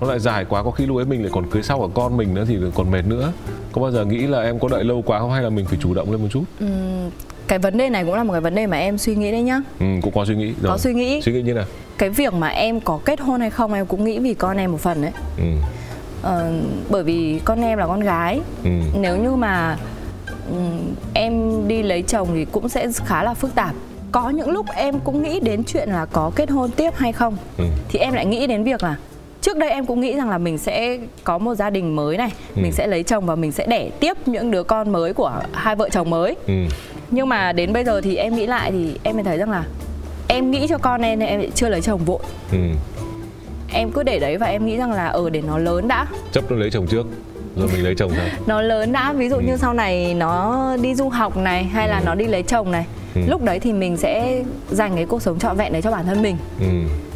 Nó 0.00 0.06
lại 0.06 0.18
dài 0.18 0.44
quá 0.44 0.62
Có 0.62 0.70
khi 0.70 0.86
lúc 0.86 0.96
ấy 0.96 1.04
mình 1.04 1.22
lại 1.22 1.30
còn 1.34 1.50
cưới 1.50 1.62
sau 1.62 1.80
cả 1.80 1.86
con 1.94 2.16
mình 2.16 2.34
nữa 2.34 2.44
Thì 2.48 2.58
còn 2.74 2.90
mệt 2.90 3.06
nữa. 3.06 3.32
Có 3.72 3.82
bao 3.82 3.90
giờ 3.90 4.04
nghĩ 4.04 4.26
là 4.26 4.42
em 4.42 4.58
có 4.58 4.68
đợi 4.68 4.84
lâu 4.84 5.02
quá 5.06 5.18
không? 5.18 5.30
Hay 5.32 5.42
là 5.42 5.50
mình 5.50 5.66
phải 5.66 5.78
chủ 5.82 5.94
động 5.94 6.12
lên 6.12 6.22
một 6.22 6.28
chút? 6.30 6.42
Ừm, 6.60 7.10
cái 7.48 7.58
vấn 7.58 7.76
đề 7.76 7.88
này 7.90 8.04
cũng 8.04 8.14
là 8.14 8.24
một 8.24 8.32
cái 8.32 8.40
vấn 8.40 8.54
đề 8.54 8.66
mà 8.66 8.76
em 8.78 8.98
suy 8.98 9.14
nghĩ 9.14 9.32
đấy 9.32 9.42
nhá 9.42 9.60
ừ, 9.80 9.86
Cũng 10.02 10.12
có 10.14 10.24
suy 10.24 10.34
nghĩ 10.36 10.46
rồi. 10.46 10.72
có 10.72 10.78
suy 10.78 10.94
nghĩ 10.94 11.20
Suy 11.22 11.32
nghĩ 11.32 11.42
như 11.42 11.54
nào 11.54 11.64
cái 11.98 12.08
việc 12.10 12.34
mà 12.34 12.48
em 12.48 12.80
có 12.80 12.98
kết 13.04 13.20
hôn 13.20 13.40
hay 13.40 13.50
không 13.50 13.72
em 13.72 13.86
cũng 13.86 14.04
nghĩ 14.04 14.18
vì 14.18 14.34
con 14.34 14.56
em 14.56 14.72
một 14.72 14.80
phần 14.80 15.02
đấy 15.02 15.10
ừ. 15.38 15.44
ờ, 16.22 16.52
bởi 16.90 17.02
vì 17.02 17.40
con 17.44 17.60
em 17.62 17.78
là 17.78 17.86
con 17.86 18.00
gái 18.00 18.40
Ừ. 18.64 18.70
nếu 19.00 19.16
như 19.16 19.30
mà 19.36 19.76
ừm, 20.50 20.94
em 21.14 21.60
đi 21.68 21.82
lấy 21.82 22.02
chồng 22.02 22.28
thì 22.34 22.44
cũng 22.44 22.68
sẽ 22.68 22.88
khá 23.04 23.22
là 23.22 23.34
phức 23.34 23.54
tạp 23.54 23.74
có 24.12 24.30
những 24.30 24.50
lúc 24.50 24.66
em 24.76 25.00
cũng 25.00 25.22
nghĩ 25.22 25.40
đến 25.40 25.64
chuyện 25.64 25.88
là 25.88 26.04
có 26.06 26.30
kết 26.36 26.50
hôn 26.50 26.70
tiếp 26.70 26.90
hay 26.96 27.12
không 27.12 27.36
Ừ. 27.58 27.64
thì 27.88 27.98
em 27.98 28.12
lại 28.14 28.26
nghĩ 28.26 28.46
đến 28.46 28.64
việc 28.64 28.82
là 28.82 28.96
trước 29.42 29.56
đây 29.56 29.70
em 29.70 29.86
cũng 29.86 30.00
nghĩ 30.00 30.16
rằng 30.16 30.30
là 30.30 30.38
mình 30.38 30.58
sẽ 30.58 30.98
có 31.24 31.38
một 31.38 31.54
gia 31.54 31.70
đình 31.70 31.96
mới 31.96 32.16
này 32.16 32.30
Ừ. 32.56 32.62
mình 32.62 32.72
sẽ 32.72 32.86
lấy 32.86 33.02
chồng 33.02 33.26
và 33.26 33.34
mình 33.34 33.52
sẽ 33.52 33.66
đẻ 33.66 33.90
tiếp 34.00 34.16
những 34.26 34.50
đứa 34.50 34.62
con 34.62 34.92
mới 34.92 35.12
của 35.12 35.32
hai 35.52 35.76
vợ 35.76 35.88
chồng 35.92 36.10
mới 36.10 36.36
Ừ. 36.46 36.52
nhưng 37.10 37.28
mà 37.28 37.52
đến 37.52 37.72
bây 37.72 37.84
giờ 37.84 38.00
thì 38.00 38.16
em 38.16 38.34
nghĩ 38.36 38.46
lại 38.46 38.70
thì 38.72 38.98
em 39.02 39.14
mới 39.16 39.24
thấy 39.24 39.38
rằng 39.38 39.50
là 39.50 39.64
em 40.28 40.50
nghĩ 40.50 40.66
cho 40.68 40.78
con 40.78 41.00
em 41.02 41.18
nên 41.18 41.28
em 41.28 41.50
chưa 41.54 41.68
lấy 41.68 41.80
chồng 41.82 42.04
vội 42.04 42.18
Ừ. 42.52 42.58
em 43.72 43.90
cứ 43.92 44.02
để 44.02 44.18
đấy 44.18 44.36
và 44.38 44.46
em 44.46 44.66
nghĩ 44.66 44.76
rằng 44.76 44.92
là 44.92 45.06
ở 45.06 45.30
để 45.30 45.42
nó 45.46 45.58
lớn 45.58 45.88
đã 45.88 46.06
Chấp 46.32 46.50
nó 46.50 46.56
lấy 46.56 46.70
chồng 46.70 46.86
trước 46.86 47.06
Rồi 47.56 47.68
mình 47.72 47.84
lấy 47.84 47.94
chồng 47.94 48.12
thôi 48.16 48.26
nó 48.46 48.60
lớn 48.62 48.92
đã 48.92 49.12
ví 49.12 49.28
dụ 49.28 49.36
như 49.40 49.56
sau 49.56 49.74
này 49.74 50.14
nó 50.14 50.66
đi 50.82 50.94
du 50.94 51.08
học 51.08 51.36
này 51.36 51.64
hay 51.64 51.88
là 51.88 52.02
nó 52.04 52.14
đi 52.14 52.24
lấy 52.24 52.42
chồng 52.42 52.70
này 52.70 52.86
Ừ. 53.14 53.22
lúc 53.28 53.42
đấy 53.42 53.60
thì 53.60 53.72
mình 53.72 53.96
sẽ 53.96 54.42
dành 54.70 54.92
cái 54.96 55.04
cuộc 55.06 55.22
sống 55.22 55.38
trọn 55.38 55.56
vẹn 55.56 55.72
đấy 55.72 55.82
cho 55.82 55.90
bản 55.90 56.06
thân 56.06 56.22
mình 56.22 56.36
ừ. 56.60 56.66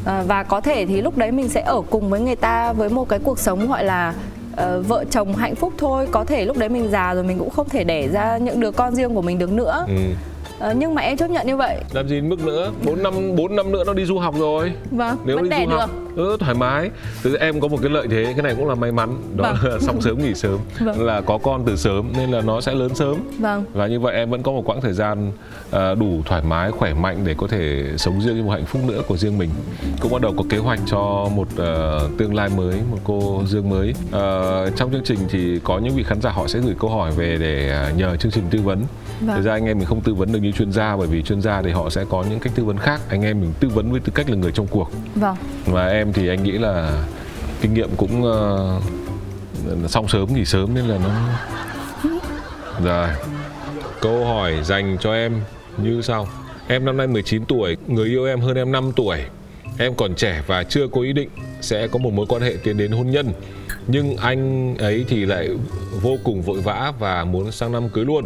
à, 0.04 0.22
và 0.26 0.42
có 0.42 0.60
thể 0.60 0.86
thì 0.86 1.00
lúc 1.00 1.16
đấy 1.18 1.32
mình 1.32 1.48
sẽ 1.48 1.60
ở 1.60 1.80
cùng 1.90 2.10
với 2.10 2.20
người 2.20 2.36
ta 2.36 2.72
với 2.72 2.88
một 2.90 3.08
cái 3.08 3.18
cuộc 3.18 3.38
sống 3.38 3.68
gọi 3.68 3.84
là 3.84 4.14
uh, 4.52 4.86
vợ 4.88 5.04
chồng 5.10 5.34
hạnh 5.34 5.54
phúc 5.54 5.72
thôi 5.78 6.08
có 6.12 6.24
thể 6.24 6.44
lúc 6.44 6.56
đấy 6.58 6.68
mình 6.68 6.88
già 6.90 7.14
rồi 7.14 7.24
mình 7.24 7.38
cũng 7.38 7.50
không 7.50 7.68
thể 7.68 7.84
đẻ 7.84 8.08
ra 8.08 8.38
những 8.38 8.60
đứa 8.60 8.70
con 8.70 8.94
riêng 8.94 9.14
của 9.14 9.22
mình 9.22 9.38
được 9.38 9.52
nữa 9.52 9.84
Ừ. 9.88 9.94
Ờ, 10.60 10.72
nhưng 10.76 10.94
mà 10.94 11.02
em 11.02 11.16
chấp 11.16 11.30
nhận 11.30 11.46
như 11.46 11.56
vậy. 11.56 11.76
Làm 11.92 12.08
gì 12.08 12.20
mức 12.20 12.44
nữa? 12.44 12.70
4 12.84 13.02
năm 13.02 13.36
4 13.36 13.56
năm 13.56 13.72
nữa 13.72 13.84
nó 13.86 13.92
đi 13.92 14.04
du 14.04 14.18
học 14.18 14.34
rồi. 14.38 14.72
Vâng 14.90 15.16
nếu 15.24 15.36
vẫn 15.36 15.44
đi 15.44 15.50
đẻ 15.50 15.64
du 15.64 15.70
được. 15.70 15.76
học 15.76 15.90
ừ, 16.16 16.36
thoải 16.40 16.54
mái. 16.54 16.90
Từ 17.22 17.36
em 17.36 17.60
có 17.60 17.68
một 17.68 17.78
cái 17.82 17.90
lợi 17.90 18.06
thế 18.10 18.24
cái 18.36 18.42
này 18.42 18.54
cũng 18.54 18.68
là 18.68 18.74
may 18.74 18.92
mắn. 18.92 19.16
Đó 19.36 19.44
Vâng. 19.62 19.72
là 19.72 19.78
xong 19.80 20.00
sớm 20.00 20.18
nghỉ 20.22 20.34
sớm. 20.34 20.58
Vâng. 20.80 21.06
là 21.06 21.20
có 21.20 21.38
con 21.38 21.62
từ 21.66 21.76
sớm 21.76 22.12
nên 22.16 22.30
là 22.30 22.40
nó 22.40 22.60
sẽ 22.60 22.74
lớn 22.74 22.94
sớm. 22.94 23.16
Vâng. 23.38 23.64
Và 23.72 23.86
như 23.86 24.00
vậy 24.00 24.14
em 24.14 24.30
vẫn 24.30 24.42
có 24.42 24.52
một 24.52 24.62
quãng 24.68 24.80
thời 24.80 24.92
gian 24.92 25.32
à, 25.70 25.94
đủ 25.94 26.22
thoải 26.24 26.42
mái 26.42 26.70
khỏe 26.70 26.94
mạnh 26.94 27.18
để 27.24 27.34
có 27.38 27.46
thể 27.46 27.84
sống 27.96 28.20
riêng 28.20 28.46
một 28.46 28.50
hạnh 28.52 28.64
phúc 28.66 28.82
nữa 28.88 29.02
của 29.08 29.16
riêng 29.16 29.38
mình. 29.38 29.50
Cũng 30.00 30.12
bắt 30.12 30.20
đầu 30.20 30.34
có 30.36 30.44
kế 30.50 30.56
hoạch 30.58 30.80
cho 30.86 31.26
một 31.34 31.48
ờ, 31.56 32.08
tương 32.18 32.34
lai 32.34 32.48
mới 32.56 32.74
một 32.90 32.98
cô 33.04 33.42
dương 33.46 33.70
mới. 33.70 33.94
Ờ, 34.12 34.70
trong 34.76 34.92
chương 34.92 35.04
trình 35.04 35.18
thì 35.30 35.60
có 35.64 35.78
những 35.78 35.94
vị 35.94 36.02
khán 36.02 36.20
giả 36.20 36.30
họ 36.30 36.46
sẽ 36.46 36.58
gửi 36.58 36.74
câu 36.80 36.90
hỏi 36.90 37.10
về 37.16 37.36
để 37.40 37.86
nhờ 37.96 38.16
chương 38.16 38.32
trình 38.32 38.44
tư 38.50 38.58
vấn 38.64 38.82
Vâng. 39.20 39.36
thực 39.36 39.42
ra 39.42 39.52
anh 39.52 39.66
em 39.66 39.78
mình 39.78 39.86
không 39.86 40.00
tư 40.00 40.14
vấn 40.14 40.32
được 40.32 40.38
như 40.38 40.52
chuyên 40.52 40.72
gia 40.72 40.96
bởi 40.96 41.06
vì 41.06 41.22
chuyên 41.22 41.40
gia 41.40 41.62
thì 41.62 41.70
họ 41.70 41.90
sẽ 41.90 42.04
có 42.10 42.24
những 42.30 42.40
cách 42.40 42.52
tư 42.56 42.64
vấn 42.64 42.78
khác. 42.78 43.00
Anh 43.08 43.22
em 43.22 43.40
mình 43.40 43.52
tư 43.60 43.68
vấn 43.68 43.92
với 43.92 44.00
tư 44.00 44.12
cách 44.14 44.30
là 44.30 44.36
người 44.36 44.52
trong 44.52 44.66
cuộc. 44.66 44.90
Vâng. 45.14 45.36
Và 45.66 45.86
em 45.86 46.12
thì 46.12 46.28
anh 46.28 46.42
nghĩ 46.42 46.52
là 46.52 47.04
kinh 47.60 47.74
nghiệm 47.74 47.88
cũng 47.96 48.24
ờ, 48.24 48.80
xong 49.88 50.08
sớm 50.08 50.34
nghỉ 50.34 50.44
sớm 50.44 50.74
nên 50.74 50.84
là 50.84 50.98
nó 50.98 51.10
rồi 52.84 53.08
câu 54.00 54.24
hỏi 54.24 54.54
dành 54.64 54.96
cho 55.00 55.14
em 55.14 55.40
như 55.76 56.02
sau. 56.02 56.28
Em 56.68 56.84
năm 56.84 56.96
nay 56.96 57.06
19 57.06 57.44
tuổi 57.44 57.76
người 57.86 58.08
yêu 58.08 58.26
em 58.26 58.40
hơn 58.40 58.56
em 58.56 58.72
5 58.72 58.92
tuổi. 58.96 59.18
Em 59.78 59.94
còn 59.94 60.14
trẻ 60.14 60.42
và 60.46 60.64
chưa 60.64 60.88
có 60.88 61.00
ý 61.00 61.12
định 61.12 61.28
sẽ 61.60 61.88
có 61.88 61.98
một 61.98 62.12
mối 62.12 62.26
quan 62.28 62.42
hệ 62.42 62.54
tiến 62.64 62.76
đến 62.76 62.92
hôn 62.92 63.10
nhân. 63.10 63.32
Nhưng 63.86 64.16
anh 64.16 64.74
ấy 64.76 65.04
thì 65.08 65.26
lại 65.26 65.48
vô 66.02 66.16
cùng 66.24 66.42
vội 66.42 66.60
vã 66.60 66.92
và 66.98 67.24
muốn 67.24 67.52
sang 67.52 67.72
năm 67.72 67.88
cưới 67.88 68.04
luôn 68.04 68.24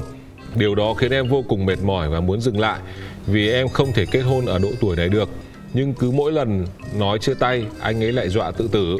điều 0.57 0.75
đó 0.75 0.95
khiến 0.95 1.11
em 1.12 1.29
vô 1.29 1.45
cùng 1.49 1.67
mệt 1.67 1.79
mỏi 1.83 2.09
và 2.09 2.21
muốn 2.21 2.40
dừng 2.40 2.61
lại 2.61 2.79
vì 3.27 3.51
em 3.53 3.69
không 3.69 3.93
thể 3.93 4.07
kết 4.07 4.21
hôn 4.21 4.47
ở 4.47 4.59
độ 4.59 4.69
tuổi 4.81 4.97
này 4.97 5.09
được. 5.09 5.29
Nhưng 5.75 5.95
cứ 5.95 6.11
mỗi 6.11 6.33
lần 6.33 6.67
nói 6.99 7.19
chia 7.19 7.35
tay 7.35 7.67
anh 7.81 8.03
ấy 8.05 8.12
lại 8.12 8.29
dọa 8.29 8.51
tự 8.51 8.69
tử. 8.73 8.97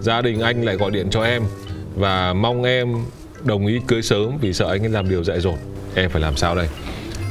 Gia 0.00 0.22
đình 0.22 0.40
anh 0.40 0.64
lại 0.64 0.76
gọi 0.76 0.90
điện 0.90 1.06
cho 1.10 1.22
em 1.22 1.42
và 1.96 2.32
mong 2.32 2.64
em 2.64 2.94
đồng 3.44 3.66
ý 3.66 3.80
cưới 3.86 4.02
sớm 4.02 4.38
vì 4.40 4.52
sợ 4.52 4.68
anh 4.70 4.82
ấy 4.82 4.88
làm 4.88 5.08
điều 5.08 5.24
dại 5.24 5.40
dột. 5.40 5.54
Em 5.94 6.10
phải 6.10 6.22
làm 6.22 6.36
sao 6.36 6.54
đây? 6.54 6.68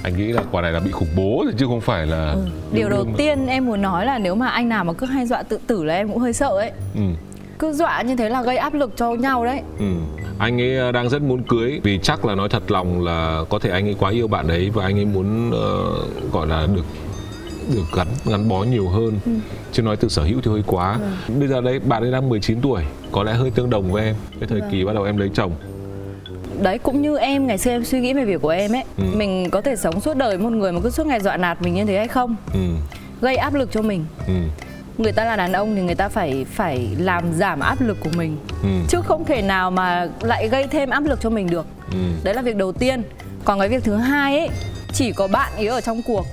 Anh 0.04 0.17
nghĩ 0.17 0.28
là 0.28 0.41
quả 0.52 0.62
này 0.62 0.72
là 0.72 0.80
bị 0.80 0.91
khủng 0.91 1.08
bố 1.15 1.41
rồi 1.46 1.54
chứ 1.58 1.65
không 1.65 1.82
phải 1.82 2.08
là 2.08 2.32
Ừ. 2.32 2.39
điều 2.74 2.89
đầu 2.89 3.04
mà- 3.06 3.12
tiên 3.17 3.48
em 3.48 3.65
muốn 3.65 3.82
nói 3.82 4.06
là 4.06 4.17
nếu 4.19 4.36
mà 4.36 4.48
anh 4.48 4.69
nào 4.69 4.84
mà 4.84 4.93
cứ 4.93 5.06
hay 5.06 5.26
dọa 5.26 5.43
tự 5.43 5.60
tử 5.67 5.84
là 5.84 5.96
em 5.96 6.08
cũng 6.08 6.17
hơi 6.17 6.34
sợ 6.34 6.48
ấy. 6.50 6.72
Ừ. 6.96 7.02
cứ 7.63 7.73
dọa 7.73 8.02
như 8.02 8.15
thế 8.15 8.30
là 8.30 8.41
gây 8.43 8.58
áp 8.58 8.73
lực 8.73 8.91
cho 8.95 9.13
nhau 9.13 9.45
đấy 9.45 9.62
Ừ. 9.80 9.86
Anh 10.39 10.62
ấy 10.62 10.91
đang 10.91 11.10
rất 11.10 11.21
muốn 11.21 11.43
cưới 11.43 11.80
vì 11.84 11.99
chắc 12.04 12.26
là 12.26 12.36
nói 12.36 12.49
thật 12.49 12.71
lòng 12.71 13.04
là 13.04 13.41
có 13.49 13.60
thể 13.60 13.69
anh 13.69 13.88
ấy 13.88 13.95
quá 13.99 14.12
yêu 14.12 14.28
bạn 14.28 14.47
ấy 14.47 14.69
và 14.69 14.84
anh 14.84 14.95
ấy 14.99 15.06
muốn 15.06 15.52
ờ, 15.52 15.93
gọi 16.32 16.47
là 16.47 16.67
được 16.76 16.86
được 17.76 17.84
gắn 17.95 18.08
gắn 18.26 18.49
bó 18.49 18.63
nhiều 18.63 18.89
hơn 18.89 19.19
Ừ. 19.26 19.32
chứ 19.71 19.84
nói 19.84 19.95
từ 19.95 20.08
sở 20.10 20.23
hữu 20.23 20.41
thì 20.41 20.52
hơi 20.52 20.63
quá 20.67 20.99
bây 21.39 21.47
giờ 21.47 21.62
đấy 21.62 21.80
bạn 21.80 22.04
ấy 22.04 22.12
đang 22.12 22.30
19 22.30 22.62
tuổi 22.62 22.84
có 23.12 23.23
lẽ 23.23 23.34
hơi 23.34 23.52
tương 23.52 23.69
đồng 23.69 23.91
với 23.91 24.04
em 24.06 24.15
cái 24.39 24.49
thời 24.49 24.62
Vâng. 24.62 24.69
kỳ 24.71 24.84
bắt 24.86 24.93
đầu 24.95 25.04
em 25.04 25.17
lấy 25.17 25.30
chồng 25.34 25.52
đấy 26.62 26.78
cũng 26.78 27.02
như 27.02 27.17
em 27.17 27.47
ngày 27.47 27.58
xưa 27.58 27.71
em 27.71 27.86
suy 27.86 27.99
nghĩ 27.99 28.13
về 28.13 28.26
việc 28.26 28.41
của 28.41 28.49
em 28.49 28.71
ấy 28.76 28.84
Ừ. 28.97 29.04
mình 29.15 29.49
có 29.49 29.62
thể 29.62 29.76
sống 29.76 30.02
suốt 30.02 30.17
đời 30.17 30.38
một 30.38 30.49
người 30.49 30.71
mà 30.71 30.80
cứ 30.84 30.89
suốt 30.89 31.08
ngày 31.08 31.19
dọa 31.19 31.38
nạt 31.38 31.62
mình 31.62 31.73
như 31.73 31.86
thế 31.86 31.97
hay 31.97 32.08
không 32.08 32.36
ừ. 32.54 32.60
gây 33.21 33.36
áp 33.36 33.54
lực 33.54 33.69
cho 33.71 33.82
mình 33.82 34.06
Ừ. 34.28 34.34
người 34.97 35.12
ta 35.12 35.25
là 35.25 35.36
đàn 35.36 35.51
ông 35.53 35.75
thì 35.75 35.82
người 35.82 35.95
ta 35.95 36.10
phải 36.10 36.45
phải 36.53 36.88
làm 36.99 37.34
giảm 37.34 37.60
áp 37.60 37.82
lực 37.82 37.97
của 37.99 38.10
mình. 38.17 38.38
Ừ. 38.63 38.69
chứ 38.89 39.01
không 39.06 39.25
thể 39.25 39.41
nào 39.41 39.71
mà 39.71 40.08
lại 40.21 40.47
gây 40.47 40.67
thêm 40.67 40.89
áp 40.89 41.03
lực 41.06 41.21
cho 41.21 41.29
mình 41.29 41.49
được. 41.49 41.65
Ừ. 41.91 41.97
đấy 42.23 42.34
là 42.34 42.41
việc 42.41 42.56
đầu 42.56 42.71
tiên. 42.71 43.03
Còn 43.45 43.60
cái 43.60 43.69
việc 43.69 43.84
thứ 43.84 43.95
hai 43.95 44.38
ấy 44.39 44.49
chỉ 44.93 45.12
có 45.12 45.27
bạn 45.27 45.51
ấy 45.56 45.67
ở 45.67 45.82
trong 45.82 46.01
cuộc. 46.08 46.25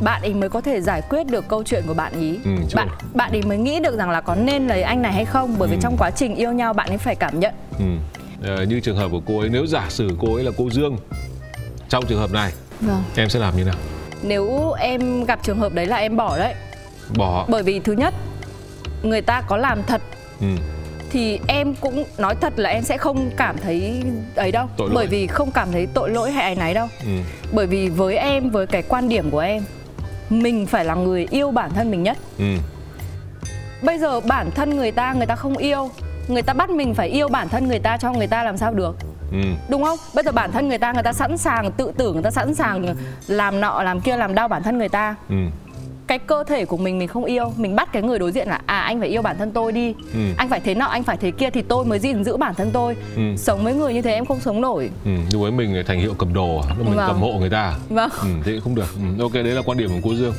Bạn 0.00 0.22
ấy 0.22 0.34
mới 0.34 0.48
có 0.48 0.60
thể 0.60 0.80
giải 0.80 1.02
quyết 1.10 1.26
được 1.26 1.48
câu 1.48 1.62
chuyện 1.64 1.82
của 1.86 1.94
bạn 1.94 2.12
ý. 2.20 2.38
Ừ, 2.44 2.50
bạn 2.74 2.88
bạn 3.14 3.30
ấy 3.30 3.42
mới 3.42 3.58
nghĩ 3.58 3.80
được 3.80 3.96
rằng 3.98 4.10
là 4.10 4.20
có 4.20 4.34
nên 4.34 4.66
lấy 4.66 4.82
anh 4.82 5.02
này 5.02 5.12
hay 5.12 5.24
không 5.24 5.54
bởi 5.58 5.68
vì 5.68 5.76
Ừ. 5.76 5.80
trong 5.82 5.96
quá 5.98 6.10
trình 6.10 6.34
yêu 6.34 6.52
nhau 6.52 6.72
bạn 6.72 6.88
ấy 6.88 6.98
phải 6.98 7.14
cảm 7.14 7.40
nhận. 7.40 7.54
Ừ. 7.78 7.84
Ờ, 8.56 8.62
như 8.62 8.80
trường 8.80 8.96
hợp 8.96 9.08
của 9.10 9.20
cô 9.26 9.38
ấy 9.40 9.48
nếu 9.48 9.66
giả 9.66 9.86
sử 9.88 10.08
cô 10.20 10.34
ấy 10.34 10.44
là 10.44 10.50
cô 10.58 10.70
Dương 10.70 10.96
trong 11.88 12.06
trường 12.06 12.18
hợp 12.18 12.32
này 12.32 12.52
vâng. 12.80 13.02
em 13.16 13.28
sẽ 13.28 13.40
làm 13.40 13.56
như 13.56 13.64
nào? 13.64 13.74
Nếu 14.22 14.72
em 14.72 15.24
gặp 15.24 15.38
trường 15.42 15.58
hợp 15.58 15.72
đấy 15.74 15.86
là 15.86 15.96
em 15.96 16.16
bỏ 16.16 16.38
đấy 16.38 16.54
bỏ 17.16 17.46
bởi 17.48 17.62
vì 17.62 17.80
thứ 17.80 17.92
nhất 17.92 18.14
người 19.02 19.22
ta 19.22 19.40
có 19.40 19.56
làm 19.56 19.82
thật 19.82 20.00
ừ. 20.40 20.46
thì 21.10 21.40
em 21.48 21.74
cũng 21.74 22.04
nói 22.18 22.34
thật 22.40 22.52
là 22.56 22.70
em 22.70 22.82
sẽ 22.82 22.98
không 22.98 23.30
cảm 23.36 23.56
thấy 23.58 24.02
ấy 24.36 24.52
đâu 24.52 24.66
Tội 24.76 24.88
lỗi. 24.88 24.94
bởi 24.94 25.06
vì 25.06 25.26
không 25.26 25.50
cảm 25.50 25.72
thấy 25.72 25.86
tội 25.94 26.10
lỗi 26.10 26.30
hay 26.32 26.44
áy 26.44 26.54
náy 26.54 26.74
đâu 26.74 26.86
Ừ. 27.04 27.10
bởi 27.52 27.66
vì 27.66 27.88
với 27.88 28.16
em 28.16 28.50
với 28.50 28.66
cái 28.66 28.82
quan 28.82 29.08
điểm 29.08 29.30
của 29.30 29.38
em 29.38 29.62
mình 30.30 30.66
phải 30.66 30.84
là 30.84 30.94
người 30.94 31.26
yêu 31.30 31.50
bản 31.50 31.70
thân 31.74 31.90
mình 31.90 32.02
nhất 32.02 32.18
Ừ. 32.38 32.44
bây 33.82 33.98
giờ 33.98 34.20
bản 34.20 34.50
thân 34.54 34.76
người 34.76 34.92
ta 34.92 35.12
người 35.12 35.26
ta 35.26 35.34
không 35.36 35.56
yêu 35.56 35.90
người 36.28 36.42
ta 36.42 36.52
bắt 36.52 36.70
mình 36.70 36.94
phải 36.94 37.08
yêu 37.08 37.28
bản 37.28 37.48
thân 37.48 37.68
người 37.68 37.78
ta 37.78 37.96
cho 37.96 38.12
người 38.12 38.26
ta 38.26 38.44
làm 38.44 38.56
sao 38.56 38.74
được 38.74 38.96
Ừ. 39.32 39.38
đúng 39.68 39.84
không 39.84 39.98
bây 40.14 40.24
giờ 40.24 40.32
bản 40.32 40.52
thân 40.52 40.68
người 40.68 40.78
ta 40.78 40.92
người 40.92 41.02
ta 41.02 41.12
sẵn 41.12 41.38
sàng 41.38 41.72
tự 41.72 41.92
tử 41.96 42.12
người 42.12 42.22
ta 42.22 42.30
sẵn 42.30 42.54
sàng 42.54 42.94
làm 43.26 43.60
nọ 43.60 43.82
làm 43.82 44.00
kia 44.00 44.16
làm 44.16 44.34
đau 44.34 44.48
bản 44.48 44.62
thân 44.62 44.78
người 44.78 44.88
ta 44.88 45.14
Ừ. 45.28 45.34
cái 46.08 46.18
cơ 46.18 46.44
thể 46.44 46.64
của 46.64 46.76
mình 46.76 46.98
mình 46.98 47.08
không 47.08 47.24
yêu 47.24 47.52
mình 47.56 47.76
bắt 47.76 47.92
cái 47.92 48.02
người 48.02 48.18
đối 48.18 48.32
diện 48.32 48.48
là 48.48 48.60
à 48.66 48.80
anh 48.80 49.00
phải 49.00 49.08
yêu 49.08 49.22
bản 49.22 49.36
thân 49.38 49.50
tôi 49.52 49.72
đi 49.72 49.94
ừ. 50.14 50.20
anh 50.36 50.48
phải 50.48 50.60
thế 50.60 50.74
nào 50.74 50.88
anh 50.88 51.02
phải 51.02 51.16
thế 51.16 51.30
kia 51.30 51.50
thì 51.50 51.62
tôi 51.62 51.84
mới 51.84 51.98
gìn 51.98 52.24
giữ 52.24 52.36
bản 52.36 52.54
thân 52.54 52.70
tôi 52.72 52.96
ừ. 53.16 53.22
sống 53.36 53.64
với 53.64 53.74
người 53.74 53.94
như 53.94 54.02
thế 54.02 54.12
em 54.12 54.24
không 54.24 54.40
sống 54.40 54.60
nổi 54.60 54.90
ừ. 55.04 55.10
nhưng 55.30 55.42
với 55.42 55.50
mình 55.50 55.82
thành 55.86 56.00
hiệu 56.00 56.14
cầm 56.18 56.34
đồ 56.34 56.62
mình 56.78 56.96
vâng. 56.96 57.08
cầm 57.08 57.20
hộ 57.20 57.32
người 57.32 57.50
ta 57.50 57.74
vâng 57.88 58.10
ừ, 58.20 58.28
thế 58.44 58.60
không 58.64 58.74
được 58.74 58.94
ừ. 58.96 59.22
ok 59.22 59.32
đấy 59.32 59.44
là 59.44 59.62
quan 59.62 59.78
điểm 59.78 59.88
của 59.88 60.08
cô 60.08 60.14
dương 60.14 60.34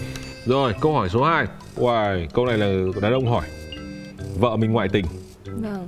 rồi 0.46 0.74
câu 0.82 0.94
hỏi 0.94 1.10
số 1.10 1.24
2 1.24 1.46
Wow, 1.78 2.28
câu 2.34 2.46
này 2.46 2.58
là 2.58 2.68
đàn 3.02 3.14
ông 3.14 3.28
hỏi 3.28 3.46
Vợ 4.40 4.56
mình 4.56 4.72
ngoại 4.72 4.88
tình 4.94 5.06
Vâng 5.46 5.88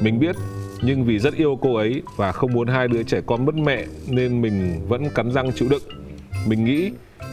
Mình 0.00 0.18
biết 0.18 0.36
nhưng 0.82 1.04
vì 1.04 1.18
rất 1.18 1.34
yêu 1.34 1.58
cô 1.62 1.74
ấy 1.74 2.02
và 2.16 2.32
không 2.32 2.52
muốn 2.52 2.68
hai 2.68 2.88
đứa 2.88 3.02
trẻ 3.02 3.20
con 3.26 3.46
mất 3.46 3.54
mẹ 3.54 3.84
nên 4.06 4.42
mình 4.42 4.86
vẫn 4.88 5.10
cắn 5.10 5.32
răng 5.32 5.52
chịu 5.52 5.68
đựng. 5.68 5.82
Mình 6.46 6.64
nghĩ 6.64 6.90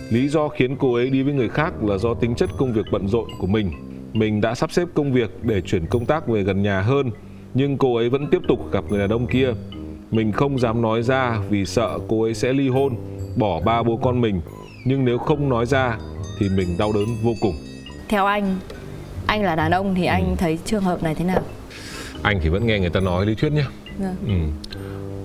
lý 0.10 0.28
do 0.28 0.48
khiến 0.48 0.76
cô 0.80 0.94
ấy 0.94 1.10
đi 1.10 1.24
với 1.24 1.34
người 1.34 1.50
khác 1.50 1.74
là 1.84 1.98
do 1.98 2.14
tính 2.14 2.36
chất 2.36 2.50
công 2.58 2.74
việc 2.74 2.86
bận 2.92 3.08
rộn 3.08 3.30
của 3.40 3.48
mình. 3.48 3.72
Mình 4.14 4.42
đã 4.42 4.56
sắp 4.56 4.72
xếp 4.72 4.88
công 4.94 5.14
việc 5.14 5.30
để 5.44 5.62
chuyển 5.62 5.86
công 5.86 6.06
tác 6.06 6.28
về 6.28 6.44
gần 6.44 6.64
nhà 6.64 6.82
hơn, 6.82 7.12
nhưng 7.54 7.78
cô 7.78 7.96
ấy 7.96 8.10
vẫn 8.10 8.28
tiếp 8.32 8.42
tục 8.48 8.72
gặp 8.72 8.84
người 8.90 9.00
đàn 9.00 9.10
ông 9.10 9.28
kia. 9.28 9.54
Mình 10.12 10.32
không 10.32 10.60
dám 10.60 10.82
nói 10.82 11.04
ra 11.04 11.40
vì 11.50 11.66
sợ 11.66 12.00
cô 12.08 12.24
ấy 12.24 12.34
sẽ 12.34 12.54
ly 12.54 12.70
hôn, 12.70 12.96
bỏ 13.36 13.62
ba 13.62 13.84
bố 13.84 13.98
con 13.98 14.22
mình. 14.22 14.42
Nhưng 14.86 15.06
nếu 15.06 15.18
không 15.18 15.50
nói 15.50 15.66
ra 15.66 15.98
thì 16.40 16.50
mình 16.50 16.68
đau 16.80 16.92
đớn 16.94 17.06
vô 17.24 17.32
cùng. 17.42 17.56
Theo 18.08 18.26
anh, 18.26 18.56
anh 19.28 19.44
là 19.44 19.56
đàn 19.56 19.72
ông 19.72 19.96
thì 19.96 20.06
anh 20.06 20.26
ừ. 20.26 20.36
thấy 20.38 20.60
trường 20.66 20.84
hợp 20.84 21.04
này 21.04 21.16
thế 21.16 21.26
nào? 21.26 21.42
anh 22.26 22.40
thì 22.42 22.50
vẫn 22.50 22.68
nghe 22.68 22.80
người 22.80 22.90
ta 22.90 23.00
nói 23.00 23.26
lý 23.26 23.36
thuyết 23.36 23.52
nhá 23.52 23.68
vâng. 23.98 24.16
ừ. 24.28 24.34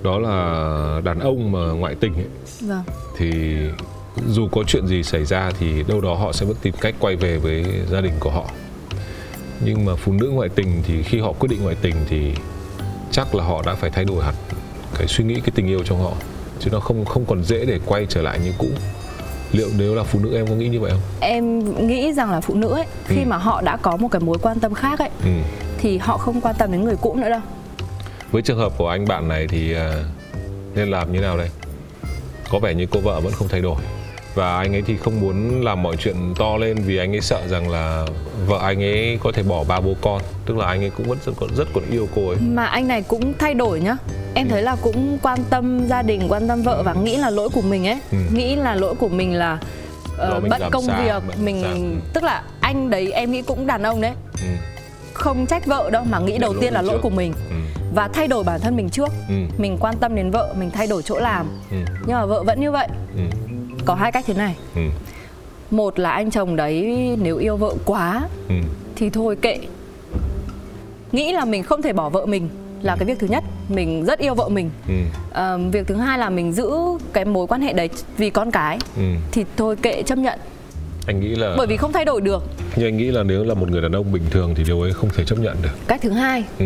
đó 0.03 0.19
là 0.19 1.01
đàn 1.03 1.19
ông 1.19 1.51
mà 1.51 1.59
ngoại 1.59 1.95
tình 1.95 2.13
ấy 2.13 2.25
vâng. 2.61 2.83
thì 3.17 3.57
dù 4.27 4.47
có 4.51 4.63
chuyện 4.67 4.87
gì 4.87 5.03
xảy 5.03 5.25
ra 5.25 5.51
thì 5.59 5.83
đâu 5.83 6.01
đó 6.01 6.15
họ 6.15 6.31
sẽ 6.31 6.45
vẫn 6.45 6.57
tìm 6.61 6.73
cách 6.81 6.95
quay 6.99 7.15
về 7.15 7.37
với 7.37 7.65
gia 7.91 8.01
đình 8.01 8.13
của 8.19 8.29
họ. 8.29 8.45
Nhưng 9.65 9.85
mà 9.85 9.95
phụ 9.95 10.13
nữ 10.13 10.29
ngoại 10.29 10.49
tình 10.49 10.83
thì 10.87 11.03
khi 11.03 11.19
họ 11.19 11.31
quyết 11.31 11.49
định 11.49 11.63
ngoại 11.63 11.75
tình 11.81 11.95
thì 12.09 12.33
chắc 13.11 13.35
là 13.35 13.43
họ 13.43 13.61
đã 13.65 13.75
phải 13.75 13.89
thay 13.89 14.05
đổi 14.05 14.23
hẳn 14.23 14.35
cái 14.97 15.07
suy 15.07 15.23
nghĩ 15.23 15.35
cái 15.35 15.51
tình 15.55 15.67
yêu 15.67 15.83
trong 15.85 16.03
họ. 16.03 16.11
Chứ 16.59 16.69
nó 16.71 16.79
không 16.79 17.05
không 17.05 17.25
còn 17.25 17.43
dễ 17.43 17.65
để 17.65 17.79
quay 17.85 18.05
trở 18.09 18.21
lại 18.21 18.39
như 18.43 18.53
cũ. 18.57 18.67
Liệu 19.51 19.67
nếu 19.77 19.95
là 19.95 20.03
phụ 20.03 20.19
nữ 20.19 20.35
em 20.35 20.47
có 20.47 20.53
nghĩ 20.53 20.67
như 20.67 20.79
vậy 20.79 20.91
không? 20.91 21.01
Em 21.19 21.59
nghĩ 21.87 22.13
rằng 22.13 22.31
là 22.31 22.41
phụ 22.41 22.53
nữ 22.53 22.67
ấy 22.67 22.85
khi 23.05 23.21
ừ. 23.21 23.27
mà 23.27 23.37
họ 23.37 23.61
đã 23.61 23.77
có 23.77 23.97
một 23.97 24.07
cái 24.07 24.19
mối 24.19 24.37
quan 24.41 24.59
tâm 24.59 24.73
khác 24.73 24.99
ấy 24.99 25.09
ừ. 25.23 25.29
thì 25.77 25.97
họ 25.97 26.17
không 26.17 26.41
quan 26.41 26.55
tâm 26.57 26.71
đến 26.71 26.83
người 26.83 26.95
cũ 27.01 27.15
nữa 27.15 27.29
đâu. 27.29 27.41
Với 28.31 28.41
trường 28.41 28.57
hợp 28.57 28.73
của 28.77 28.87
anh 28.87 29.07
bạn 29.07 29.27
này 29.27 29.47
thì 29.47 29.73
à, 29.73 30.03
nên 30.75 30.89
làm 30.89 31.13
như 31.13 31.19
nào 31.19 31.37
đây? 31.37 31.49
Có 32.49 32.59
vẻ 32.59 32.73
như 32.73 32.85
cô 32.91 32.99
vợ 32.99 33.19
vẫn 33.19 33.33
không 33.33 33.47
thay 33.47 33.61
đổi 33.61 33.75
và 34.35 34.57
anh 34.57 34.75
ấy 34.75 34.81
thì 34.81 34.97
không 34.97 35.19
muốn 35.19 35.63
làm 35.63 35.83
mọi 35.83 35.95
chuyện 35.97 36.15
to 36.39 36.57
lên 36.57 36.77
vì 36.77 36.97
anh 36.97 37.11
ấy 37.15 37.21
sợ 37.21 37.41
rằng 37.47 37.69
là 37.69 38.05
vợ 38.47 38.59
anh 38.61 38.83
ấy 38.83 39.19
có 39.23 39.31
thể 39.31 39.43
bỏ 39.43 39.63
ba 39.63 39.79
bố 39.79 39.93
con 40.01 40.21
tức 40.45 40.57
là 40.57 40.65
anh 40.65 40.83
ấy 40.83 40.89
cũng 40.89 41.07
vẫn 41.07 41.17
rất 41.25 41.31
còn 41.39 41.49
rất 41.55 41.67
còn 41.73 41.83
yêu 41.91 42.07
cô 42.15 42.27
ấy 42.27 42.37
mà 42.37 42.65
anh 42.65 42.87
này 42.87 43.01
cũng 43.01 43.33
thay 43.39 43.53
đổi 43.53 43.79
nhá 43.79 43.97
em 44.35 44.47
thấy 44.49 44.61
là 44.61 44.75
cũng 44.75 45.17
quan 45.21 45.39
tâm 45.49 45.87
gia 45.87 46.01
đình 46.01 46.21
quan 46.29 46.47
tâm 46.47 46.61
vợ 46.61 46.83
và 46.85 46.93
nghĩ 46.93 47.17
là 47.17 47.29
lỗi 47.29 47.49
của 47.49 47.61
mình 47.61 47.87
ấy 47.87 47.99
ừ. 48.11 48.17
nghĩ 48.33 48.55
là 48.55 48.75
lỗi 48.75 48.95
của 48.95 49.09
mình 49.09 49.33
là 49.33 49.59
uh, 50.13 50.49
bận 50.49 50.61
công 50.71 50.85
xa, 50.85 51.03
việc 51.03 51.39
mình 51.43 51.61
xa. 51.61 52.09
tức 52.13 52.23
là 52.23 52.43
anh 52.61 52.89
đấy 52.89 53.11
em 53.11 53.31
nghĩ 53.31 53.41
cũng 53.41 53.67
đàn 53.67 53.83
ông 53.83 54.01
đấy 54.01 54.11
ừ 54.41 54.47
không 55.21 55.45
trách 55.45 55.65
vợ 55.65 55.89
đâu 55.89 56.03
mà 56.03 56.19
nghĩ 56.19 56.37
đầu 56.37 56.53
tiên 56.61 56.73
là 56.73 56.81
lỗi 56.81 56.99
của 57.01 57.09
mình 57.09 57.33
ừ. 57.49 57.55
và 57.95 58.07
thay 58.07 58.27
đổi 58.27 58.43
bản 58.43 58.59
thân 58.59 58.75
mình 58.75 58.89
trước 58.89 59.09
ừ. 59.29 59.35
mình 59.57 59.77
quan 59.79 59.97
tâm 59.97 60.15
đến 60.15 60.31
vợ 60.31 60.53
mình 60.57 60.71
thay 60.71 60.87
đổi 60.87 61.03
chỗ 61.03 61.19
làm 61.19 61.47
ừ. 61.71 61.77
nhưng 62.07 62.17
mà 62.17 62.25
vợ 62.25 62.43
vẫn 62.43 62.59
như 62.59 62.71
vậy 62.71 62.87
ừ. 63.15 63.21
Có 63.85 63.95
hai 63.95 64.11
cách 64.11 64.23
thế 64.27 64.33
này 64.33 64.55
ừ. 64.75 64.81
một 65.71 65.99
là 65.99 66.11
anh 66.11 66.31
chồng 66.31 66.55
đấy 66.55 66.97
nếu 67.21 67.37
yêu 67.37 67.57
vợ 67.57 67.75
quá 67.85 68.27
ừ. 68.49 68.55
thì 68.95 69.09
thôi 69.09 69.35
kệ 69.41 69.59
nghĩ 71.11 71.31
là 71.31 71.45
mình 71.45 71.63
không 71.63 71.81
thể 71.81 71.93
bỏ 71.93 72.09
vợ 72.09 72.25
mình 72.25 72.49
là 72.81 72.95
cái 72.95 73.05
việc 73.05 73.19
thứ 73.19 73.27
nhất 73.27 73.43
mình 73.69 74.05
rất 74.05 74.19
yêu 74.19 74.33
vợ 74.33 74.49
mình 74.49 74.69
ừ. 74.87 74.93
à, 75.33 75.57
việc 75.71 75.87
thứ 75.87 75.95
hai 75.95 76.19
là 76.19 76.29
mình 76.29 76.53
giữ 76.53 76.71
cái 77.13 77.25
mối 77.25 77.47
quan 77.47 77.61
hệ 77.61 77.73
đấy 77.73 77.89
vì 78.17 78.29
con 78.29 78.51
cái 78.51 78.77
ừ. 78.97 79.03
thì 79.31 79.45
thôi 79.57 79.75
kệ 79.81 80.03
chấp 80.03 80.17
nhận 80.17 80.39
anh 81.07 81.19
nghĩ 81.19 81.35
là 81.35 81.55
bởi 81.57 81.67
vì 81.67 81.77
không 81.77 81.93
thay 81.93 82.05
đổi 82.05 82.21
được 82.21 82.43
nhưng 82.75 82.87
anh 82.87 82.97
nghĩ 82.97 83.11
là 83.11 83.23
nếu 83.23 83.43
là 83.43 83.53
một 83.53 83.69
người 83.69 83.81
đàn 83.81 83.91
ông 83.91 84.11
bình 84.11 84.23
thường 84.29 84.53
thì 84.55 84.63
điều 84.63 84.81
ấy 84.81 84.93
không 84.93 85.09
thể 85.15 85.25
chấp 85.25 85.39
nhận 85.39 85.57
được 85.61 85.87
cách 85.87 86.01
thứ 86.01 86.09
hai 86.09 86.43
ừ. 86.59 86.65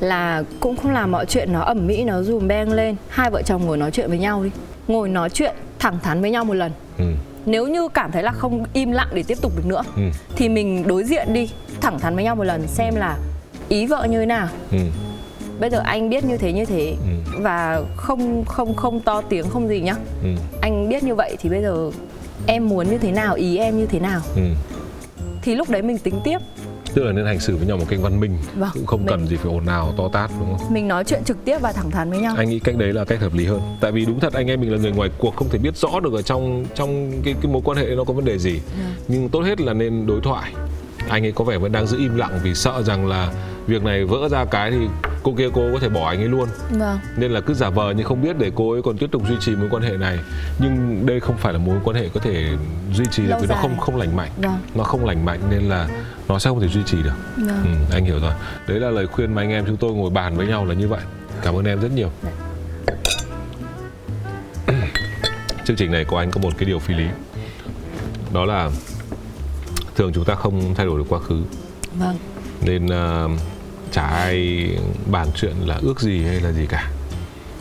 là 0.00 0.42
cũng 0.60 0.76
không 0.76 0.92
làm 0.92 1.10
mọi 1.10 1.26
chuyện 1.26 1.52
nó 1.52 1.60
ẩm 1.60 1.86
mỹ 1.86 2.04
nó 2.04 2.22
dùm 2.22 2.48
beng 2.48 2.72
lên 2.72 2.96
hai 3.08 3.30
vợ 3.30 3.42
chồng 3.42 3.66
ngồi 3.66 3.76
nói 3.76 3.90
chuyện 3.90 4.08
với 4.08 4.18
nhau 4.18 4.44
đi 4.44 4.50
ngồi 4.88 5.08
nói 5.08 5.30
chuyện 5.30 5.54
thẳng 5.78 5.98
thắn 6.02 6.20
với 6.20 6.30
nhau 6.30 6.44
một 6.44 6.54
lần 6.54 6.72
ừ. 6.98 7.04
nếu 7.46 7.68
như 7.68 7.88
cảm 7.88 8.12
thấy 8.12 8.22
là 8.22 8.32
không 8.32 8.64
im 8.72 8.92
lặng 8.92 9.08
để 9.14 9.22
tiếp 9.22 9.38
tục 9.42 9.52
được 9.56 9.66
nữa 9.66 9.82
ừ. 9.96 10.02
thì 10.36 10.48
mình 10.48 10.86
đối 10.86 11.04
diện 11.04 11.32
đi 11.32 11.50
thẳng 11.80 12.00
thắn 12.00 12.14
với 12.14 12.24
nhau 12.24 12.36
một 12.36 12.44
lần 12.44 12.66
xem 12.66 12.94
là 12.94 13.18
ý 13.68 13.86
vợ 13.86 14.06
như 14.10 14.20
thế 14.20 14.26
nào 14.26 14.48
ừ. 14.70 14.78
bây 15.60 15.70
giờ 15.70 15.78
anh 15.84 16.10
biết 16.10 16.24
như 16.24 16.36
thế 16.36 16.52
như 16.52 16.64
thế 16.64 16.96
ừ. 17.00 17.40
và 17.42 17.82
không 17.96 18.44
không 18.44 18.74
không 18.74 19.00
to 19.00 19.22
tiếng 19.28 19.48
không 19.50 19.68
gì 19.68 19.80
nhá 19.80 19.94
ừ. 20.22 20.28
anh 20.60 20.88
biết 20.88 21.02
như 21.02 21.14
vậy 21.14 21.36
thì 21.40 21.48
bây 21.48 21.62
giờ 21.62 21.90
em 22.46 22.68
muốn 22.68 22.90
như 22.90 22.98
thế 22.98 23.12
nào 23.12 23.34
ý 23.34 23.56
em 23.56 23.78
như 23.78 23.86
thế 23.86 24.00
nào 24.00 24.20
ừ. 24.36 24.42
thì 25.42 25.54
lúc 25.54 25.70
đấy 25.70 25.82
mình 25.82 25.98
tính 25.98 26.20
tiếp 26.24 26.38
tức 26.94 27.04
là 27.04 27.12
nên 27.12 27.26
hành 27.26 27.40
xử 27.40 27.56
với 27.56 27.66
nhau 27.66 27.76
một 27.76 27.84
cách 27.88 27.98
văn 28.02 28.20
minh 28.20 28.38
vâng, 28.56 28.70
cũng 28.74 28.86
không 28.86 29.00
mình... 29.00 29.08
cần 29.08 29.26
gì 29.26 29.36
phải 29.36 29.52
ồn 29.52 29.66
ào 29.66 29.94
to 29.96 30.08
tát 30.12 30.30
đúng 30.40 30.56
không? 30.58 30.74
Mình 30.74 30.88
nói 30.88 31.04
chuyện 31.04 31.24
trực 31.24 31.44
tiếp 31.44 31.58
và 31.60 31.72
thẳng 31.72 31.90
thắn 31.90 32.10
với 32.10 32.18
nhau. 32.18 32.34
Anh 32.38 32.48
nghĩ 32.48 32.58
cách 32.58 32.76
đấy 32.76 32.92
là 32.92 33.04
cách 33.04 33.20
hợp 33.20 33.34
lý 33.34 33.46
hơn. 33.46 33.60
Tại 33.80 33.92
vì 33.92 34.04
đúng 34.04 34.20
thật 34.20 34.32
anh 34.32 34.46
em 34.46 34.60
mình 34.60 34.72
là 34.72 34.78
người 34.78 34.92
ngoài 34.92 35.10
cuộc 35.18 35.36
không 35.36 35.48
thể 35.48 35.58
biết 35.58 35.76
rõ 35.76 36.00
được 36.00 36.12
ở 36.12 36.22
trong 36.22 36.64
trong 36.74 37.12
cái 37.24 37.34
cái 37.42 37.52
mối 37.52 37.62
quan 37.64 37.78
hệ 37.78 37.86
nó 37.96 38.04
có 38.04 38.12
vấn 38.12 38.24
đề 38.24 38.38
gì. 38.38 38.50
Yeah. 38.50 38.62
Dạ. 38.78 39.04
nhưng 39.08 39.28
tốt 39.28 39.40
hết 39.40 39.60
là 39.60 39.72
nên 39.72 40.06
đối 40.06 40.20
thoại. 40.20 40.52
Anh 41.08 41.24
ấy 41.26 41.32
có 41.32 41.44
vẻ 41.44 41.58
vẫn 41.58 41.72
đang 41.72 41.86
giữ 41.86 41.98
im 41.98 42.16
lặng 42.16 42.40
vì 42.42 42.54
sợ 42.54 42.82
rằng 42.82 43.08
là 43.08 43.32
việc 43.66 43.82
này 43.84 44.04
vỡ 44.04 44.28
ra 44.28 44.44
cái 44.44 44.70
thì 44.70 44.86
cô 45.22 45.34
kia 45.38 45.48
cô 45.54 45.72
có 45.72 45.78
thể 45.78 45.88
bỏ 45.88 46.08
anh 46.08 46.18
ấy 46.18 46.28
luôn. 46.28 46.48
Vâng. 46.70 46.98
nên 47.16 47.30
là 47.30 47.40
cứ 47.40 47.54
giả 47.54 47.70
vờ 47.70 47.90
như 47.90 48.02
không 48.02 48.22
biết 48.22 48.36
để 48.38 48.50
cô 48.54 48.72
ấy 48.72 48.82
còn 48.82 48.98
tiếp 48.98 49.06
tục 49.12 49.22
duy 49.28 49.34
trì 49.40 49.56
mối 49.56 49.68
quan 49.70 49.82
hệ 49.82 49.96
này. 49.96 50.18
Nhưng 50.58 51.06
đây 51.06 51.20
không 51.20 51.36
phải 51.36 51.52
là 51.52 51.58
mối 51.58 51.78
quan 51.84 51.96
hệ 51.96 52.08
có 52.14 52.20
thể 52.20 52.46
duy 52.94 53.04
trì 53.10 53.26
được 53.26 53.34
vì 53.40 53.46
nó 53.46 53.54
không 53.54 53.78
không 53.78 53.96
lành 53.96 54.16
mạnh. 54.16 54.30
Vâng. 54.36 54.58
nó 54.74 54.84
không 54.84 55.04
lành 55.04 55.24
mạnh 55.24 55.40
nên 55.50 55.62
là 55.62 55.88
nó 56.28 56.38
sẽ 56.38 56.50
không 56.50 56.60
thể 56.60 56.68
duy 56.68 56.82
trì 56.86 57.02
được. 57.02 57.14
Vâng. 57.36 57.64
ừ, 57.64 57.94
anh 57.94 58.04
hiểu 58.04 58.20
rồi. 58.20 58.32
Đấy 58.66 58.80
là 58.80 58.90
lời 58.90 59.06
khuyên 59.06 59.34
mà 59.34 59.42
anh 59.42 59.50
em 59.50 59.66
chúng 59.66 59.76
tôi 59.76 59.92
ngồi 59.92 60.10
bàn 60.10 60.36
với 60.36 60.46
nhau 60.46 60.64
là 60.64 60.74
như 60.74 60.88
vậy. 60.88 61.00
Cảm 61.42 61.54
ơn 61.54 61.64
em 61.64 61.80
rất 61.80 61.92
nhiều. 61.92 62.10
Chương 65.64 65.76
trình 65.76 65.92
này 65.92 66.04
của 66.04 66.16
anh 66.16 66.30
có 66.30 66.40
một 66.40 66.52
cái 66.58 66.68
điều 66.68 66.78
phi 66.78 66.94
lý. 66.94 67.06
Đó 68.32 68.44
là 68.44 68.70
thường 69.96 70.12
chúng 70.12 70.24
ta 70.24 70.34
không 70.34 70.74
thay 70.74 70.86
đổi 70.86 70.98
được 70.98 71.06
quá 71.08 71.20
khứ. 71.20 71.42
Vâng. 71.98 72.16
Nên 72.62 72.86
uh, 72.86 73.30
chả 73.92 74.06
ai 74.06 74.68
bàn 75.10 75.26
chuyện 75.34 75.54
là 75.66 75.78
ước 75.82 76.00
gì 76.00 76.22
hay 76.22 76.40
là 76.40 76.52
gì 76.52 76.66
cả. 76.66 76.90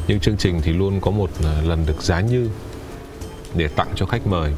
Nhưng 0.08 0.20
chương 0.20 0.38
trình 0.38 0.62
thì 0.62 0.74
luôn 0.74 1.02
có 1.02 1.12
một 1.12 1.30
à, 1.44 1.62
lần 1.66 1.86
được 1.86 2.02
giá 2.02 2.22
như 2.22 2.50
để 3.56 3.68
tặng 3.68 3.88
cho 3.96 4.06
khách 4.06 4.28
mời. 4.28 4.54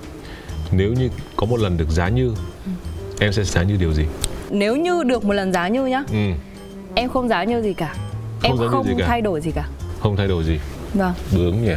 Nếu 0.72 0.94
như 0.94 1.10
có 1.36 1.46
một 1.46 1.60
lần 1.60 1.78
được 1.78 1.90
giá 1.90 2.10
như. 2.10 2.34
Em 3.20 3.34
sẽ 3.34 3.44
giá 3.44 3.64
như 3.64 3.78
điều 3.78 3.94
gì? 3.94 4.06
Nếu 4.50 4.76
như 4.76 5.04
được 5.04 5.26
một 5.26 5.34
lần 5.34 5.54
giá 5.54 5.68
như 5.68 5.86
nhá 5.86 6.04
ừ. 6.12 6.18
em 6.96 7.10
không 7.10 7.28
giá 7.28 7.44
như 7.44 7.62
gì 7.62 7.74
cả. 7.74 7.96
Không 8.42 8.60
em 8.62 8.70
không 8.70 8.88
gì 8.88 8.94
cả. 8.98 9.06
thay 9.08 9.22
đổi 9.22 9.42
gì 9.42 9.52
cả. 9.52 9.68
Không 10.00 10.16
thay 10.16 10.28
đổi 10.28 10.44
gì. 10.44 10.60
Vâng. 10.94 11.14
Bướng 11.36 11.62
nhỉ. 11.62 11.74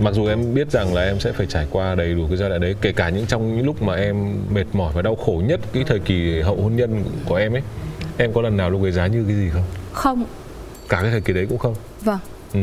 Mặc 0.00 0.14
dù 0.14 0.26
em 0.26 0.54
biết 0.54 0.70
rằng 0.70 0.94
là 0.94 1.02
em 1.02 1.20
sẽ 1.20 1.32
phải 1.32 1.46
trải 1.46 1.66
qua 1.70 1.94
đầy 1.94 2.14
đủ 2.14 2.26
cái 2.28 2.36
giai 2.36 2.48
đoạn 2.48 2.60
đấy 2.60 2.74
kể 2.80 2.92
cả 2.92 3.08
những 3.08 3.26
trong 3.26 3.56
những 3.56 3.66
lúc 3.66 3.82
mà 3.82 3.94
em 3.94 4.34
mệt 4.50 4.64
mỏi 4.72 4.92
và 4.94 5.02
đau 5.02 5.16
khổ 5.16 5.42
nhất 5.46 5.60
cái 5.72 5.84
thời 5.86 5.98
kỳ 5.98 6.40
hậu 6.40 6.56
hôn 6.56 6.76
nhân 6.76 7.04
của 7.24 7.34
em 7.34 7.52
ấy 7.52 7.62
em 8.16 8.32
có 8.32 8.42
lần 8.42 8.56
nào 8.56 8.70
lúc 8.70 8.82
ấy 8.82 8.92
giá 8.92 9.06
như 9.06 9.24
cái 9.26 9.36
gì 9.36 9.50
không? 9.50 9.64
Không. 9.92 10.24
Cả 10.88 11.02
cái 11.02 11.10
thời 11.10 11.20
kỳ 11.20 11.32
đấy 11.32 11.46
cũng 11.48 11.58
không? 11.58 11.74
Vâng. 12.00 12.18
Ừ. 12.52 12.60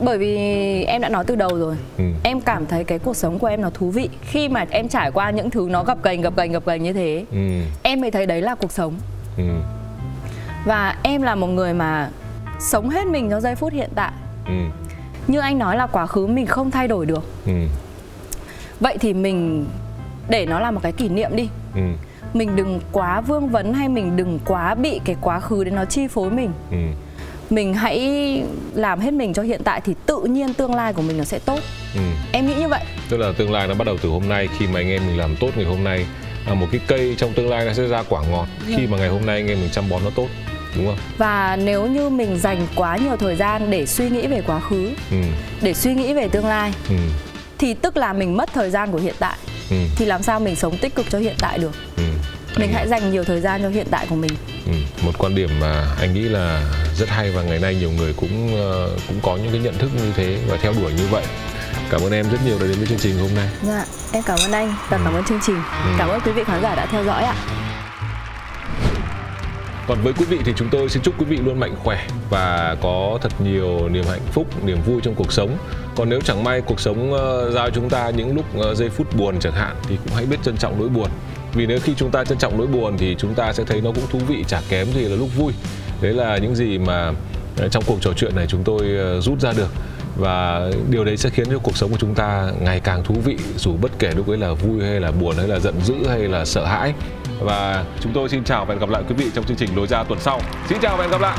bởi 0.00 0.18
vì 0.18 0.36
em 0.84 1.00
đã 1.00 1.08
nói 1.08 1.24
từ 1.26 1.36
đầu 1.36 1.58
rồi 1.58 1.76
ừ. 1.98 2.04
em 2.22 2.40
cảm 2.40 2.66
thấy 2.66 2.84
cái 2.84 2.98
cuộc 2.98 3.16
sống 3.16 3.38
của 3.38 3.46
em 3.46 3.60
nó 3.60 3.70
thú 3.70 3.90
vị 3.90 4.08
khi 4.22 4.48
mà 4.48 4.66
em 4.70 4.88
trải 4.88 5.10
qua 5.10 5.30
những 5.30 5.50
thứ 5.50 5.68
nó 5.70 5.84
gập 5.84 6.04
ghềnh 6.04 6.20
gập 6.20 6.36
ghềnh 6.36 6.52
gập 6.52 6.66
ghềnh 6.66 6.82
như 6.82 6.92
thế 6.92 7.24
ừ. 7.30 7.62
em 7.82 8.00
mới 8.00 8.10
thấy 8.10 8.26
đấy 8.26 8.42
là 8.42 8.54
cuộc 8.54 8.72
sống 8.72 8.94
ừ. 9.36 9.44
và 10.64 10.96
em 11.02 11.22
là 11.22 11.34
một 11.34 11.46
người 11.46 11.74
mà 11.74 12.10
sống 12.60 12.90
hết 12.90 13.06
mình 13.06 13.30
cho 13.30 13.40
giây 13.40 13.54
phút 13.54 13.72
hiện 13.72 13.90
tại 13.94 14.12
ừ. 14.46 14.52
như 15.26 15.40
anh 15.40 15.58
nói 15.58 15.76
là 15.76 15.86
quá 15.86 16.06
khứ 16.06 16.26
mình 16.26 16.46
không 16.46 16.70
thay 16.70 16.88
đổi 16.88 17.06
được 17.06 17.24
ừ. 17.46 17.52
vậy 18.80 18.96
thì 19.00 19.14
mình 19.14 19.66
để 20.28 20.46
nó 20.46 20.60
là 20.60 20.70
một 20.70 20.80
cái 20.82 20.92
kỷ 20.92 21.08
niệm 21.08 21.30
đi 21.36 21.48
ừ 21.74 21.80
mình 22.34 22.56
đừng 22.56 22.80
quá 22.92 23.20
vương 23.20 23.48
vấn 23.48 23.74
hay 23.74 23.88
mình 23.88 24.16
đừng 24.16 24.38
quá 24.46 24.74
bị 24.74 25.00
cái 25.04 25.16
quá 25.20 25.40
khứ 25.40 25.64
đến 25.64 25.74
nó 25.74 25.84
chi 25.84 26.08
phối 26.08 26.30
mình 26.30 26.50
ừ. 26.70 26.76
Mình 27.50 27.74
hãy 27.74 28.42
làm 28.74 29.00
hết 29.00 29.10
mình 29.10 29.34
cho 29.34 29.42
hiện 29.42 29.60
tại 29.64 29.80
thì 29.84 29.94
tự 30.06 30.20
nhiên 30.22 30.54
tương 30.54 30.74
lai 30.74 30.92
của 30.92 31.02
mình 31.02 31.18
nó 31.18 31.24
sẽ 31.24 31.38
tốt 31.38 31.60
ừ. 31.94 32.00
em 32.32 32.46
nghĩ 32.46 32.54
như 32.54 32.68
vậy 32.68 32.84
tức 33.08 33.16
là 33.16 33.32
tương 33.38 33.52
lai 33.52 33.68
nó 33.68 33.74
bắt 33.74 33.86
đầu 33.86 33.96
từ 34.02 34.08
hôm 34.08 34.28
nay 34.28 34.48
khi 34.58 34.66
mà 34.66 34.80
anh 34.80 34.90
em 34.90 35.06
mình 35.06 35.18
làm 35.18 35.36
tốt 35.36 35.50
ngày 35.56 35.64
hôm 35.64 35.84
nay 35.84 36.06
là 36.46 36.54
một 36.54 36.66
cái 36.72 36.80
cây 36.86 37.14
trong 37.18 37.32
tương 37.32 37.50
lai 37.50 37.64
nó 37.64 37.72
sẽ 37.72 37.86
ra 37.86 38.02
quả 38.08 38.22
ngọt 38.30 38.46
ừ. 38.68 38.74
khi 38.76 38.86
mà 38.86 38.98
ngày 38.98 39.08
hôm 39.08 39.26
nay 39.26 39.36
anh 39.36 39.48
em 39.48 39.60
mình 39.60 39.70
chăm 39.72 39.88
bón 39.88 40.00
nó 40.04 40.10
tốt 40.14 40.26
đúng 40.76 40.86
không 40.86 40.98
và 41.18 41.56
nếu 41.56 41.86
như 41.86 42.08
mình 42.08 42.38
dành 42.38 42.66
quá 42.74 42.96
nhiều 42.96 43.16
thời 43.16 43.36
gian 43.36 43.70
để 43.70 43.86
suy 43.86 44.10
nghĩ 44.10 44.26
về 44.26 44.42
quá 44.46 44.60
khứ 44.60 44.90
ừ. 45.10 45.16
để 45.62 45.74
suy 45.74 45.94
nghĩ 45.94 46.12
về 46.12 46.28
tương 46.28 46.46
lai 46.46 46.72
ừ. 46.88 46.94
thì 47.58 47.74
tức 47.74 47.96
là 47.96 48.12
mình 48.12 48.36
mất 48.36 48.48
thời 48.54 48.70
gian 48.70 48.92
của 48.92 48.98
hiện 48.98 49.14
tại 49.18 49.38
ừ. 49.70 49.76
thì 49.96 50.06
làm 50.06 50.22
sao 50.22 50.40
mình 50.40 50.56
sống 50.56 50.76
tích 50.76 50.94
cực 50.94 51.06
cho 51.10 51.18
hiện 51.18 51.36
tại 51.38 51.58
được 51.58 51.72
ừ. 51.96 52.02
Mình 52.56 52.72
hãy 52.72 52.88
dành 52.88 53.10
nhiều 53.10 53.24
thời 53.24 53.40
gian 53.40 53.62
cho 53.62 53.68
hiện 53.68 53.86
tại 53.90 54.06
của 54.10 54.16
mình 54.16 54.30
ừ. 54.66 54.72
một 55.02 55.12
quan 55.18 55.34
điểm 55.34 55.50
mà 55.60 55.86
anh 56.00 56.14
nghĩ 56.14 56.20
là 56.20 56.62
rất 56.96 57.08
hay 57.08 57.30
và 57.30 57.42
ngày 57.42 57.58
nay 57.58 57.74
nhiều 57.74 57.90
người 57.90 58.12
cũng 58.16 58.56
ờ, 58.56 58.90
cũng 59.08 59.20
có 59.22 59.36
những 59.36 59.52
cái 59.52 59.60
nhận 59.60 59.78
thức 59.78 59.90
như 59.96 60.12
thế 60.16 60.38
và 60.48 60.56
theo 60.56 60.72
đuổi 60.72 60.92
như 60.92 61.06
vậy 61.10 61.24
cảm 61.90 62.00
ơn 62.00 62.12
em 62.12 62.30
rất 62.30 62.38
nhiều 62.46 62.58
đã 62.58 62.66
đến 62.66 62.78
với 62.78 62.86
chương 62.86 62.98
trình 62.98 63.18
hôm 63.18 63.30
nay 63.34 63.48
dạ 63.62 63.84
em 64.12 64.22
cảm 64.26 64.38
ơn 64.44 64.52
anh 64.52 64.74
và 64.88 64.96
ừ. 64.96 65.02
cảm 65.04 65.14
ơn 65.14 65.24
chương 65.24 65.40
trình 65.46 65.56
ừ. 65.84 65.90
cảm 65.98 66.08
ơn 66.08 66.20
quý 66.20 66.32
vị 66.32 66.44
khán 66.44 66.62
giả 66.62 66.74
đã 66.74 66.86
theo 66.86 67.04
dõi 67.04 67.24
ạ 67.24 67.34
còn 69.88 69.98
với 70.02 70.12
quý 70.12 70.24
vị 70.24 70.38
thì 70.44 70.52
chúng 70.56 70.68
tôi 70.70 70.88
xin 70.88 71.02
chúc 71.02 71.20
quý 71.20 71.24
vị 71.24 71.36
luôn 71.36 71.60
mạnh 71.60 71.74
khỏe 71.84 72.06
và 72.30 72.76
có 72.82 73.18
thật 73.22 73.40
nhiều 73.40 73.88
niềm 73.88 74.04
hạnh 74.08 74.26
phúc, 74.32 74.46
niềm 74.64 74.78
vui 74.86 75.00
trong 75.04 75.14
cuộc 75.14 75.32
sống. 75.32 75.58
Còn 75.96 76.08
nếu 76.08 76.20
chẳng 76.20 76.44
may 76.44 76.60
cuộc 76.60 76.80
sống 76.80 77.12
uh, 77.12 77.54
giao 77.54 77.70
chúng 77.70 77.90
ta 77.90 78.10
những 78.10 78.36
lúc 78.36 78.44
uh, 78.58 78.76
giây 78.76 78.90
phút 78.90 79.16
buồn 79.16 79.38
chẳng 79.40 79.52
hạn 79.52 79.76
thì 79.88 79.96
cũng 80.04 80.14
hãy 80.14 80.26
biết 80.26 80.36
trân 80.42 80.56
trọng 80.56 80.78
nỗi 80.78 80.88
buồn. 80.88 81.08
Vì 81.54 81.66
nếu 81.66 81.78
khi 81.82 81.94
chúng 81.96 82.10
ta 82.10 82.24
trân 82.24 82.38
trọng 82.38 82.58
nỗi 82.58 82.66
buồn 82.66 82.98
thì 82.98 83.16
chúng 83.18 83.34
ta 83.34 83.52
sẽ 83.52 83.64
thấy 83.64 83.80
nó 83.80 83.90
cũng 83.94 84.06
thú 84.10 84.18
vị, 84.28 84.44
chả 84.48 84.60
kém 84.68 84.86
gì 84.92 85.00
là 85.00 85.16
lúc 85.16 85.28
vui. 85.36 85.52
Đấy 86.00 86.12
là 86.12 86.38
những 86.38 86.54
gì 86.54 86.78
mà 86.78 87.12
ờ, 87.56 87.68
trong 87.68 87.82
cuộc 87.86 87.98
trò 88.00 88.10
chuyện 88.16 88.36
này 88.36 88.46
chúng 88.48 88.64
tôi 88.64 88.96
ờ, 88.98 89.20
rút 89.20 89.40
ra 89.40 89.52
được. 89.52 89.70
Và 90.16 90.70
điều 90.90 91.04
đấy 91.04 91.16
sẽ 91.16 91.30
khiến 91.30 91.46
cho 91.50 91.58
cuộc 91.58 91.76
sống 91.76 91.90
của 91.90 91.96
chúng 92.00 92.14
ta 92.14 92.52
ngày 92.60 92.80
càng 92.80 93.04
thú 93.04 93.14
vị, 93.24 93.36
dù 93.56 93.72
bất 93.80 93.90
kể 93.98 94.12
lúc 94.16 94.28
ấy 94.28 94.36
là 94.36 94.52
vui 94.52 94.84
hay 94.84 95.00
là 95.00 95.10
buồn, 95.10 95.36
hay 95.36 95.48
là 95.48 95.58
giận 95.58 95.74
dữ 95.84 95.94
hay 96.08 96.18
là 96.18 96.44
sợ 96.44 96.64
hãi. 96.64 96.92
Và 97.40 97.84
chúng 98.00 98.12
tôi 98.12 98.28
xin 98.28 98.44
chào 98.44 98.64
và 98.64 98.74
hẹn 98.74 98.80
gặp 98.80 98.88
lại 98.88 99.02
quý 99.08 99.14
vị 99.14 99.30
trong 99.34 99.44
chương 99.44 99.56
trình 99.56 99.76
lối 99.76 99.86
ra 99.86 100.04
tuần 100.04 100.20
sau. 100.20 100.40
Xin 100.68 100.78
chào 100.82 100.96
và 100.96 101.02
hẹn 101.02 101.10
gặp 101.10 101.20
lại! 101.20 101.38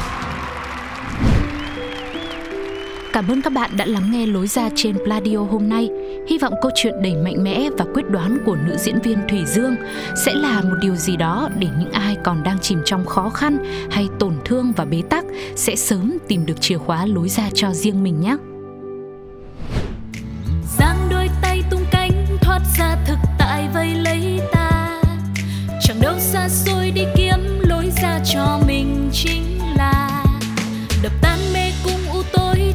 Cảm 3.14 3.28
ơn 3.28 3.42
các 3.42 3.54
bạn 3.54 3.78
đã 3.78 3.86
lắng 3.86 4.12
nghe 4.12 4.26
lối 4.26 4.48
ra 4.48 4.70
trên 4.76 4.96
Pladio 5.04 5.38
hôm 5.38 5.70
nay. 5.70 5.90
Hy 6.28 6.38
vọng 6.38 6.54
câu 6.62 6.72
chuyện 6.76 6.94
đầy 7.02 7.16
mạnh 7.16 7.44
mẽ 7.44 7.70
và 7.78 7.86
quyết 7.94 8.10
đoán 8.10 8.38
của 8.46 8.56
nữ 8.56 8.78
diễn 8.78 9.00
viên 9.02 9.18
Thủy 9.30 9.46
Dương 9.46 9.76
sẽ 10.26 10.34
là 10.34 10.62
một 10.62 10.76
điều 10.82 10.96
gì 10.96 11.18
đó 11.18 11.50
để 11.60 11.68
những 11.80 11.92
ai 11.92 12.18
còn 12.24 12.44
đang 12.44 12.60
chìm 12.60 12.80
trong 12.86 13.06
khó 13.06 13.30
khăn 13.30 13.58
hay 13.92 14.08
tổn 14.20 14.34
thương 14.46 14.72
và 14.76 14.86
bế 14.86 15.02
tắc 15.10 15.26
sẽ 15.56 15.76
sớm 15.76 16.18
tìm 16.28 16.46
được 16.46 16.62
chìa 16.62 16.78
khóa 16.78 17.06
lối 17.06 17.30
ra 17.30 17.50
cho 17.54 17.74
riêng 17.74 18.04
mình 18.04 18.22
nhé. 18.22 18.38
Giang 20.78 20.98
đôi 21.10 21.30
tay 21.42 21.64
tung 21.72 21.84
cánh, 21.92 22.12
thoát 22.42 22.62
ra 22.80 22.98
thực 23.08 23.18
tại 23.40 23.68
vây 23.74 23.96
lấy 23.96 24.40
ta 24.52 25.02
Chẳng 25.82 26.02
đâu 26.02 26.14
xa 26.20 26.50
xôi 26.50 26.92
đi 26.92 27.04
kiếm 27.16 27.40
lối 27.62 27.92
ra 28.02 28.20
cho 28.26 28.60
mình 28.68 29.10
chính 29.14 29.49